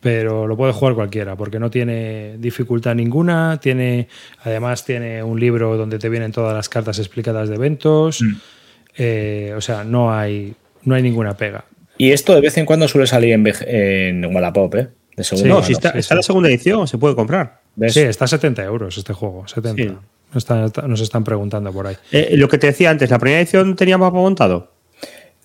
[0.00, 4.06] Pero lo puede jugar cualquiera, porque no tiene dificultad ninguna, tiene,
[4.44, 8.22] además tiene un libro donde te vienen todas las cartas explicadas de eventos.
[8.22, 8.34] Mm.
[8.98, 10.54] Eh, o sea, no hay,
[10.84, 11.64] no hay ninguna pega.
[11.98, 14.88] Y esto de vez en cuando suele salir en, en Wallapop, ¿eh?
[15.16, 17.60] De segunda no, si está, está en la segunda edición, se puede comprar.
[17.88, 20.00] Sí, está a 70 euros este juego, 70.
[20.86, 21.96] nos están preguntando por ahí.
[22.12, 24.72] Eh, lo que te decía antes, ¿la primera edición tenía mapa montado?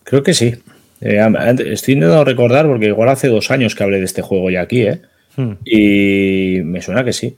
[0.03, 0.55] Creo que sí.
[0.99, 1.19] Eh,
[1.65, 4.81] estoy intentando recordar porque igual hace dos años que hablé de este juego ya aquí,
[4.81, 5.01] ¿eh?
[5.37, 5.53] Hmm.
[5.63, 7.37] Y me suena que sí.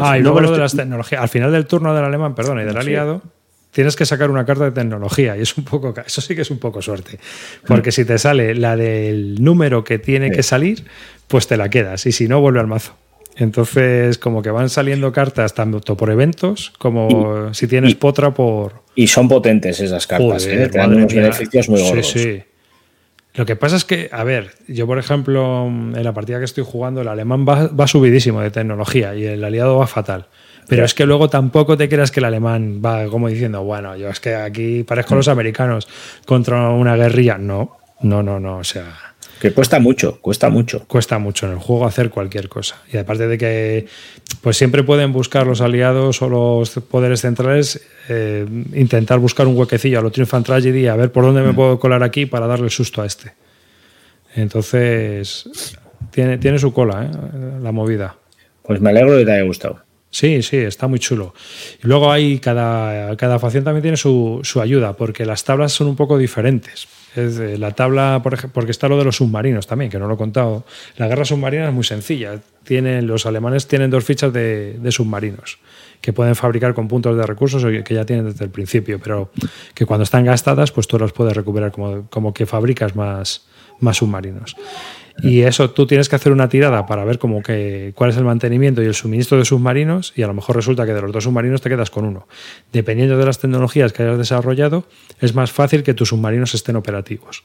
[0.00, 1.22] ah, y luego lo de las tecnologías.
[1.22, 3.22] Al final del turno del alemán, perdón, y del aliado,
[3.74, 6.50] tienes que sacar una carta de tecnología y es un poco eso sí que es
[6.50, 7.18] un poco suerte
[7.66, 10.84] porque si te sale la del número que tiene que salir
[11.28, 12.96] pues te la quedas y si no vuelve al mazo
[13.36, 19.08] entonces como que van saliendo cartas tanto por eventos como si tienes potra por y
[19.08, 20.68] son potentes esas cartas ¿eh?
[20.68, 22.42] te dan unos beneficios muy gordos sí, sí.
[23.36, 26.62] Lo que pasa es que, a ver, yo por ejemplo, en la partida que estoy
[26.64, 30.28] jugando, el alemán va, va subidísimo de tecnología y el aliado va fatal.
[30.68, 34.08] Pero es que luego tampoco te creas que el alemán va como diciendo, bueno, yo
[34.08, 35.88] es que aquí parezco los americanos
[36.26, 37.38] contra una guerrilla.
[37.38, 38.58] No, no, no, no.
[38.58, 39.14] O sea.
[39.40, 40.84] Que cuesta mucho, cuesta mucho.
[40.86, 42.76] Cuesta mucho en el juego hacer cualquier cosa.
[42.90, 43.86] Y aparte de que
[44.40, 49.98] pues siempre pueden buscar los aliados o los poderes centrales, eh, intentar buscar un huequecillo
[49.98, 51.56] a lo Triumphant Tragedy, a ver por dónde me mm.
[51.56, 53.32] puedo colar aquí para darle susto a este.
[54.34, 55.78] Entonces,
[56.10, 57.10] tiene, tiene su cola, ¿eh?
[57.62, 58.16] la movida.
[58.62, 59.83] Pues me alegro de que te haya gustado.
[60.14, 61.34] Sí, sí, está muy chulo.
[61.82, 65.88] Y luego hay cada, cada facción también tiene su, su, ayuda, porque las tablas son
[65.88, 66.86] un poco diferentes.
[67.16, 70.64] Es la tabla, porque está lo de los submarinos también, que no lo he contado.
[70.98, 72.38] La guerra submarina es muy sencilla.
[72.62, 75.58] Tienen, los alemanes tienen dos fichas de, submarinos
[76.00, 79.32] que pueden fabricar con puntos de recursos que ya tienen desde el principio, pero
[79.74, 83.46] que cuando están gastadas, pues tú los puedes recuperar como, como que fabricas más,
[83.80, 84.54] más submarinos.
[85.22, 88.24] Y eso tú tienes que hacer una tirada para ver como que, cuál es el
[88.24, 91.24] mantenimiento y el suministro de submarinos y a lo mejor resulta que de los dos
[91.24, 92.26] submarinos te quedas con uno.
[92.72, 94.86] Dependiendo de las tecnologías que hayas desarrollado,
[95.20, 97.44] es más fácil que tus submarinos estén operativos.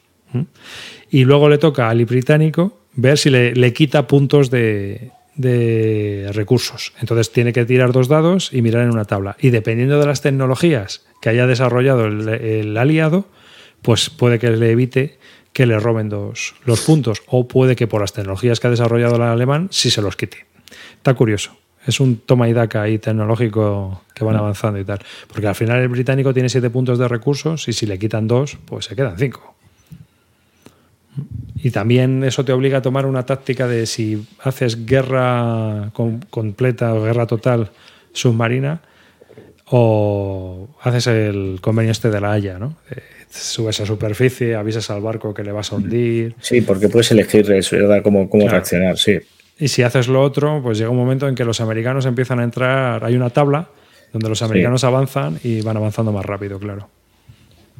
[1.09, 5.11] Y luego le toca al británico ver si le, quita puntos de,
[6.33, 6.93] recursos.
[6.99, 9.37] Entonces tiene que tirar dos dados y mirar en una tabla.
[9.39, 13.25] Y dependiendo de las tecnologías que haya desarrollado el aliado,
[13.81, 15.18] pues puede que le evite
[15.59, 19.17] que le roben dos, los puntos, o puede que por las tecnologías que ha desarrollado
[19.17, 20.45] el alemán sí se los quite.
[20.95, 21.51] Está curioso.
[21.85, 24.99] Es un toma y daca ahí tecnológico que van avanzando y tal.
[25.27, 28.57] Porque al final el británico tiene siete puntos de recursos y si le quitan dos,
[28.63, 29.53] pues se quedan cinco.
[31.57, 35.91] Y también eso te obliga a tomar una táctica de si haces guerra
[36.29, 37.69] completa o guerra total
[38.13, 38.79] submarina
[39.65, 42.77] o haces el convenio este de la Haya, ¿no?
[43.29, 46.35] Subes a superficie, avisas al barco que le vas a hundir.
[46.41, 48.01] Sí, porque puedes elegir eso, ¿verdad?
[48.03, 49.19] Cómo, cómo reaccionar, sí.
[49.59, 52.43] Y si haces lo otro, pues llega un momento en que los americanos empiezan a
[52.43, 53.69] entrar, hay una tabla
[54.11, 56.89] donde los americanos avanzan y van avanzando más rápido, claro.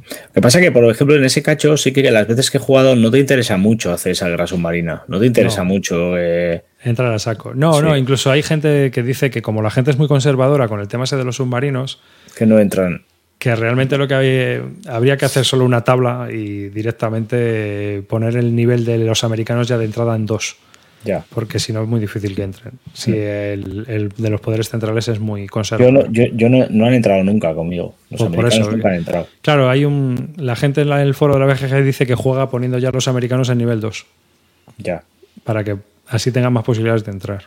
[0.10, 2.58] Lo que pasa es que, por ejemplo, en ese cacho sí que las veces que
[2.58, 5.04] he jugado no te interesa mucho hacer esa guerra submarina.
[5.08, 6.18] No te interesa mucho.
[6.18, 6.64] Eh...
[6.84, 7.54] Entrar a saco.
[7.54, 10.80] No, no, incluso hay gente que dice que como la gente es muy conservadora con
[10.80, 12.02] el tema ese de los submarinos.
[12.36, 13.04] Que no entran
[13.40, 18.84] que realmente lo que habría que hacer solo una tabla y directamente poner el nivel
[18.84, 20.58] de los americanos ya de entrada en dos.
[21.06, 21.24] Ya.
[21.34, 22.74] Porque si no es muy difícil que entren.
[22.94, 26.10] Si el, de los poderes centrales es muy conservador.
[26.12, 27.96] Yo, no, no, han entrado nunca conmigo.
[28.10, 29.28] Los pues americanos nunca han entrado.
[29.42, 30.34] Claro, hay un.
[30.36, 33.48] La gente en el foro de la BGG dice que juega poniendo ya los americanos
[33.48, 34.06] en nivel 2.
[34.80, 35.04] Ya.
[35.46, 37.44] Para que así tengan más posibilidades de entrar.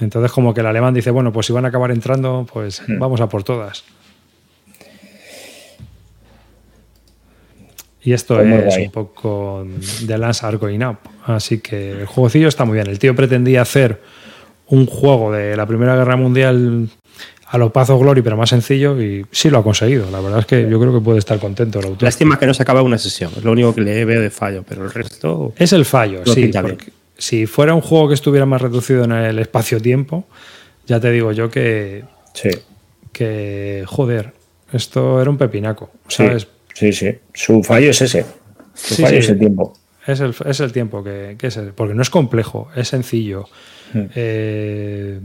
[0.00, 3.00] Entonces, como que el alemán dice, bueno, pues si van a acabar entrando, pues hmm.
[3.00, 3.82] vamos a por todas.
[8.08, 9.66] Y esto es un poco
[10.00, 10.96] de Lance Going Up.
[11.26, 12.86] Así que el jueguecillo está muy bien.
[12.86, 14.00] El tío pretendía hacer
[14.68, 16.88] un juego de la Primera Guerra Mundial
[17.48, 20.10] a lo Pazo Glory, pero más sencillo, y sí lo ha conseguido.
[20.10, 22.04] La verdad es que yo creo que puede estar contento el autor.
[22.04, 24.64] Lástima que no se acaba una sesión, es lo único que le veo de fallo,
[24.66, 25.52] pero el resto.
[25.58, 26.50] Es el fallo, sí.
[27.18, 30.26] si fuera un juego que estuviera más reducido en el espacio-tiempo,
[30.86, 32.48] ya te digo yo que Sí.
[33.12, 34.32] Que, joder,
[34.72, 36.44] esto era un pepinaco, ¿sabes?
[36.44, 36.48] sí,
[36.92, 37.14] sí.
[37.34, 38.24] Su fallo es ese.
[38.74, 39.18] Su Sí, fallo sí.
[39.24, 39.76] es el tiempo.
[40.06, 43.44] Es el, es el tiempo que, que es el- porque no es complejo, es sencillo.
[43.92, 44.00] Mm.
[44.14, 45.20] Eh,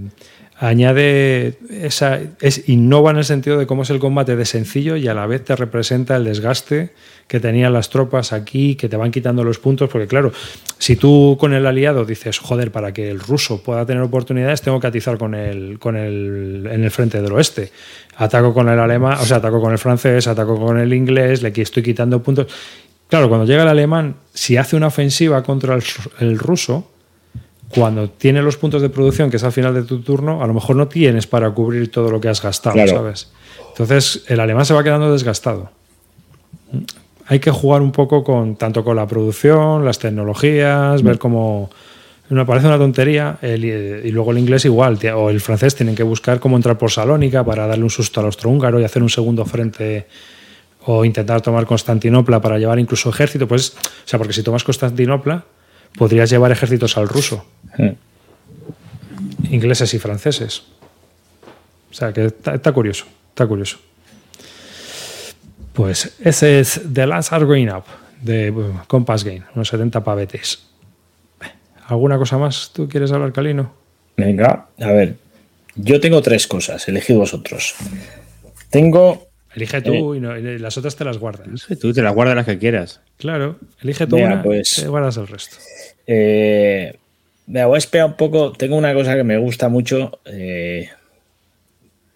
[0.58, 5.08] añade esa es innova en el sentido de cómo es el combate de sencillo y
[5.08, 6.92] a la vez te representa el desgaste
[7.28, 10.32] que tenían las tropas aquí, que te van quitando los puntos, porque claro,
[10.78, 14.80] si tú con el aliado dices, joder, para que el ruso pueda tener oportunidades, tengo
[14.80, 17.72] que atizar con el, con el en el frente del oeste.
[18.18, 21.54] Ataco con el alemán, o sea, ataco con el francés, ataco con el inglés, le
[21.56, 22.48] estoy quitando puntos.
[23.10, 25.84] Claro, cuando llega el alemán, si hace una ofensiva contra el,
[26.20, 26.90] el ruso,
[27.70, 30.54] cuando tiene los puntos de producción, que es al final de tu turno, a lo
[30.54, 32.92] mejor no tienes para cubrir todo lo que has gastado, Claro.
[32.92, 33.32] ¿sabes?
[33.70, 35.72] Entonces, el alemán se va quedando desgastado.
[37.28, 41.70] Hay que jugar un poco con tanto con la producción, las tecnologías, ver cómo.
[42.30, 43.38] Me parece una tontería.
[43.42, 46.90] el- y luego el inglés igual, o el francés tienen que buscar cómo entrar por
[46.92, 50.08] Salónica para darle un susto al austrohúngaro y hacer un segundo frente
[50.86, 53.48] o intentar tomar Constantinopla para llevar incluso ejército.
[53.48, 55.44] Pues, o sea, porque si tomas Constantinopla,
[55.98, 57.46] podrías llevar ejércitos al ruso
[57.78, 57.90] Mm.
[59.52, 60.64] ingleses y franceses.
[61.92, 63.78] O sea, que está, está curioso, está curioso.
[65.74, 67.84] Pues ese es The Last Are Going Up
[68.22, 70.64] de uh, Compass Game, unos 70 pavetes.
[71.88, 73.74] ¿Alguna cosa más tú quieres hablar, Calino?
[74.16, 75.16] Venga, a ver.
[75.76, 77.76] Yo tengo tres cosas, elegid vosotros.
[78.70, 79.28] Tengo.
[79.56, 81.48] Elige tú y, no- y las otras te las guardas.
[81.80, 83.02] Tú te las guardas las que quieras.
[83.18, 84.76] Claro, elige tú Venga, una pues.
[84.82, 85.58] te guardas el resto.
[86.08, 86.98] Eh,
[87.48, 88.52] me voy a esperar un poco.
[88.54, 90.20] Tengo una cosa que me gusta mucho.
[90.26, 90.90] eh,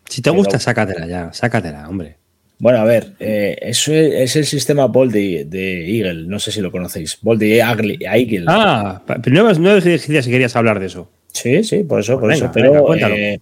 [0.07, 1.33] Si te gusta, sácatela ya.
[1.33, 2.16] Sácatela, hombre.
[2.59, 6.27] Bueno, a ver, eh, eso es, es el sistema Bolt de, de Eagle.
[6.27, 7.19] No sé si lo conocéis.
[7.21, 8.45] Bolt de Eagle.
[8.47, 11.09] Ah, pero no, decías si querías hablar de eso.
[11.31, 12.51] Sí, sí, por eso, por Venga, eso.
[12.53, 13.39] Pero venga, eh,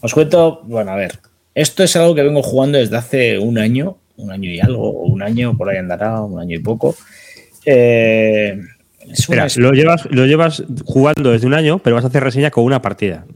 [0.00, 1.18] os cuento, bueno, a ver,
[1.54, 5.06] esto es algo que vengo jugando desde hace un año, un año y algo, o
[5.06, 6.96] un año, por ahí andará, un año y poco.
[7.66, 8.58] Eh,
[9.06, 12.50] es una lo llevas, lo llevas jugando desde un año, pero vas a hacer reseña
[12.50, 13.26] con una partida.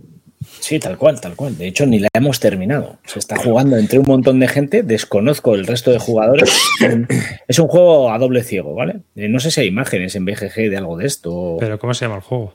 [0.60, 1.56] Sí, tal cual, tal cual.
[1.58, 2.98] De hecho, ni la hemos terminado.
[3.04, 6.52] Se está jugando entre un montón de gente, desconozco el resto de jugadores.
[7.48, 9.00] Es un juego a doble ciego, ¿vale?
[9.16, 11.56] Eh, No sé si hay imágenes en BGG de algo de esto.
[11.60, 12.54] Pero ¿cómo se llama el juego?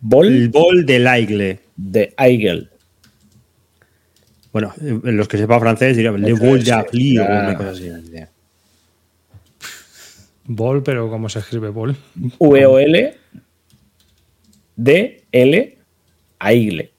[0.00, 1.60] Ball bol de Laigle.
[1.76, 2.68] de Eagle.
[4.52, 7.48] Bueno, los que sepan francés dirían Le Eso bol es, de sí, Apli o claro.
[7.48, 7.90] una cosa así.
[10.44, 11.96] Bol, pero ¿cómo se escribe Bol?
[12.38, 13.14] V-O-L
[14.76, 15.78] D L
[16.38, 16.90] Aigle.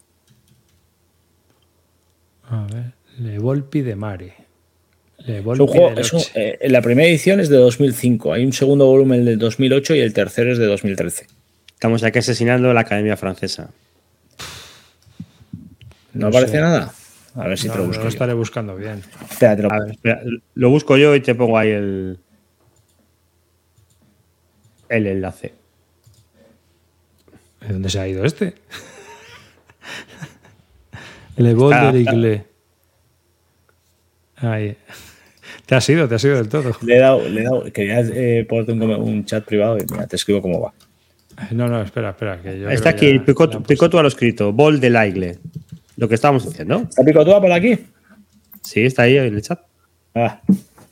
[2.51, 4.33] A ver, Le Volpi de Mare.
[5.19, 8.33] Le Volpi juego- de es un- eh, la primera edición es de 2005.
[8.33, 11.27] Hay un segundo volumen del 2008 y el tercero es de 2013.
[11.73, 13.69] Estamos aquí asesinando la Academia Francesa.
[16.13, 16.59] ¿No, No aparece sé.
[16.61, 16.93] nada?
[17.35, 18.03] A ver si No, te lo no busco.
[18.03, 18.13] lo yo.
[18.13, 19.01] estaré buscando bien.
[19.29, 20.21] Espera, te lo- A ver, espera,
[20.55, 22.19] lo busco yo y te pongo ahí el,
[24.89, 25.53] el enlace.
[27.61, 28.55] ¿De dónde se ha ido este?
[31.37, 32.45] Le Vol Está- de l'Igle.
[34.37, 34.75] Ahí.
[35.65, 36.75] Te has ido, te has ido del todo.
[36.81, 37.63] Le he dado, le he dado.
[37.71, 40.73] Quería eh, ponerte un, un chat privado y mira, te escribo cómo va.
[41.51, 42.41] No, no, espera, espera.
[42.41, 43.59] Que yo Está aquí, ya- Picot, ya.
[43.59, 45.39] Picotu lo escrito, bol de Laigle.
[45.97, 46.85] Lo que estábamos diciendo.
[46.89, 47.77] ¿Está picotúa por aquí?
[48.61, 49.59] Sí, está ahí en el chat.
[50.15, 50.41] Ah,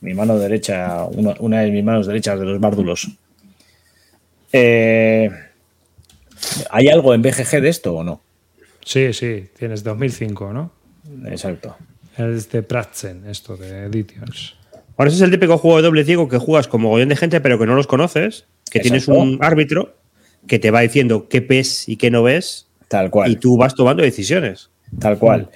[0.00, 3.08] mi mano derecha, una, una de mis manos derechas de los bárdulos.
[4.52, 5.30] Eh,
[6.70, 8.20] ¿Hay algo en BGG de esto o no?
[8.90, 10.72] Sí, sí, tienes 2005, ¿no?
[11.26, 11.76] Exacto.
[12.18, 14.56] Es de Pratzen, esto de Editions.
[14.96, 17.40] Ahora ese es el típico juego de doble ciego que juegas con mogollón de gente,
[17.40, 19.94] pero que no los conoces, que tienes un árbitro
[20.48, 23.30] que te va diciendo qué ves y qué no ves, Tal cual.
[23.30, 24.70] y tú vas tomando decisiones.
[24.98, 25.50] Tal cual.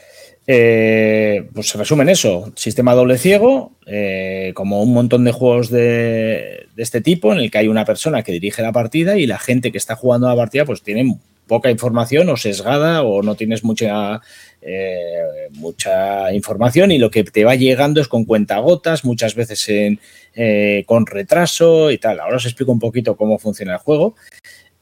[0.46, 2.52] Eh, pues se resumen eso.
[2.54, 7.50] Sistema doble ciego, eh, como un montón de juegos de, de este tipo, en el
[7.50, 10.36] que hay una persona que dirige la partida y la gente que está jugando la
[10.36, 14.20] partida, pues tiene poca información o sesgada o no tienes mucha,
[14.62, 20.00] eh, mucha información y lo que te va llegando es con cuentagotas, muchas veces en,
[20.34, 22.20] eh, con retraso y tal.
[22.20, 24.14] Ahora os explico un poquito cómo funciona el juego.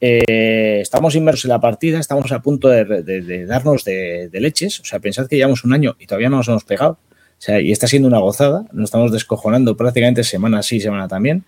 [0.00, 4.80] Eh, estamos inmersos en la partida, estamos a punto de, darnos de, de leches.
[4.80, 6.98] O sea, pensad que llevamos un año y todavía no nos hemos pegado.
[7.42, 8.66] O sea, y está siendo una gozada.
[8.72, 11.44] Nos estamos descojonando prácticamente semana sí, semana también.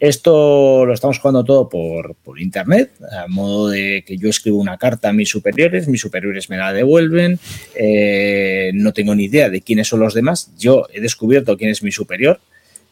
[0.00, 4.78] Esto lo estamos jugando todo por, por internet, a modo de que yo escribo una
[4.78, 7.38] carta a mis superiores, mis superiores me la devuelven,
[7.74, 10.52] eh, no tengo ni idea de quiénes son los demás.
[10.58, 12.40] Yo he descubierto quién es mi superior,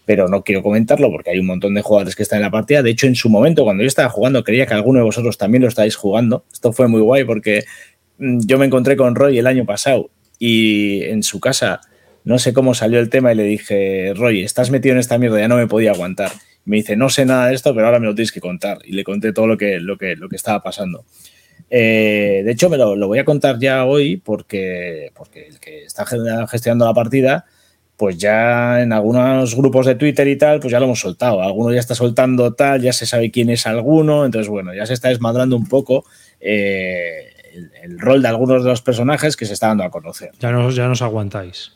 [0.05, 2.83] pero no quiero comentarlo porque hay un montón de jugadores que están en la partida.
[2.83, 5.63] De hecho, en su momento, cuando yo estaba jugando, creía que alguno de vosotros también
[5.63, 6.45] lo estáis jugando.
[6.53, 7.65] Esto fue muy guay porque
[8.19, 11.81] mm, yo me encontré con Roy el año pasado y en su casa
[12.25, 15.41] no sé cómo salió el tema y le dije, Roy, estás metido en esta mierda,
[15.41, 16.33] ya no me podía aguantar.
[16.69, 18.79] Me dice, no sé nada de esto, pero ahora me lo tienes que contar.
[18.85, 21.05] Y le conté todo lo que, lo que, lo que estaba pasando.
[21.71, 26.05] Eh, de hecho, me lo, voy a contar ya hoy porque, porque el que está
[26.07, 27.47] gestionando la partida,
[27.97, 31.43] pues ya en algunos grupos de Twitter y tal, pues ya lo hemos soltado.
[31.43, 34.95] Alguno ya está soltando tal, ya se sabe quién es alguno, entonces bueno, ya se
[34.95, 36.05] está desmadrando un poco
[36.39, 37.33] eh,
[37.83, 40.31] el, rol de algunos de los personajes que se está dando a conocer.
[40.39, 41.73] Ya nos, ya nos aguantáis.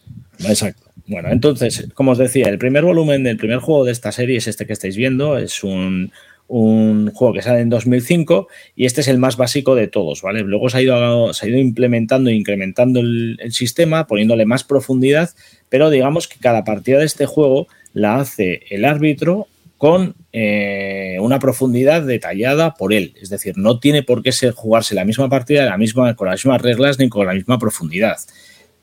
[0.48, 0.92] Exacto.
[1.06, 4.46] Bueno, entonces, como os decía, el primer volumen del primer juego de esta serie es
[4.46, 6.12] este que estáis viendo, es un,
[6.48, 8.46] juego que sale en 2005
[8.76, 10.42] y este es el más básico de todos, ¿vale?
[10.42, 15.30] Luego se ha ido, se ha ido implementando e incrementando el, sistema, poniéndole más profundidad,
[15.70, 19.48] pero digamos que cada partida de este juego la hace el árbitro
[19.78, 23.14] con eh, una profundidad detallada por él.
[23.20, 26.44] Es decir, no tiene por qué ser jugarse la misma partida la misma, con las
[26.44, 28.18] mismas reglas ni con la misma profundidad.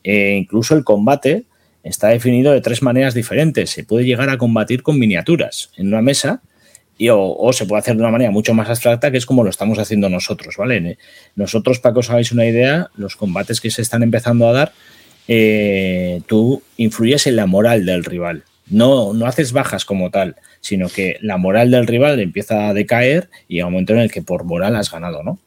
[0.03, 1.45] Eh, incluso el combate
[1.83, 3.69] está definido de tres maneras diferentes.
[3.69, 6.41] Se puede llegar a combatir con miniaturas en una mesa
[6.97, 9.49] y, o, se puede hacer de una manera mucho más abstracta, que es como lo
[9.49, 10.97] estamos haciendo nosotros, ¿vale?
[11.35, 14.73] Nosotros, para que os hagáis una idea, los combates que se están empezando a dar,
[15.27, 18.43] eh, tú influyes en la moral del rival.
[18.69, 23.29] No, no haces bajas como tal, sino que la moral del rival empieza a decaer
[23.47, 25.39] y hay un momento en el que por moral has ganado, ¿no?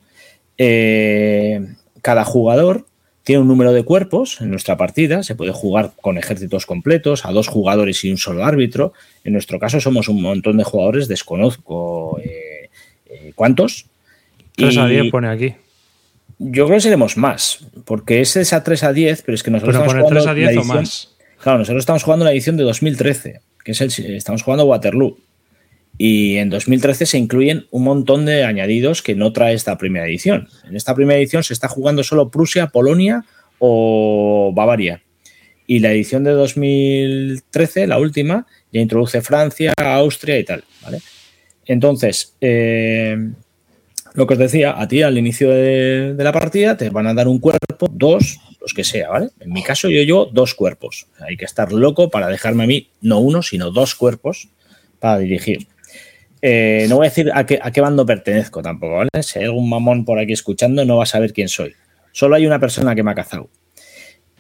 [0.56, 1.60] Eh,
[2.00, 2.86] cada jugador
[3.23, 7.32] tiene un número de cuerpos en nuestra partida, se puede jugar con ejércitos completos, a
[7.32, 8.93] dos jugadores y un solo árbitro.
[9.24, 12.70] En nuestro caso somos un montón de jugadores, desconozco eh,
[13.07, 13.86] eh, cuántos.
[14.57, 15.55] 3 a 10 pone aquí.
[16.39, 19.51] Yo creo que seremos más, porque ese es a 3 a 10, pero es que
[19.53, 21.16] nosotros estamos jugando 3 a 10 o más.
[21.40, 25.16] Claro, nosotros estamos jugando la edición de 2013, que es el estamos jugando Waterloo.
[26.05, 30.49] Y en 2013 se incluyen un montón de añadidos que no trae esta primera edición.
[30.69, 33.24] En esta primera edición se está jugando solo Prusia, Polonia
[33.61, 35.01] o Bavaria.
[35.65, 40.65] Y la edición de 2013, la última, ya introduce Francia, Austria y tal.
[40.83, 40.99] ¿vale?
[41.66, 43.16] Entonces, eh,
[44.15, 47.15] lo que os decía, a ti al inicio de, de, la partida te van a
[47.15, 49.29] dar un cuerpo, dos, los que sea, ¿vale?
[49.39, 51.07] En mi caso yo llevo dos cuerpos.
[51.20, 54.49] Hay que estar loco para dejarme a mí, no uno, sino dos cuerpos
[54.99, 55.69] para dirigir.
[56.44, 59.10] Eh, no voy a decir a qué, a qué bando pertenezco tampoco, ¿vale?
[59.23, 61.74] Si hay algún mamón por aquí escuchando, no va a saber quién soy.
[62.10, 63.48] Solo hay una persona que me ha cazado.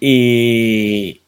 [0.00, 1.20] Y,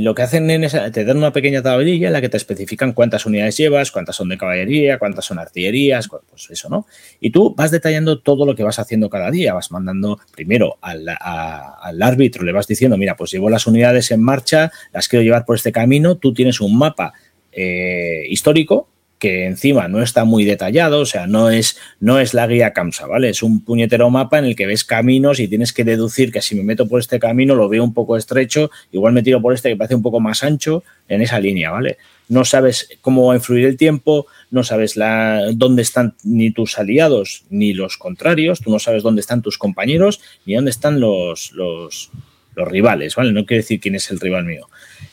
[0.00, 3.26] lo que hacen es te dan una pequeña tablilla en la que te especifican cuántas
[3.26, 6.86] unidades llevas, cuántas son de caballería, cuántas son artillerías, pues eso, ¿no?
[7.20, 11.06] Y tú vas detallando todo lo que vas haciendo cada día, vas mandando primero al,
[11.08, 15.44] al, árbitro, le vas diciendo, mira, pues llevo las unidades en marcha, las quiero llevar
[15.44, 17.12] por este camino, tú tienes un mapa
[17.52, 18.88] eh, histórico
[19.18, 23.06] que encima no está muy detallado, o sea, no es, no es la guía CAMSA,
[23.06, 23.30] ¿vale?
[23.30, 26.54] Es un puñetero mapa en el que ves caminos y tienes que deducir que si
[26.54, 29.70] me meto por este camino lo veo un poco estrecho, igual me tiro por este
[29.70, 31.96] que parece un poco más ancho en esa línea, ¿vale?
[32.28, 36.78] No sabes cómo va a influir el tiempo, no sabes la, dónde están ni tus
[36.78, 41.52] aliados ni los contrarios, tú no sabes dónde están tus compañeros ni dónde están los,
[41.52, 42.10] los,
[42.58, 43.32] rivales, ¿vale?
[43.32, 44.66] No quiere decir quién es el rival mío.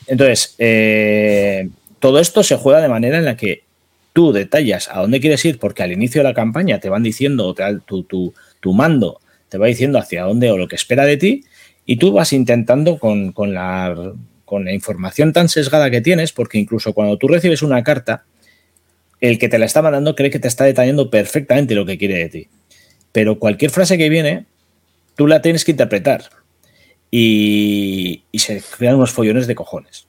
[0.08, 1.68] Entonces, eh,
[2.00, 3.64] todo esto se juega de manera en la que
[4.14, 7.56] tú detallas a dónde quieres ir, porque al inicio de la campaña te van diciendo,
[7.86, 9.20] tu, tu, tu mando
[9.54, 11.44] te va diciendo hacia dónde o lo que espera de ti,
[11.86, 14.14] y tú vas intentando con, la,
[14.46, 18.26] con la información tan sesgada que tienes, porque incluso cuando tú recibes una carta,
[19.22, 22.16] el que te la está mandando cree que te está detallando perfectamente lo que quiere
[22.16, 22.48] de ti.
[23.12, 24.48] Pero cualquier frase que viene,
[25.16, 26.24] tú la tienes que interpretar.
[27.12, 30.08] Y, y se crean unos follones de cojones.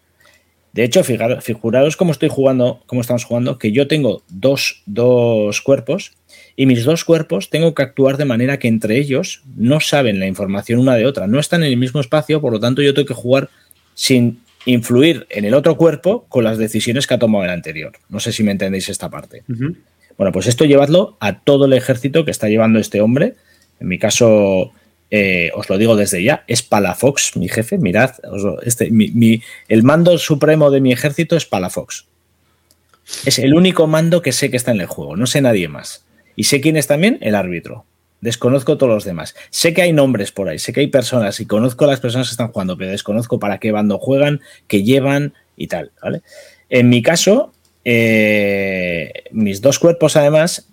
[0.75, 6.15] De hecho, figuraros cómo estoy jugando, cómo estamos jugando, que yo tengo dos, dos cuerpos
[6.57, 10.27] y mis dos cuerpos tengo que actuar de manera que entre ellos no saben la
[10.27, 13.07] información una de otra, no están en el mismo espacio, por lo tanto yo tengo
[13.07, 13.51] que jugar
[13.95, 17.93] sin influir en el otro cuerpo con las decisiones que ha tomado el anterior.
[18.09, 19.45] No sé si me entendéis esta parte.
[20.19, 23.35] Bueno, pues esto llevadlo a todo el ejército que está llevando este hombre.
[23.79, 24.73] En mi caso,
[25.17, 28.17] eh, os lo digo desde ya, es Palafox, mi jefe, mirad,
[28.65, 28.91] este,
[29.69, 32.07] el mando supremo de mi ejército es Palafox.
[33.25, 36.05] Es el único mando que sé que está en el juego, no sé nadie más.
[36.35, 37.85] Y sé quién es también el árbitro.
[38.23, 39.37] Desconozco todos los demás.
[39.51, 42.27] Sé que hay nombres por ahí, sé que hay personas y conozco a las personas
[42.27, 45.93] que están jugando, pero desconozco para qué bando juegan, qué llevan y tal.
[46.69, 47.53] En mi caso,
[47.85, 50.67] eh, mis dos cuerpos además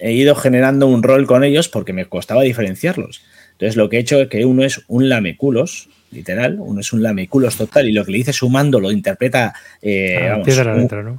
[0.00, 3.22] he ido generando un rol con ellos porque me costaba diferenciarlos.
[3.56, 7.02] Entonces lo que he hecho es que uno es un lameculos, literal, uno es un
[7.02, 10.42] lameculos total y lo que le dice sumando lo interpreta eh, ah,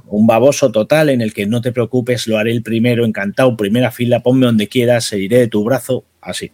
[0.06, 3.90] un, baboso total en el que no te preocupes, lo haré el primero, encantado, primera
[3.90, 6.52] fila, ponme donde quieras, seguiré de tu brazo, así.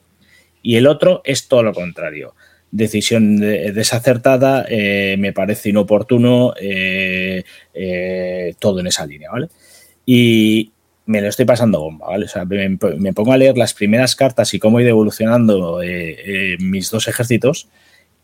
[0.62, 2.34] Y el otro es todo lo contrario.
[2.70, 7.44] decisión desacertada, eh, me parece inoportuno, eh,
[7.74, 9.48] eh, todo en esa línea, ¿vale?
[10.06, 10.72] Y
[11.06, 12.26] me lo estoy pasando bomba, ¿vale?
[12.26, 15.80] O sea, me, pongo a leer las primeras cartas y cómo he ido evolucionando
[16.60, 17.68] mis dos ejércitos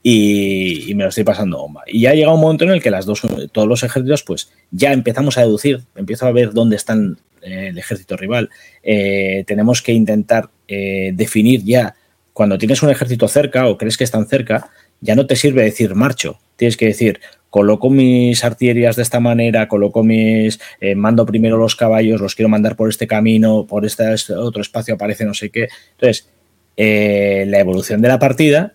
[0.02, 1.82] y, me lo estoy pasando bomba.
[1.86, 4.50] Y ya ha llegado un momento en el que las dos, todos los ejércitos, pues
[4.70, 8.48] ya empezamos a deducir, empiezo a ver dónde están el ejército rival.
[8.82, 11.94] tenemos que intentar definir ya
[12.32, 14.70] cuando tienes un ejército cerca o crees que están cerca,
[15.00, 16.38] ya no te sirve decir marcho.
[16.56, 21.76] Tienes que decir, coloco mis artillerías de esta manera, coloco mis, eh, mando primero los
[21.76, 25.50] caballos, los quiero mandar por este camino, por este, este otro espacio aparece no sé
[25.50, 25.68] qué.
[25.92, 26.28] Entonces,
[26.76, 28.74] eh, la evolución de la partida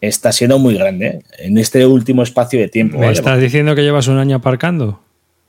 [0.00, 2.98] está siendo muy grande en este último espacio de tiempo.
[2.98, 5.00] ¿Me estás diciendo que llevas un año aparcando?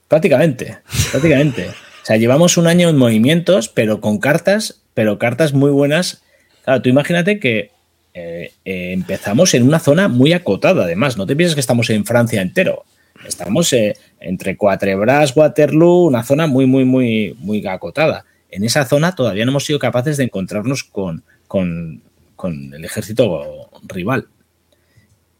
[0.07, 0.77] Prácticamente,
[1.11, 1.69] prácticamente.
[1.69, 6.23] o sea, llevamos un año en movimientos, pero con cartas, pero cartas muy buenas
[6.63, 7.71] Claro, tú imagínate que
[8.13, 11.17] eh, eh, empezamos en una zona muy acotada, además.
[11.17, 12.83] No te pienses que estamos en Francia entero.
[13.27, 18.25] Estamos eh, entre Cuatrebras, Waterloo, una zona muy, muy, muy, muy acotada.
[18.49, 22.01] En esa zona todavía no hemos sido capaces de encontrarnos con, con
[22.45, 24.27] el ejército rival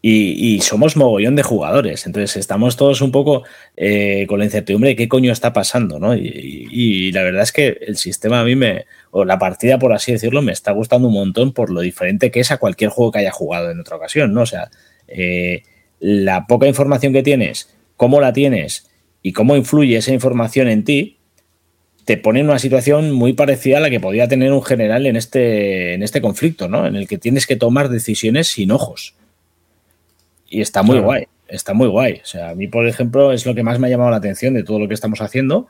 [0.06, 2.06] y, somos mogollón de jugadores.
[2.06, 3.44] Entonces estamos todos un poco
[3.78, 6.14] eh, con la incertidumbre de qué coño está pasando, ¿no?
[6.14, 10.12] Y, la verdad es que el sistema a mí me, o la partida, por así
[10.12, 13.20] decirlo, me está gustando un montón por lo diferente que es a cualquier juego que
[13.20, 14.42] haya jugado en otra ocasión, ¿no?
[14.42, 14.70] O sea,
[15.08, 15.64] eh,
[16.02, 18.90] la poca información que tienes, cómo la tienes
[19.22, 21.18] y cómo influye esa información en ti,
[22.04, 25.16] te pone en una situación muy parecida a la que podía tener un general en
[25.16, 26.86] este, en este conflicto, ¿no?
[26.86, 29.16] En el que tienes que tomar decisiones sin ojos
[30.54, 32.22] y está muy guay, está muy guay.
[32.22, 34.54] O sea, a mí, por ejemplo, es lo que más me ha llamado la atención
[34.54, 35.68] de todo lo que estamos haciendo.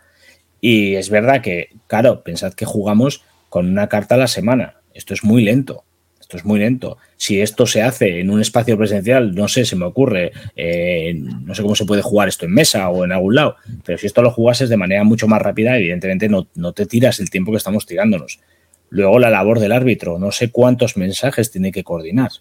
[0.59, 4.81] Y es verdad que, claro, pensad que jugamos con una carta a la semana.
[4.93, 5.85] Esto es muy lento.
[6.19, 6.97] Esto es muy lento.
[7.15, 11.55] Si esto se hace en un espacio presencial, no sé, se me ocurre, eh, no
[11.55, 13.55] sé cómo se puede jugar esto en mesa o en algún lado,
[13.85, 17.21] pero si esto lo jugases de manera mucho más rápida, evidentemente no, no te tiras
[17.21, 18.41] el tiempo que estamos tirándonos.
[18.89, 22.31] Luego la labor del árbitro, no sé cuántos mensajes tiene que coordinar.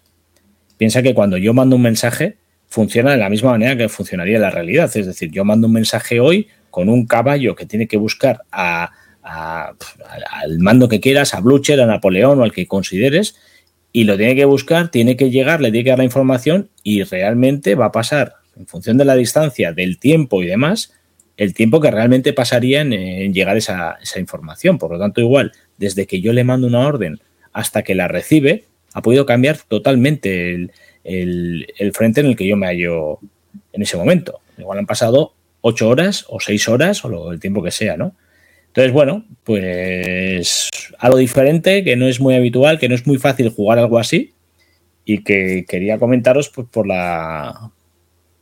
[0.77, 2.37] Piensa que cuando yo mando un mensaje,
[2.67, 4.91] funciona de la misma manera que funcionaría la realidad.
[4.95, 8.87] Es decir, yo mando un mensaje hoy con un caballo que tiene que buscar al
[10.57, 13.35] mando que quieras, a Blucher, a Napoleón o al que consideres,
[13.91, 17.03] y lo tiene que buscar, tiene que llegar, le tiene que dar la información y
[17.03, 20.93] realmente va a pasar, en función de la distancia, del tiempo y demás,
[21.37, 24.79] el tiempo que realmente pasaría en, llegar esa información.
[24.79, 27.19] Por lo tanto, igual, desde que yo le mando una orden
[27.51, 30.69] hasta que la recibe, ha podido cambiar totalmente
[31.03, 33.19] el, frente en el que yo me hallo
[33.71, 34.39] en ese momento.
[34.57, 38.15] Igual han pasado ocho horas o seis horas o el tiempo que sea, ¿no?
[38.67, 43.49] Entonces, bueno, pues algo diferente, que no es muy habitual, que no es muy fácil
[43.49, 44.33] jugar algo así
[45.05, 47.71] y que quería comentaros pues, por la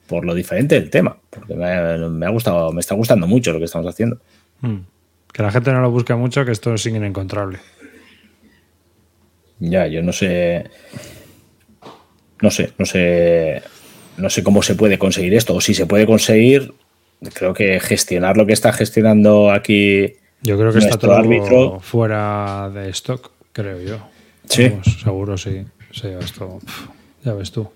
[0.07, 3.65] por lo diferente del tema, porque me ha, gustado, me está gustando mucho lo que
[3.65, 4.19] estamos haciendo.
[4.59, 4.79] Hmm.
[5.31, 7.59] Que la gente no lo busque mucho, que esto es inencontrable.
[9.61, 10.69] Ya, yo no sé.
[12.41, 13.61] No sé, no sé.
[14.17, 15.55] No sé cómo se puede conseguir esto.
[15.55, 16.73] O si se puede conseguir,
[17.33, 20.15] creo que gestionar lo que está gestionando aquí.
[20.41, 21.79] Yo creo que está todo árbitro.
[21.79, 23.97] fuera de stock, creo yo.
[24.49, 24.73] Sí.
[25.03, 25.65] seguro, sí.
[25.91, 26.59] sí esto,
[27.23, 27.69] ya ves tú.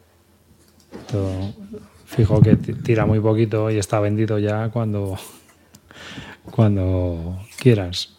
[2.06, 5.18] fijo que tira muy poquito y está vendido ya cuando,
[6.50, 8.18] cuando quieras.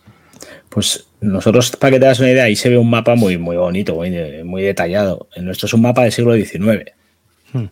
[0.68, 3.56] Pues nosotros, para que te das una idea, ahí se ve un mapa muy, muy
[3.56, 5.28] bonito, muy, detallado.
[5.34, 6.92] El nuestro es un mapa del siglo XIX.
[7.52, 7.66] Hmm.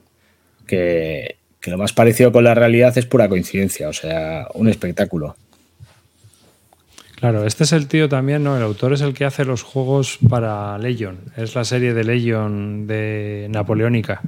[0.67, 5.37] Que, lo más parecido con la realidad es pura coincidencia, o sea, un espectáculo.
[7.17, 8.57] Claro, este es el tío también, ¿no?
[8.57, 11.21] El autor es el que hace los juegos para Legion.
[11.39, 14.21] Es la serie de Legion de Napoleónica.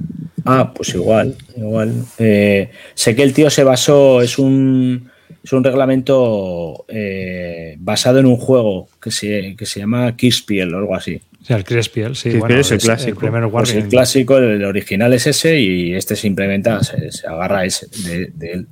[0.45, 2.05] Ah, pues igual, igual.
[2.17, 5.11] Eh, sé que el tío se basó, es un
[5.43, 10.77] es un reglamento eh, basado en un juego que se, que se llama Kispiel o
[10.77, 11.21] algo así.
[11.41, 12.31] O sea, el Kispiel, sí.
[12.37, 13.25] bueno, es el clásico.
[13.25, 17.87] El, pues el clásico, el, original es ese y este se implementa, se, agarra ese
[18.03, 18.67] de, él.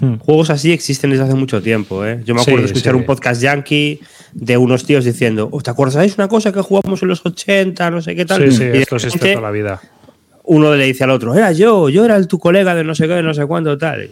[0.00, 0.14] Hmm.
[0.14, 2.06] Juegos así existen desde hace mucho tiempo.
[2.06, 2.22] ¿eh?
[2.24, 4.00] Yo me acuerdo de escuchar un podcast yankee
[4.32, 5.94] de unos tíos diciendo, ¿te acuerdas?
[5.94, 7.90] ¿Sabéis una cosa que jugamos en los 80?
[7.90, 8.50] No sé qué tal.
[8.50, 9.80] Sí, sí, esto existe toda la vida.
[10.44, 13.06] Uno le dice al otro, era yo, yo era el, tu colega de no sé
[13.06, 14.08] qué, de no sé cuándo, tal.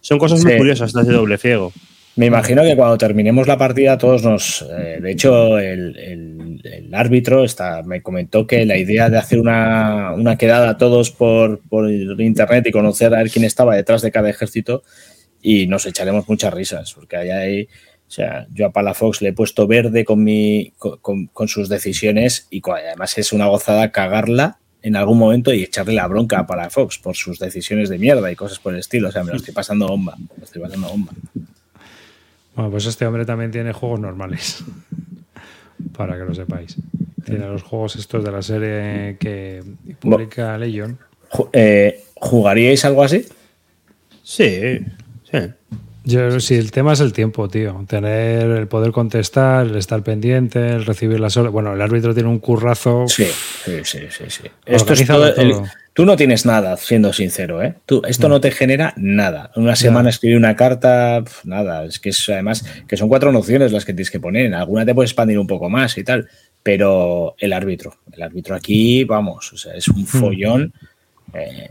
[0.00, 1.72] Son cosas muy curiosas, de doble ciego.
[2.16, 4.62] Me imagino que cuando terminemos la partida todos nos...
[4.62, 10.76] Eh, de hecho, el, árbitro está, me comentó que la idea de hacer una, quedada
[10.76, 11.60] todos por,
[12.18, 14.82] internet y conocer a ver quién estaba detrás de cada ejército
[15.40, 17.62] y nos echaremos muchas risas, porque hay...
[17.62, 22.60] O sea, yo a Palafox le he puesto verde con, mi, con, sus decisiones y
[22.68, 27.16] además es una gozada cagarla en algún momento y echarle la bronca para Fox por
[27.16, 29.08] sus decisiones de mierda y cosas por el estilo.
[29.08, 30.16] O sea, me lo estoy pasando bomba.
[30.16, 31.12] Me lo estoy pasando bomba.
[32.54, 34.64] Bueno, pues este hombre también tiene juegos normales.
[35.96, 36.76] Para que lo sepáis.
[37.24, 39.62] Tiene los juegos estos de la serie que
[39.98, 40.98] publica Legion.
[41.52, 43.26] Eh, ¿Jugaríais algo así?
[44.22, 44.78] Sí,
[45.30, 45.38] sí.
[46.04, 47.84] Yo, si el tema es el tiempo, tío.
[47.86, 51.52] Tener el poder contestar, el estar pendiente, el recibir las horas.
[51.52, 53.04] Bueno, el árbitro tiene un currazo.
[53.06, 53.26] Sí,
[53.64, 54.24] sí, sí, sí.
[54.28, 54.42] sí.
[54.64, 55.54] Esto es todo, el,
[55.92, 57.74] tú no tienes nada, siendo sincero, ¿eh?
[57.84, 58.36] Tú, esto no.
[58.36, 59.50] no te genera nada.
[59.56, 60.08] Una semana no.
[60.08, 61.84] escribir una carta, pf, nada.
[61.84, 64.46] Es que es además que son cuatro nociones las que tienes que poner.
[64.46, 66.28] En alguna te puedes expandir un poco más y tal.
[66.62, 70.72] Pero el árbitro, el árbitro aquí, vamos, o sea, es un follón.
[71.32, 71.70] Eh,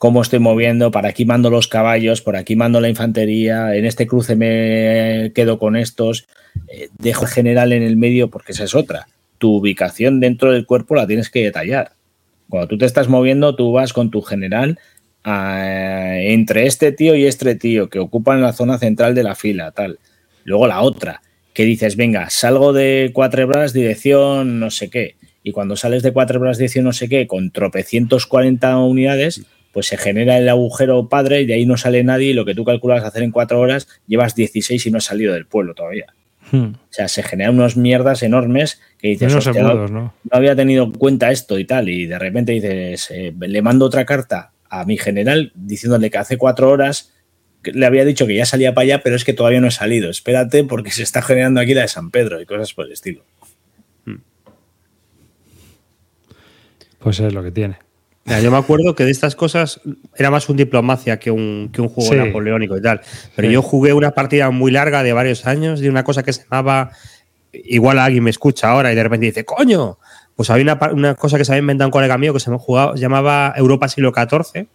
[0.00, 4.06] cómo estoy moviendo, para aquí mando los caballos, por aquí mando la infantería, en este
[4.06, 6.26] cruce me quedo con estos,
[6.68, 9.08] eh, dejo el general en el medio, porque esa es otra.
[9.36, 11.92] Tu ubicación dentro del cuerpo la tienes que detallar.
[12.48, 14.78] Cuando tú te estás moviendo, tú vas con tu general
[15.22, 19.98] entre este tío y este tío que ocupan la zona central de la fila, tal.
[20.44, 21.20] Luego la otra,
[21.52, 25.16] que dices, venga, salgo de cuatro bras, dirección no sé qué.
[25.42, 29.86] Y cuando sales de cuatro bras, dirección no sé qué, con tropecientos 40 unidades, pues
[29.86, 32.64] se genera el agujero padre y de ahí no sale nadie y lo que tú
[32.64, 36.06] calculas hacer en cuatro horas llevas 16 y no has salido del pueblo todavía.
[36.50, 36.72] Hmm.
[36.74, 40.00] O sea, se generan unas mierdas enormes que dices, segundos, no, ¿no?
[40.00, 43.84] no, había tenido en cuenta esto y tal, y de repente dices, eh, le mando
[43.86, 47.12] otra carta a mi general diciéndole que hace cuatro horas
[47.62, 50.10] le había dicho que ya salía para allá, pero es que todavía no he salido.
[50.10, 53.22] Espérate porque se está generando aquí la de San Pedro y cosas por el estilo.
[56.98, 57.78] Pues es lo que tiene.
[58.24, 59.80] Mira, yo me acuerdo que de estas cosas
[60.14, 62.16] era más un diplomacia que un, que un juego Sí.
[62.18, 63.00] napoleónico y tal.
[63.34, 63.54] Pero Sí.
[63.54, 66.90] yo jugué una partida muy larga de varios años de una cosa que se llamaba.
[67.52, 69.98] Igual alguien me escucha ahora y de repente dice, ¡coño!
[70.36, 72.94] Pues había una, una cosa que se había inventado un colega mío que se jugaba,
[72.94, 74.66] llamaba Europa siglo XIV.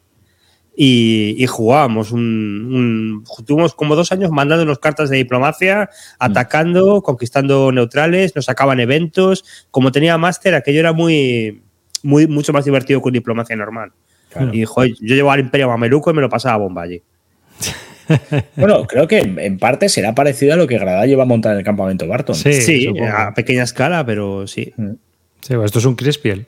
[0.78, 5.90] Y, y jugábamos un, un- Tuvimos como dos años mandándonos cartas de diplomacia,
[6.20, 9.46] atacando, conquistando neutrales, nos sacaban eventos.
[9.72, 11.62] Como tenía máster, aquello era muy,
[12.06, 13.91] muy, mucho más divertido que un diplomacia normal.
[14.30, 14.53] Claro.
[14.53, 17.02] Y joder, yo llevaba al Imperio Mameluco y me lo pasaba a bomba allí.
[18.56, 21.57] Bueno, creo que en, parte será parecido a lo que Gradá lleva a montar en
[21.57, 22.36] el campamento Barton.
[22.36, 24.73] Sí, a pequeña escala, pero sí.
[25.41, 26.45] Sí, pues esto es un Crispiel.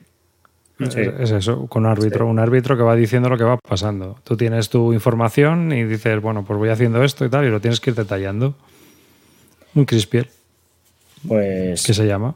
[0.78, 1.02] Sí.
[1.02, 4.20] Es, es eso, con un árbitro, un árbitro que va diciendo lo que va pasando.
[4.24, 7.60] Tú tienes tu información y dices, bueno, pues voy haciendo esto y tal, y lo
[7.60, 8.56] tienes que ir detallando.
[9.74, 10.28] Un Crispiel,
[11.28, 12.36] Pues que se llama.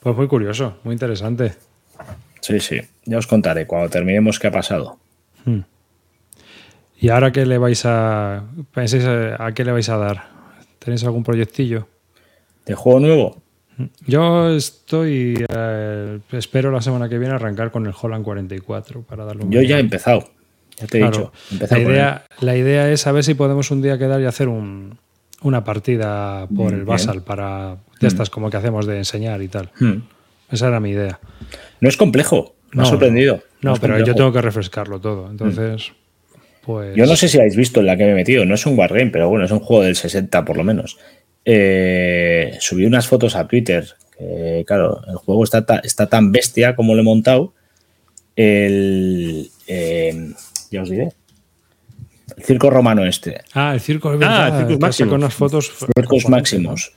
[0.00, 1.52] Pues muy curioso, muy interesante.
[2.40, 2.80] Sí, sí.
[3.04, 4.98] Ya os contaré cuando terminemos qué ha pasado.
[7.00, 8.44] ¿Y ahora qué le vais a.
[8.74, 10.24] pensáis a, a qué le vais a dar?
[10.78, 11.86] ¿Tenéis algún proyectillo?
[12.66, 13.36] ¿De juego nuevo?
[14.06, 15.44] Yo estoy.
[15.48, 19.52] eh, espero la semana que viene arrancar con el Holland 44 para darle un.
[19.52, 20.28] Yo ya he empezado.
[20.76, 21.66] Ya te he Claro, dicho.
[21.74, 24.98] la, idea, la idea es a ver si podemos un día quedar y hacer un,
[25.42, 26.86] una partida por el Bien.
[26.86, 29.70] Basal para de estas como que hacemos de enseñar y tal.
[30.50, 31.18] Esa era mi idea.
[31.80, 32.54] No es complejo.
[32.72, 33.42] Me ha No, sorprendido.
[33.62, 35.30] No, pero yo tengo que refrescarlo todo.
[35.30, 35.92] Entonces,
[36.62, 36.94] pues.
[36.96, 38.44] Yo no sé si habéis visto en la que me he metido.
[38.44, 40.98] No es un Wargame, pero bueno, es un juego del 60 por lo menos.
[41.44, 43.86] Eh, subí unas fotos a Twitter.
[44.18, 47.54] Que, claro, el juego está, ta- está tan bestia como lo he montado.
[48.36, 49.50] El.
[49.66, 50.32] eh,
[50.70, 51.08] ya os diré.
[52.36, 53.40] El circo romano este.
[53.54, 54.10] Ah, el circo.
[54.22, 54.96] Ah, el Circus Maximus.
[54.96, 55.66] sacado unas fotos.
[55.66, 56.92] Circos acojonantes, máximos.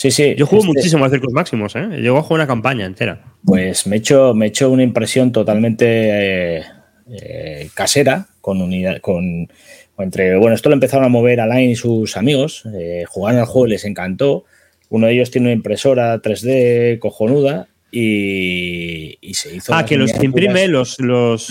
[0.00, 0.34] Sí, sí.
[0.34, 1.86] Yo juego este- muchísimo a Circos Máximos, ¿eh?
[2.00, 3.20] Llego a jugar una campaña entera.
[3.44, 6.62] Pues me he hecho, me he hecho una impresión totalmente eh,
[7.10, 9.50] eh, casera con unidad, con
[9.98, 13.66] entre bueno, esto lo empezaron a mover Alain y sus amigos, eh, jugaron al juego
[13.66, 14.44] y les encantó.
[14.88, 19.74] Uno de ellos tiene una impresora 3D cojonuda y, y se hizo.
[19.74, 20.98] Ah, que los imprime, los.
[20.98, 21.50] los...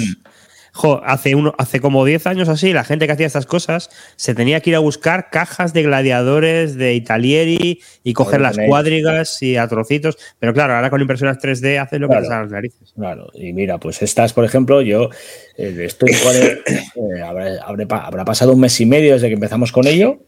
[0.81, 4.33] Jo, hace, uno, hace como 10 años así, la gente que hacía estas cosas se
[4.33, 8.69] tenía que ir a buscar cajas de gladiadores de Italieri y coger las tenéis.
[8.69, 10.17] cuadrigas y a trocitos.
[10.39, 12.21] Pero claro, ahora con impresoras 3D haces lo Claro.
[12.29, 12.93] que a las narices.
[12.95, 15.09] Claro, y mira, pues estas, por ejemplo, yo
[15.57, 17.57] eh, estoy eh, habrá,
[18.05, 20.19] habrá pasado un mes y medio desde que empezamos con ello.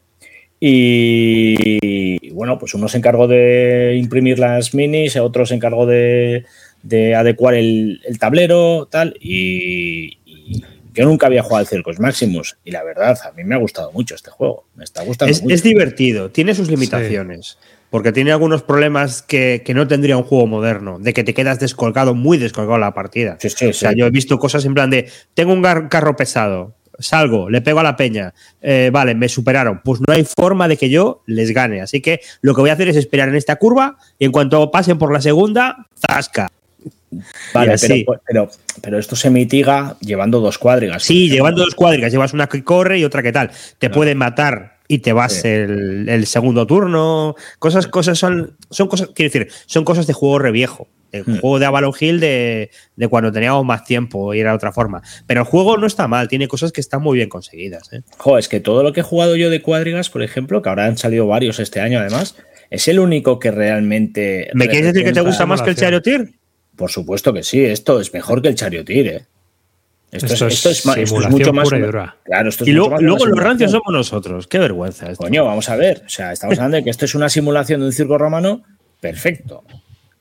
[0.63, 6.45] Y, bueno, pues uno se encargó de imprimir las minis, otro se encargó de,
[6.83, 9.15] de adecuar el, el tablero, tal.
[9.19, 10.19] Y
[10.93, 12.57] yo nunca había jugado al Circus Maximus.
[12.63, 14.65] Y la verdad, a mí me ha gustado mucho este juego.
[14.75, 15.55] Me está gustando Es, mucho.
[15.55, 17.57] es divertido, tiene sus limitaciones.
[17.89, 21.59] Porque tiene algunos problemas que, que no tendría un juego moderno, de que te quedas
[21.59, 23.37] descolgado, muy descolgado la partida.
[23.41, 23.97] Sí, sí, O sea, sí.
[23.97, 27.83] yo he visto cosas en plan de, tengo un carro pesado, salgo, le pego a
[27.83, 29.81] la peña, eh, vale, me superaron.
[29.83, 31.81] Pues no hay forma de que yo les gane.
[31.81, 34.71] Así que lo que voy a hacer es esperar en esta curva y en cuanto
[34.71, 36.47] pasen por la segunda, zasca.
[37.53, 38.05] Vale, Y así.
[38.07, 38.49] pero, pero,
[38.81, 41.03] pero esto se mitiga llevando dos cuadrigas.
[41.03, 43.49] Sí, llevando dos cuadrigas, llevas una que corre y otra que tal.
[43.49, 43.95] Te Claro.
[43.95, 45.47] pueden matar y te vas Sí.
[45.47, 47.35] el, el segundo turno.
[47.59, 50.87] Cosas, cosas son, son cosas, quiero decir, son cosas de juego reviejo.
[51.11, 51.39] El Hmm.
[51.41, 55.01] juego de Avalon Hill de, de cuando teníamos más tiempo y era de otra forma.
[55.27, 57.91] Pero el juego no está mal, tiene cosas que están muy bien conseguidas.
[57.91, 58.01] ¿eh?
[58.17, 60.85] Jo, es que todo lo que he jugado yo de cuadrigas, por ejemplo, que ahora
[60.85, 62.37] han salido varios este año además,
[62.69, 64.49] es el único que realmente.
[64.53, 65.75] ¿Me quieres decir que te gusta más que el.
[65.75, 66.29] Charioteer?
[66.75, 69.25] Por supuesto que sí, esto es mejor que el Charioteer, ¿eh?
[70.11, 71.69] Esto, Esto es, es esto es ma- esto es simulación mucho más.
[72.23, 74.47] Claro, esto es Y mucho luego, más luego una los rancios somos nosotros.
[74.47, 75.23] Qué vergüenza esto.
[75.23, 76.03] Coño, vamos a ver.
[76.05, 78.63] O sea, estamos hablando de que esto es una simulación de un circo romano
[78.99, 79.63] perfecto.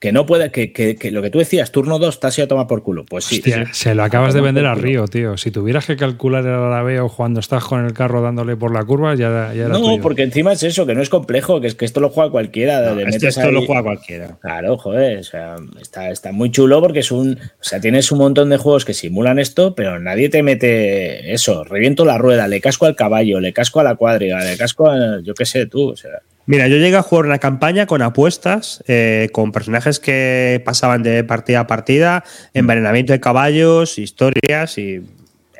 [0.00, 2.46] Que no puede, que, que- que lo que tú decías, turno 2, te has ido
[2.46, 3.04] a tomar por culo.
[3.04, 3.36] Pues sí.
[3.36, 3.72] Hostia, sí.
[3.74, 4.74] se lo acabas de vender a.
[4.74, 5.36] Río, tío.
[5.36, 9.14] Si tuvieras que calcular el alabeo cuando estás con el carro dándole por la curva,
[9.14, 10.00] ya, ya era No, tuyo.
[10.02, 12.80] porque encima es eso, que no es complejo, que es que esto lo juega cualquiera.
[12.80, 14.38] No, le esto, metes esto lo juega cualquiera.
[14.40, 17.32] Claro, joder, o sea, está, está muy chulo porque es un.
[17.38, 21.62] O sea, tienes un montón de juegos que simulan esto, pero nadie te mete eso.
[21.64, 25.20] Reviento la rueda, le casco al caballo, le casco a la cuadriga, le casco a.
[25.22, 25.90] Yo qué sé, tú.
[25.90, 30.60] O sea, Mira, yo llegué a jugar una campaña con apuestas, eh, con personajes que
[30.64, 35.02] pasaban de partida a partida, envenenamiento de caballos, historias y.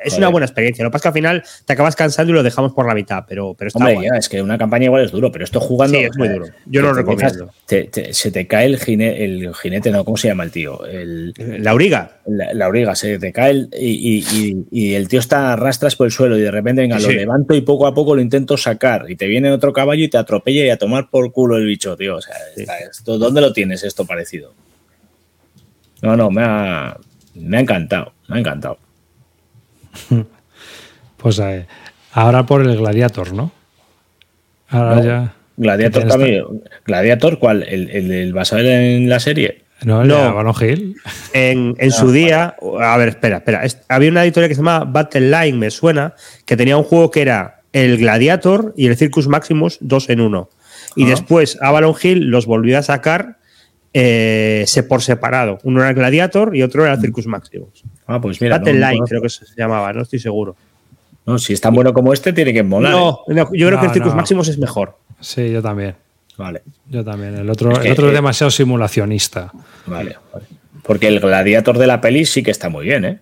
[0.03, 0.83] Es una buena experiencia.
[0.83, 2.93] Lo que pasa es que al final te acabas cansando y lo dejamos por la
[2.93, 4.07] mitad, pero, pero está hombre, guay.
[4.11, 5.97] ya, es que una campaña igual es duro, pero esto jugando.
[5.97, 6.45] Sí, es muy duro.
[6.65, 7.45] Yo lo recomiendo.
[7.45, 10.85] dejas- te- te- se te cae el, jinete, no, ¿cómo se llama el tío?
[10.85, 12.17] El, La auriga.
[12.27, 15.55] la, la auriga, se te cae el- y, y- y- y el tío está a
[15.55, 18.21] rastras por el suelo y de repente, venga, lo levanto y poco a poco lo
[18.21, 21.57] intento sacar y te viene otro caballo y te atropella y a tomar por culo
[21.57, 22.15] el bicho, tío.
[22.17, 24.53] O sea, está- esto- ¿dónde lo tienes esto parecido?
[26.01, 26.97] No, no, me ha,
[27.35, 28.77] me ha encantado, me ha encantado.
[31.17, 31.67] Pues eh,
[32.13, 33.51] ahora por el Gladiator, ¿no?
[34.69, 35.33] Ahora No, ya.
[35.57, 36.63] Gladiator ¿Qué tienes también.
[36.85, 37.63] ¿Gladiator cuál?
[37.63, 39.61] ¿El, el, el basado en la serie?
[39.83, 40.15] No, el No.
[40.15, 40.95] de Avalon Hill.
[41.33, 43.63] En, en Ah, su día, a ver, espera, espera.
[43.65, 46.15] Es- había una editorial que se llama Battle Line, me suena,
[46.45, 50.49] que tenía un juego que era el Gladiator y el Circus Maximus dos en uno.
[50.95, 51.09] Y Ah.
[51.09, 53.37] después Avalon Hill los volvió a sacar
[53.93, 55.59] eh, se- por separado.
[55.63, 57.83] Uno era el Gladiator y otro era el Circus Maximus.
[58.07, 58.57] Ah, pues mira.
[58.57, 60.55] Battle no- Line no- creo que se llamaba, no estoy seguro.
[61.25, 62.93] no, si es tan bueno como este, tiene que molar.
[62.93, 62.95] ¿eh?
[62.95, 64.17] No, no, yo creo No, que el Circus no.
[64.17, 64.97] Maximus es mejor.
[65.19, 65.95] Sí, yo también.
[66.37, 67.35] Vale, Yo también.
[67.35, 69.51] El otro, Es que, el otro es eh, demasiado simulacionista.
[69.85, 70.45] vale, vale.
[70.81, 73.19] Porque el gladiator de la peli sí que está muy bien, ¿eh?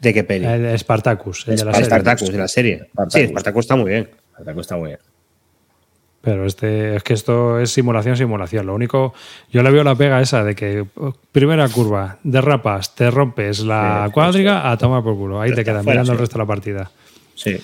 [0.00, 0.46] ¿De qué peli?
[0.46, 1.78] El de Spartacus, el de la Spartacus.
[1.78, 1.88] serie.
[1.88, 2.76] Spartacus, de la serie.
[2.92, 3.12] Spartacus.
[3.20, 4.08] Sí, Spartacus está muy bien.
[4.32, 4.98] Spartacus está muy bien.
[6.20, 8.66] Pero este, es que esto es simulación, simulación.
[8.66, 9.14] Lo único,
[9.50, 10.84] yo le veo la pega esa de que
[11.32, 15.40] primera curva, derrapas, te rompes la Sí, cuadriga, a tomar por culo.
[15.40, 16.90] Ahí te quedas mirando el resto de la partida.
[17.34, 17.56] Sí.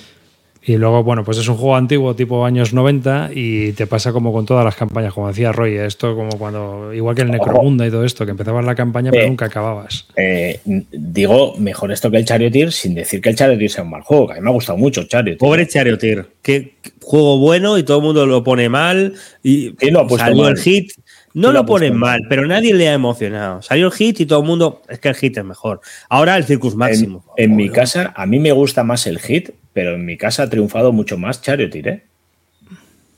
[0.67, 4.33] Y luego, bueno, pues es un juego antiguo, tipo años 90, y te pasa como
[4.33, 7.91] con todas las campañas, como decía Roy, esto como cuando, igual que el Necromunda y
[7.91, 10.07] todo esto, que empezabas la campaña pero nunca acababas.
[10.17, 14.03] Eh, digo, mejor esto que el Charioteer, sin decir que el Charioteer sea un mal
[14.03, 15.39] juego, que a mí me ha gustado mucho el Charioteer.
[15.39, 16.27] Pobre Charioteer.
[16.41, 19.15] Qué qué juego bueno y todo el mundo lo pone mal.
[19.43, 19.75] Y
[20.19, 20.53] salió mal.
[20.53, 20.93] el hit.
[21.35, 23.61] No lo ponen mal, pero nadie le ha emocionado.
[23.61, 24.83] Salió el hit y todo el mundo.
[24.89, 25.81] Es que el hit es mejor.
[26.09, 27.25] Ahora el Circus Máximo.
[27.37, 30.51] en mi casa, a mí me gusta más el hit, pero en mi casa ha
[30.51, 32.05] triunfado mucho más Charioteer, ¿eh?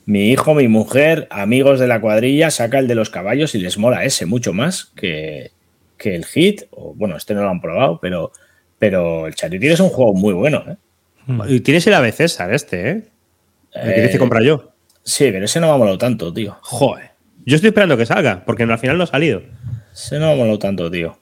[0.06, 3.76] Mi hijo, mi mujer, amigos de la cuadrilla, saca el de los caballos y les
[3.76, 5.51] mola ese mucho más que,
[5.98, 6.62] que el hit.
[6.70, 8.32] O, bueno, este no lo han probado, pero,
[8.78, 10.76] pero el Charioteer es un juego muy bueno, ¿eh?
[11.48, 13.02] Y tienes el AB César este, ¿eh?
[13.74, 14.72] El que Eh, comprar yo.
[15.02, 16.56] Sí, pero ese no me ha molado tanto, tío.
[16.62, 17.15] Joder.
[17.47, 19.40] Yo estoy esperando que salga, porque al final no ha salido.
[19.94, 21.16] Ese no ha molado tanto, tío.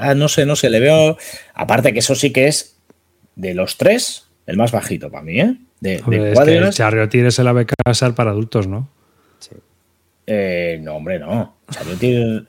[0.00, 1.18] Ah, no sé, no sé, le veo.
[1.54, 2.78] Aparte que eso sí que es
[3.34, 5.56] de los tres, el más bajito para mí, ¿eh?
[5.80, 6.70] De, de Hombre, es que el.
[6.70, 8.88] Charioteer es el ave casar para adultos, ¿no?
[10.26, 11.58] Eh, no, hombre, no.
[11.70, 12.44] Charioteer,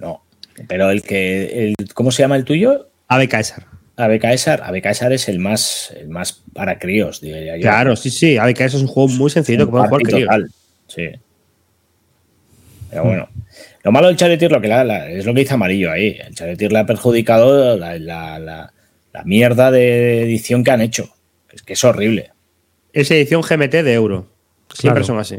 [0.00, 0.24] no.
[0.66, 1.68] Pero el que.
[1.68, 2.88] El, ¿Cómo se llama el tuyo?
[3.06, 3.66] AB Caesar.
[3.96, 4.62] Ave Caesar.
[4.64, 7.62] Ave Caesar es el más, el más para críos, diría yo.
[7.62, 8.36] Claro, sí, sí.
[8.36, 10.28] AB Caesar es un juego muy sencillo que pueden jugar críos.
[10.88, 11.08] Sí.
[12.92, 13.28] Pero bueno.
[13.82, 16.16] Lo malo del Charioteer lo que la- la- es lo que dice Amarillo ahí.
[16.24, 18.72] El Charioteer le ha perjudicado la, la- la-
[19.12, 21.08] la mierda de edición que han hecho.
[21.52, 22.30] Es que es horrible.
[22.92, 24.26] Es edición GMT de euro.
[24.72, 25.04] Siempre Claro.
[25.06, 25.38] son así.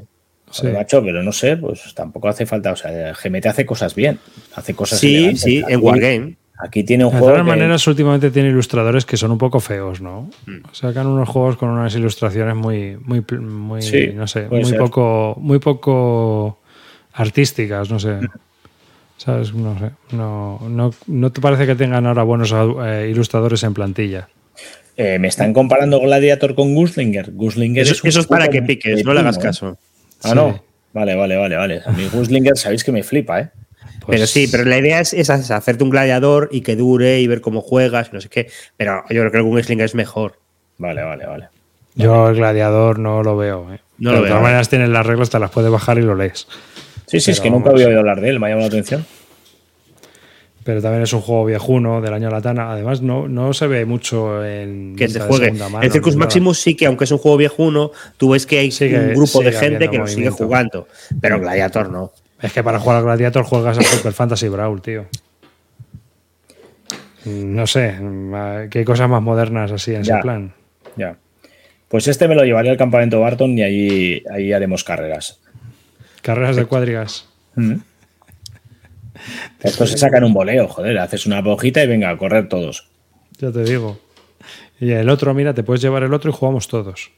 [0.51, 0.67] Sí.
[0.67, 2.71] Macho, pero no sé, pues tampoco hace falta.
[2.73, 4.19] O sea, GMT hace cosas bien.
[4.55, 6.35] Hace cosas Sí, sí, Aquí- en Wargame.
[6.59, 7.34] Aquí tiene un De juego.
[7.34, 10.30] todas que- maneras, últimamente tiene ilustradores que son un poco feos, ¿no?
[10.45, 10.57] Mm.
[10.71, 14.77] Sacan unos juegos con unas ilustraciones muy, muy, muy Sí, no sé, muy ser.
[14.77, 16.59] poco, muy poco
[17.14, 18.18] artísticas, no sé.
[19.18, 19.53] ¿Sabes?
[19.53, 19.91] No sé.
[20.11, 24.27] No, no, no te parece que tengan ahora buenos eh, ilustradores en plantilla.
[24.98, 27.31] Eh, me están comparando Gladiator con Guslinger.
[27.31, 29.41] Guslinger Eso, es un eso es para que piques, no le hagas ¿eh?
[29.41, 29.77] caso.
[30.23, 30.35] Ah, Sí.
[30.35, 30.64] no.
[30.94, 31.81] Vale, vale, vale, vale.
[31.85, 33.49] A mí Guslinger sabéis que me flipa, ¿eh?
[34.06, 37.27] Pues pero sí, pero la idea es, es hacerte un gladiador y que dure y
[37.27, 38.48] ver cómo juegas, no sé qué.
[38.77, 40.38] Pero yo creo que el Gunslinger es mejor.
[40.77, 41.48] Vale, vale, vale.
[41.95, 43.73] Yo el gladiador no lo veo.
[43.73, 43.80] ¿eh?
[43.98, 44.44] No Pero lo de veo, todas ¿eh?
[44.44, 46.48] maneras tienes las reglas, te las puedes bajar y lo lees.
[47.07, 49.05] Sí, sí, es que nunca había oído hablar de él, me ha llamado la atención.
[50.63, 52.71] Pero también es un juego viejuno del año Latana.
[52.71, 55.51] Además, no, no se ve mucho en Que se juegue.
[55.51, 56.15] mano El Circus.
[56.15, 59.41] Maximus sí que, aunque es un juego viejuno, tú ves que hay Sigue- un grupo
[59.41, 60.88] de gente que lo sigue jugando.
[61.19, 62.13] Pero Gladiator no.
[62.41, 65.05] Es que para jugar al Gladiator juegas a Super Fantasy Brawl, tío.
[67.25, 67.95] No sé,
[68.69, 70.15] qué cosas más modernas así en Ya.
[70.15, 70.53] ese plan.
[70.97, 71.15] Ya.
[71.88, 75.39] Pues este me lo llevaría al campamento Barton y allí, allí haremos carreras.
[76.23, 77.27] Carreras de cuadrigas.
[77.55, 77.75] Mm.
[79.61, 80.97] Esto se saca en un voleo, joder.
[80.97, 82.87] Haces una hojita y venga a correr todos.
[83.39, 83.99] Ya te digo.
[84.79, 87.11] Y el otro, mira, te puedes llevar el otro y jugamos todos.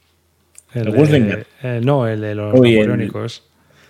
[0.73, 1.47] ¿El Gunslinger?
[1.63, 3.11] eh, no, el de los Uy, el-.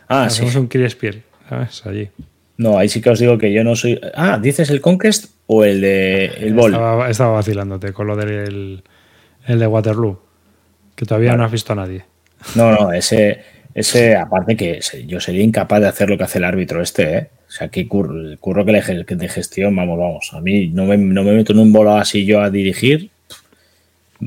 [0.07, 0.35] Ah, sí.
[0.43, 1.85] Hacemos un Kriespir, ¿sabes?
[1.85, 2.09] Allí.
[2.57, 3.99] No, ahí sí que os digo que yo no soy.
[4.13, 6.73] Ah, ¿dices el Conquest o el de el Ball?
[6.73, 8.83] Estaba, estaba vacilándote con lo del
[9.47, 10.21] el de Waterloo,
[10.95, 12.05] que todavía no has visto a nadie.
[12.55, 13.43] No, no, ese,
[13.75, 17.29] ese, aparte que yo sería incapaz de hacer lo que hace el árbitro este, ¿eh?
[17.47, 20.29] O sea, qué curro, el curro que le que de gestión, vamos, vamos.
[20.33, 23.11] A mí no me, no me meto en un bolo así yo a dirigir.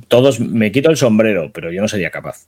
[0.06, 2.46] Todos, me quito el sombrero, pero yo no sería capaz.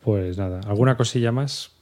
[0.00, 1.72] Pues nada, ¿alguna cosilla más?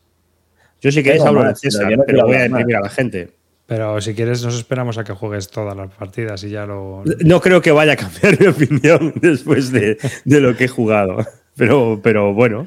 [0.80, 2.88] Yo sí que es hablo de César, yo no pero voy a imprimir a la
[2.88, 3.30] gente.
[3.66, 7.02] Pero si quieres, nos esperamos a que juegues todas las partidas y ya lo.
[7.24, 11.16] No creo que vaya a cambiar mi opinión después de, de lo que he jugado.
[11.56, 12.66] Pero, pero bueno.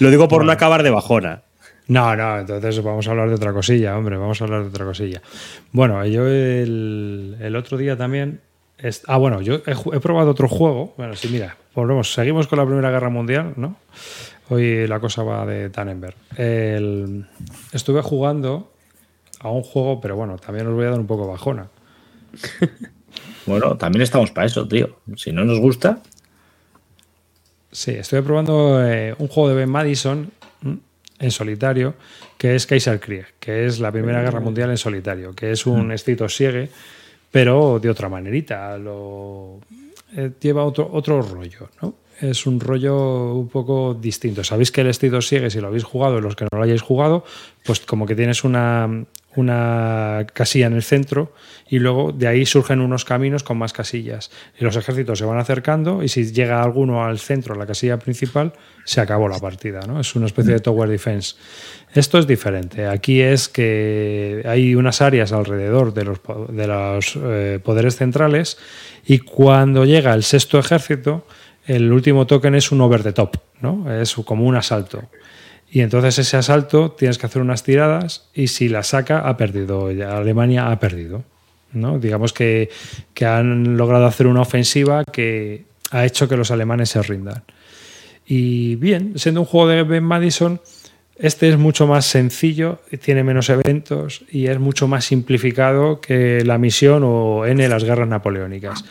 [0.00, 1.42] Lo digo por no acabar de bajona.
[1.88, 4.84] No, no, entonces vamos a hablar de otra cosilla, hombre, vamos a hablar de otra
[4.84, 5.22] cosilla.
[5.72, 8.40] Bueno, yo el, el otro día también.
[8.78, 10.94] es- ah, bueno, yo he probado otro juego.
[10.96, 13.76] Bueno, sí, mira, volvemos, seguimos con la Primera Guerra Mundial, ¿no?
[14.48, 16.16] Hoy la cosa va de Tannenberg.
[16.36, 17.26] El-
[17.72, 18.72] estuve jugando
[19.46, 21.68] a un juego, pero bueno, también os voy a dar un poco bajona.
[23.46, 24.98] Bueno, también estamos para eso, tío.
[25.14, 26.02] Si no nos gusta,
[27.76, 30.30] Sí, estoy probando eh, un juego de Ben Madison
[30.62, 30.72] mm,
[31.18, 31.92] en solitario,
[32.38, 36.26] que es Kaiserkrieg, que es la Primera Guerra Mundial en solitario, que es un Estito
[36.26, 36.70] Siege,
[37.30, 38.78] pero de otra manerita.
[38.78, 39.60] Lo,
[40.16, 41.96] eh, lleva otro, otro rollo, ¿no?
[42.18, 44.42] Es un rollo un poco distinto.
[44.42, 47.26] Sabéis que el Estito Siege, si lo habéis jugado, los que no lo hayáis jugado,
[47.62, 49.04] pues como que tienes una,
[49.36, 51.32] una casilla en el centro
[51.68, 54.30] y luego de ahí surgen unos caminos con más casillas.
[54.58, 57.98] Y los ejércitos se van acercando y si llega alguno al centro, a la casilla
[57.98, 58.52] principal,
[58.84, 59.80] se acabó la partida.
[59.86, 60.00] ¿no?
[60.00, 61.36] Es una especie de tower defense.
[61.92, 62.86] Esto es diferente.
[62.86, 68.58] Aquí es que hay unas áreas alrededor de los, de los eh, poderes centrales
[69.06, 71.26] y cuando llega el sexto ejército,
[71.66, 73.92] el último token es un over the top, ¿no?
[73.92, 75.02] Es como un asalto.
[75.70, 79.88] Y entonces ese asalto tienes que hacer unas tiradas y si la saca ha perdido.
[79.88, 81.24] Alemania ha perdido.
[81.72, 81.98] ¿no?
[81.98, 82.70] Digamos que,
[83.14, 87.42] que han logrado hacer una ofensiva que ha hecho que los alemanes se rindan.
[88.26, 90.60] Y bien, siendo un juego de Ben Madison,
[91.18, 96.58] este es mucho más sencillo, tiene menos eventos y es mucho más simplificado que la
[96.58, 98.84] misión o N las guerras napoleónicas.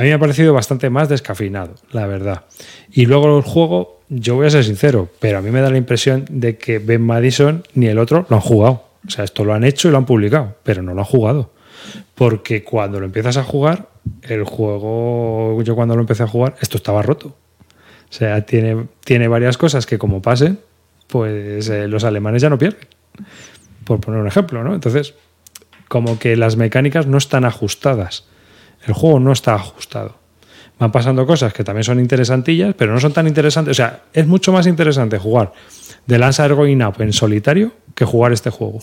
[0.00, 2.46] A mí me ha parecido bastante más descafeinado, la verdad.
[2.90, 5.76] Y luego el juego, yo voy a ser sincero, pero a mí me da la
[5.76, 8.86] impresión de que Ben Madison ni el otro lo han jugado.
[9.06, 11.50] O sea, esto lo han hecho y lo han publicado, pero no lo han jugado.
[12.14, 13.88] Porque cuando lo empiezas a jugar,
[14.22, 17.36] el juego, yo cuando lo empecé a jugar, esto estaba roto.
[18.08, 20.60] O sea, tiene, tiene varias cosas que como pasen,
[21.08, 22.88] pues eh, los alemanes ya no pierden.
[23.84, 24.72] Por poner un ejemplo, ¿no?
[24.72, 25.12] Entonces,
[25.88, 28.29] como que las mecánicas no están ajustadas.
[28.86, 30.16] El juego no está ajustado.
[30.78, 33.72] Van pasando cosas que también son interesantillas, pero no son tan interesantes.
[33.72, 35.52] O sea, es mucho más interesante jugar
[36.06, 38.80] The Lancer Going Up en solitario que jugar este juego.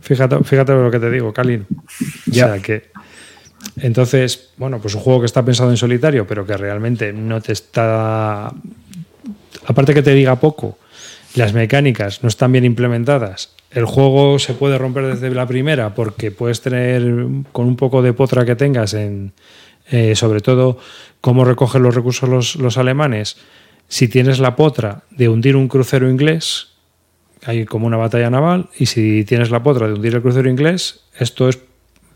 [0.00, 1.66] Fíjate, fíjate lo que te digo, Kalin.
[2.26, 2.46] Ya.
[2.46, 2.90] O sea, que.
[3.76, 7.52] Entonces, bueno, pues un juego que está pensado en solitario, pero que realmente no te
[7.52, 8.52] está.
[9.66, 10.78] Aparte que te diga poco,
[11.34, 13.50] las mecánicas no están bien implementadas.
[13.72, 17.02] El juego se puede romper desde la primera porque puedes tener,
[17.52, 19.32] con un poco de potra que tengas, en,
[19.90, 20.78] eh, sobre todo
[21.20, 23.38] cómo recogen los recursos los, alemanes.
[23.88, 26.68] Si tienes la potra de hundir un crucero inglés,
[27.44, 31.00] hay como una batalla naval, y si tienes la potra de hundir el crucero inglés,
[31.18, 31.58] esto es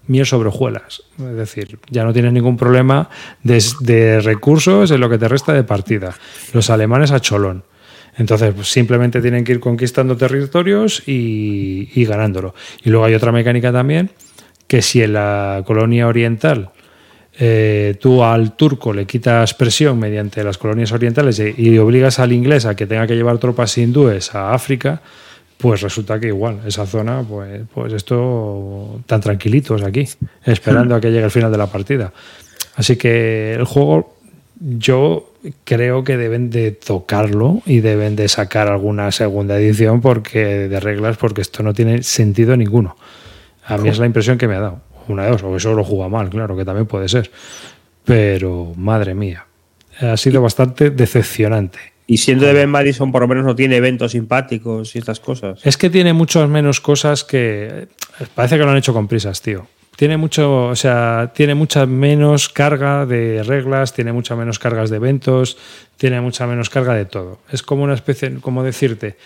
[0.07, 1.03] miel sobre hojuelas.
[1.19, 3.09] Es decir, ya no tienes ningún problema
[3.43, 6.15] de recursos en lo que te resta de partida.
[6.53, 7.65] Los alemanes a cholón.
[8.17, 12.55] Entonces, pues, simplemente tienen que ir conquistando territorios y, ganándolo.
[12.83, 14.11] Y luego hay otra mecánica también,
[14.67, 16.71] que si en la colonia oriental
[17.39, 22.33] eh, tú al turco le quitas presión mediante las colonias orientales y, y obligas al
[22.33, 25.03] inglés a que tenga que llevar tropas hindúes a África,
[25.59, 30.07] pues resulta que igual, esa zona, pues, pues esto tan tranquilitos aquí,
[30.45, 32.13] esperando a que llegue el final de la partida.
[32.75, 34.16] Así que el juego,
[34.61, 35.33] yo
[35.65, 41.17] creo que deben de tocarlo y deben de sacar alguna segunda edición porque de reglas,
[41.17, 42.97] porque esto no tiene sentido ninguno.
[43.65, 44.81] A mí es la impresión que me ha dado.
[45.09, 47.31] Una de dos, o eso lo juega mal, claro, que también puede ser.
[48.05, 49.47] Pero, madre mía,
[50.01, 51.79] ha sido bastante decepcionante.
[52.07, 55.61] Y siendo de Ben Madison, por lo menos no tiene eventos simpáticos y estas cosas.
[55.65, 57.89] Es que tiene muchas menos cosas que.
[58.35, 59.67] Parece que lo han hecho con prisas, tío.
[59.97, 64.97] Tiene mucho, o sea, tiene mucha menos carga de reglas, tiene mucha menos cargas de
[64.97, 65.57] eventos,
[65.97, 67.41] tiene mucha menos carga de todo.
[67.51, 69.17] Es como una especie, como decirte,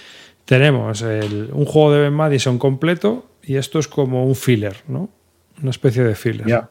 [0.45, 5.11] tenemos el, un juego de Ben Madison completo y esto es como un filler, ¿no?
[5.61, 6.47] Una especie de filler.
[6.47, 6.71] Ya.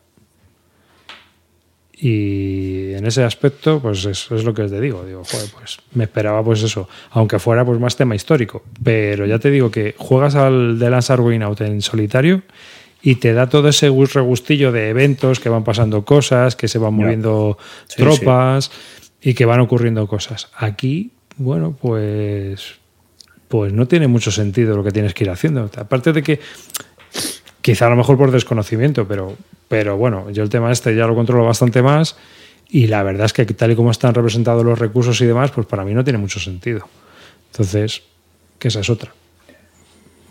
[2.01, 5.03] Y en ese aspecto, pues eso es lo que te digo.
[5.03, 8.63] Digo, joder, pues me esperaba pues eso, aunque fuera pues más tema histórico.
[8.81, 12.43] Pero ya te digo que juegas al The Going Out en solitario
[13.01, 16.77] y te da todo ese gus- regustillo de eventos que van pasando cosas, que se
[16.79, 17.57] van moviendo
[17.87, 18.71] Sí, tropas
[19.21, 20.49] y que van ocurriendo cosas.
[20.55, 22.75] Aquí, bueno, pues
[23.47, 25.69] pues no tiene mucho sentido lo que tienes que ir haciendo.
[25.77, 26.39] Aparte de que
[27.61, 29.35] quizá a lo mejor por desconocimiento, pero,
[29.67, 32.15] pero bueno, yo el tema este ya lo controlo bastante más
[32.69, 35.65] y la verdad es que tal y como están representados los recursos y demás, pues
[35.65, 36.87] para mí no tiene mucho sentido.
[37.51, 38.03] Entonces,
[38.59, 39.11] que esa es otra.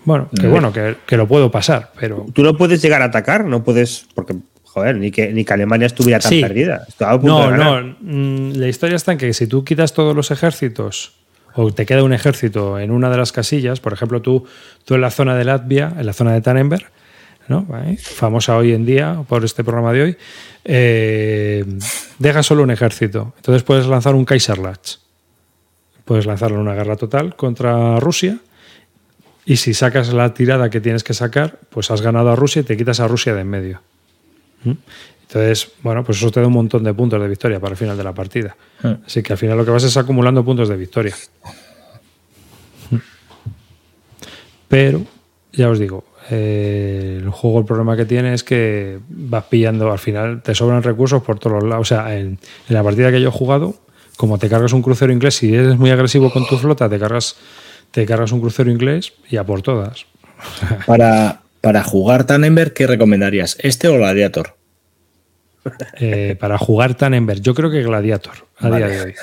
[0.08, 3.44] Bueno, que bueno, que, que lo puedo pasar, pero Tú no puedes llegar a atacar,
[3.44, 4.06] no puedes.
[4.14, 6.40] Porque, joder, ni que, ni que Alemania estuviera tan Sí.
[6.40, 6.84] perdida.
[6.88, 7.96] Estaba no, no.
[8.00, 11.12] mm, La historia está en que si tú quitas todos los ejércitos
[11.54, 14.44] o te queda un ejército en una de las casillas, por ejemplo, tú,
[14.84, 16.86] tú en la zona de Latvia, en la zona de Tannenberg,
[17.48, 17.66] ¿no?
[17.98, 20.16] Famosa hoy en día por este programa de hoy,
[20.64, 21.64] eh,
[22.18, 23.32] dejas solo un ejército.
[23.36, 24.96] Entonces puedes lanzar un Kaiserlach.
[26.04, 28.38] Puedes lanzarlo en una guerra total contra Rusia.
[29.48, 32.64] Y si sacas la tirada que tienes que sacar, pues has ganado a Rusia y
[32.64, 33.80] te quitas a Rusia de en medio.
[34.62, 34.72] ¿Mm?
[35.22, 37.96] Entonces, bueno, pues eso te da un montón de puntos de victoria para el final
[37.96, 38.54] de la partida.
[38.82, 39.06] Mm.
[39.06, 41.14] Así que al final lo que vas es acumulando puntos de victoria.
[42.90, 42.96] Mm.
[44.68, 45.06] Pero,
[45.54, 49.98] ya os digo, eh, el juego el problema que tiene es que vas pillando, al
[49.98, 51.90] final te sobran recursos por todos los lados.
[51.90, 52.38] O sea, en,
[52.68, 53.76] en la partida que yo he jugado,
[54.18, 57.36] como te cargas un crucero inglés, si eres muy agresivo con tu flota, te cargas,
[57.90, 60.06] te cargas un crucero inglés y a por todas.
[60.86, 63.56] Para, para jugar Tannenberg, ¿qué recomendarías?
[63.60, 64.56] ¿Este o Gladiator?
[65.98, 68.86] Eh, para jugar Tannenberg, yo creo que Gladiator, a Vale.
[68.86, 69.14] día de hoy.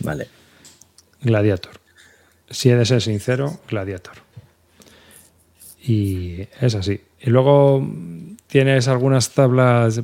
[0.00, 0.28] Vale.
[1.22, 1.72] Gladiator.
[2.50, 4.14] Si he de ser sincero, Gladiator.
[5.82, 7.00] Y es así.
[7.20, 7.88] Y luego
[8.48, 10.02] tienes algunas tablas,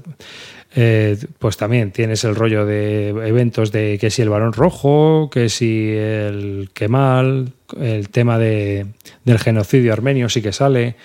[0.75, 5.49] eh, pues también tienes el rollo de eventos de que si el varón rojo, que
[5.49, 8.87] si el Kemal, el tema de,
[9.25, 10.97] del genocidio armenio sí que sale.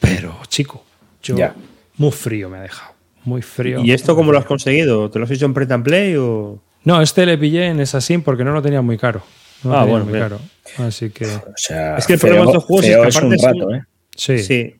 [0.00, 0.84] Pero, chico,
[1.22, 1.54] yo Ya.
[1.96, 2.92] muy frío me ha dejado.
[3.24, 3.80] Muy frío.
[3.82, 5.10] ¿Y esto cómo lo has conseguido?
[5.10, 6.60] ¿Te lo has hecho en print and play o.?
[6.84, 9.22] No, este le pillé en Assassin porque no lo tenía muy caro.
[9.62, 10.24] No lo Ah, tenía bueno, muy bien.
[10.24, 10.40] caro.
[10.86, 13.16] Así que O sea, Es que el feo- problema de estos juegos es que es
[13.22, 13.82] un rato, ¿eh?
[14.14, 14.38] sí.
[14.40, 14.74] Sí.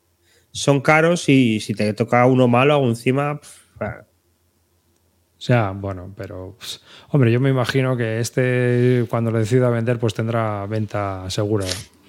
[0.55, 3.41] Son caros y si te toca uno malo, hago encima.
[5.37, 6.57] O sea, bueno, pero
[7.11, 11.67] hombre, yo me imagino que este cuando lo decida vender pues tendrá venta segura,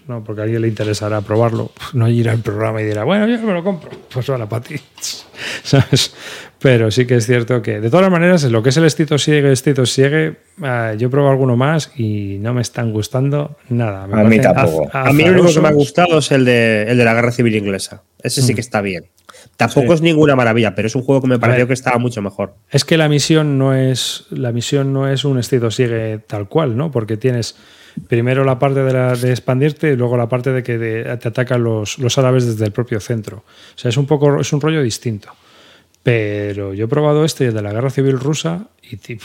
[0.07, 0.23] ¿no?
[0.23, 3.51] Porque a alguien le interesará probarlo, no irá al programa y dirá, bueno, yo me
[3.51, 4.75] lo compro, pues ahora para ti,
[5.63, 6.13] ¿sabes?
[6.59, 9.17] Pero sí que es cierto que, de todas las maneras, lo que es el Estito
[9.17, 14.07] Sigue, Estito Sigue, eh, yo he probado alguno más y no me están gustando nada.
[14.07, 14.89] Me A mí tampoco.
[14.91, 17.31] A mí lo único que me ha gustado es el de, el de la Guerra
[17.31, 18.03] Civil Inglesa.
[18.23, 19.05] Ese sí que está bien.
[19.57, 19.93] Tampoco Sí.
[19.93, 22.55] es ninguna maravilla, pero es un juego que me pareció que estaba mucho mejor.
[22.71, 26.75] Es que la misión no es la misión no es un estilo sigue tal cual,
[26.75, 26.89] ¿no?
[26.89, 27.55] Porque tienes
[28.07, 31.63] primero la parte de, la- de expandirte y luego la parte de que te atacan
[31.63, 33.37] los, árabes desde el propio centro.
[33.37, 35.29] O sea, es un poco es un rollo distinto.
[36.03, 38.67] Pero yo he probado este el de la guerra civil rusa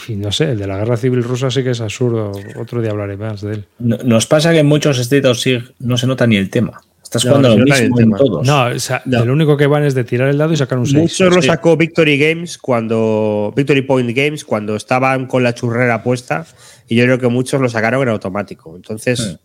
[0.07, 2.31] y, no sé, el de la guerra civil rusa sí que es absurdo.
[2.59, 3.65] Otro día hablaré más de él.
[3.77, 6.81] No- Nos pasa que en muchos Sig no se nota ni el tema.
[7.13, 8.47] Estás No, jugando no lo mismo en todos.
[8.47, 9.23] No, o sea, No.
[9.23, 10.97] el único que van es de tirar el dado y sacar un 6.
[10.97, 11.47] Muchos lo sí.
[11.49, 13.53] sacó Victory Games cuando.
[13.53, 16.45] Victory Point Games cuando estaban con la churrera puesta.
[16.87, 18.75] Y yo creo que muchos lo sacaron en automático.
[18.77, 19.19] Entonces.
[19.19, 19.39] Sí.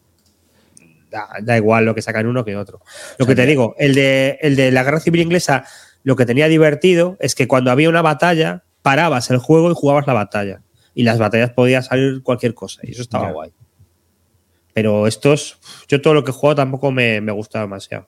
[1.10, 2.80] Da, da igual lo que sacan uno que otro.
[3.18, 5.64] Lo que te digo, el de, el de la Guerra Civil Inglesa,
[6.04, 10.06] lo que tenía divertido es que cuando había una batalla, parabas el juego y jugabas
[10.06, 10.62] la batalla.
[10.94, 12.80] Y las batallas podía salir cualquier cosa.
[12.84, 13.32] Y eso estaba Ya.
[13.32, 13.50] guay.
[14.76, 15.56] Pero estos,
[15.88, 18.06] yo todo lo que he jugado tampoco me, me gusta demasiado.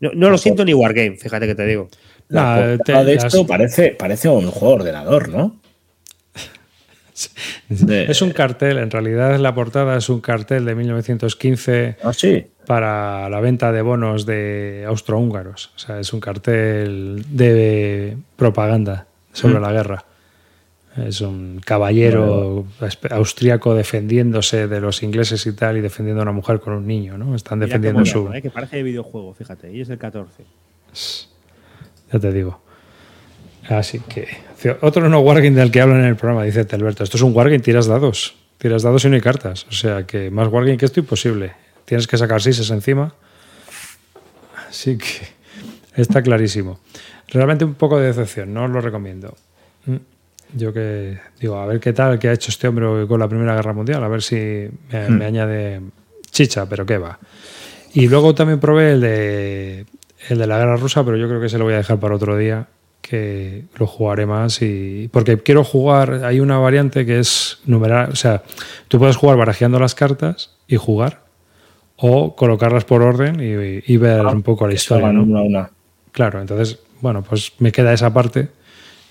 [0.00, 1.88] No, no lo siento ni Wargame, fíjate que te digo.
[2.28, 5.56] La portada te- de las- esto parece, parece un juego de ordenador, ¿no?
[7.70, 12.46] De- Es un cartel, en realidad la portada es un cartel de 1915 Ah, sí.
[12.66, 15.72] para la venta de bonos de austrohúngaros.
[15.74, 19.62] O sea, es un cartel de propaganda sobre Mm.
[19.62, 20.04] la guerra.
[20.96, 22.66] Es un caballero
[23.10, 27.16] austriaco defendiéndose de los ingleses y tal, y defendiendo a una mujer con un niño,
[27.16, 27.36] ¿no?
[27.36, 28.32] Están defendiendo su.
[28.32, 28.42] ¿eh?
[28.42, 29.72] Que parece de videojuego, fíjate.
[29.72, 30.44] Y es el 14.
[32.12, 32.60] Ya te digo.
[33.68, 34.26] Así que.
[34.80, 37.04] Otro no wargame del que hablan en el programa, dice Telberto.
[37.04, 38.36] Esto es un wargame, tiras dados.
[38.58, 39.66] Tiras dados y no hay cartas.
[39.68, 41.52] O sea que más wargame que esto imposible.
[41.84, 43.14] Tienes que sacar sises encima.
[44.68, 45.28] Así que
[45.94, 46.80] está clarísimo.
[47.28, 49.36] Realmente un poco de decepción, no os lo recomiendo.
[50.54, 53.28] Mm, Yo que digo, a ver qué tal, qué ha hecho este hombre con la
[53.28, 54.36] Primera Guerra Mundial, a ver si
[54.92, 55.80] me, me añade
[56.30, 57.18] chicha, pero qué va.
[57.92, 59.86] Y luego también probé el de,
[60.28, 62.14] el de la guerra rusa, pero yo creo que se lo voy a dejar para
[62.14, 62.68] otro día,
[63.00, 64.62] que lo jugaré más.
[64.62, 68.42] y Porque quiero jugar, hay una variante que es numerar, o sea,
[68.88, 71.22] tú puedes jugar barajeando las cartas y jugar,
[71.96, 75.08] o colocarlas por orden y, y ver un poco la historia.
[75.08, 75.70] una una.
[76.12, 78.48] Claro, entonces, bueno, pues me queda esa parte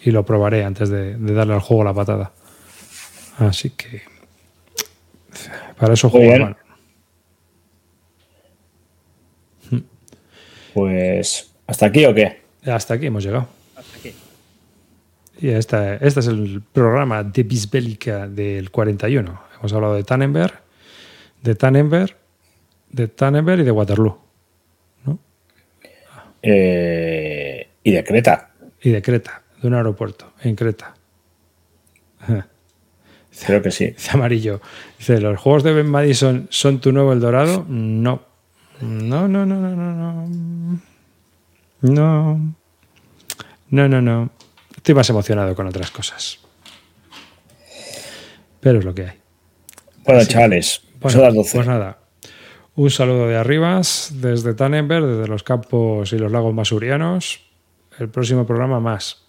[0.04, 2.32] y lo probaré antes de, de darle al juego la patada.
[3.38, 4.02] Así que.
[5.78, 6.56] Para eso juego.
[10.74, 12.42] Pues, ¿hasta aquí o qué?
[12.66, 13.48] Hasta aquí hemos llegado.
[13.76, 14.14] Hasta aquí.
[15.42, 19.42] Y esta, este es el programa de Bisbélica del 41.
[19.58, 20.54] Hemos hablado de Tannenberg,
[21.42, 22.16] de Tannenberg,
[22.92, 24.20] de Tannenberg y de Waterloo.
[26.42, 28.52] Eh, y de Creta.
[28.82, 30.95] Y de Creta, de un aeropuerto en Creta.
[33.45, 33.86] Creo que sí.
[33.98, 34.61] Dice Amarillo.
[34.98, 37.65] Dice, ¿los juegos de Ben Madison son tu nuevo El Dorado?
[37.68, 38.23] No.
[38.81, 40.80] No, no, no, no, no, no.
[41.81, 42.56] No.
[43.69, 44.30] No, no, no.
[44.76, 46.40] Estoy más emocionado con otras cosas.
[48.60, 49.19] Pero es lo que hay.
[50.06, 51.56] Bueno, chavales, Bueno, son las 12.
[51.56, 51.99] Pues nada.
[52.76, 57.41] Un saludo de Arribas, desde Tannenberg, desde los campos y los lagos masurianos.
[57.98, 59.29] El próximo programa más.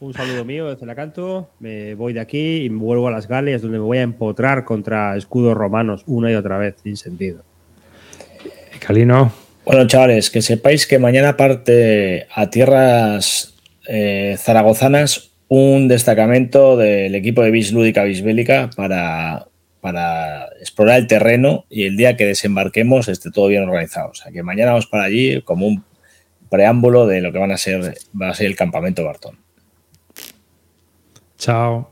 [0.00, 1.50] Un saludo mío desde la canto.
[1.58, 4.64] Me voy de aquí y me vuelvo a las Galias, donde me voy a empotrar
[4.64, 7.44] contra escudos romanos una y otra vez, sin sentido.
[8.78, 9.30] Calino,
[9.66, 13.54] Bueno, chavales, que sepáis que mañana parte a tierras
[13.86, 19.48] eh, zaragozanas un destacamento del equipo de Bis Lúdica Bisbélica para,
[19.82, 24.12] para explorar el terreno y el día que desembarquemos esté todo bien organizado.
[24.12, 25.84] O sea, que mañana vamos para allí como un
[26.48, 29.49] preámbulo de lo que van a ser, va a ser el campamento Bartón.
[31.40, 31.88] Ciao.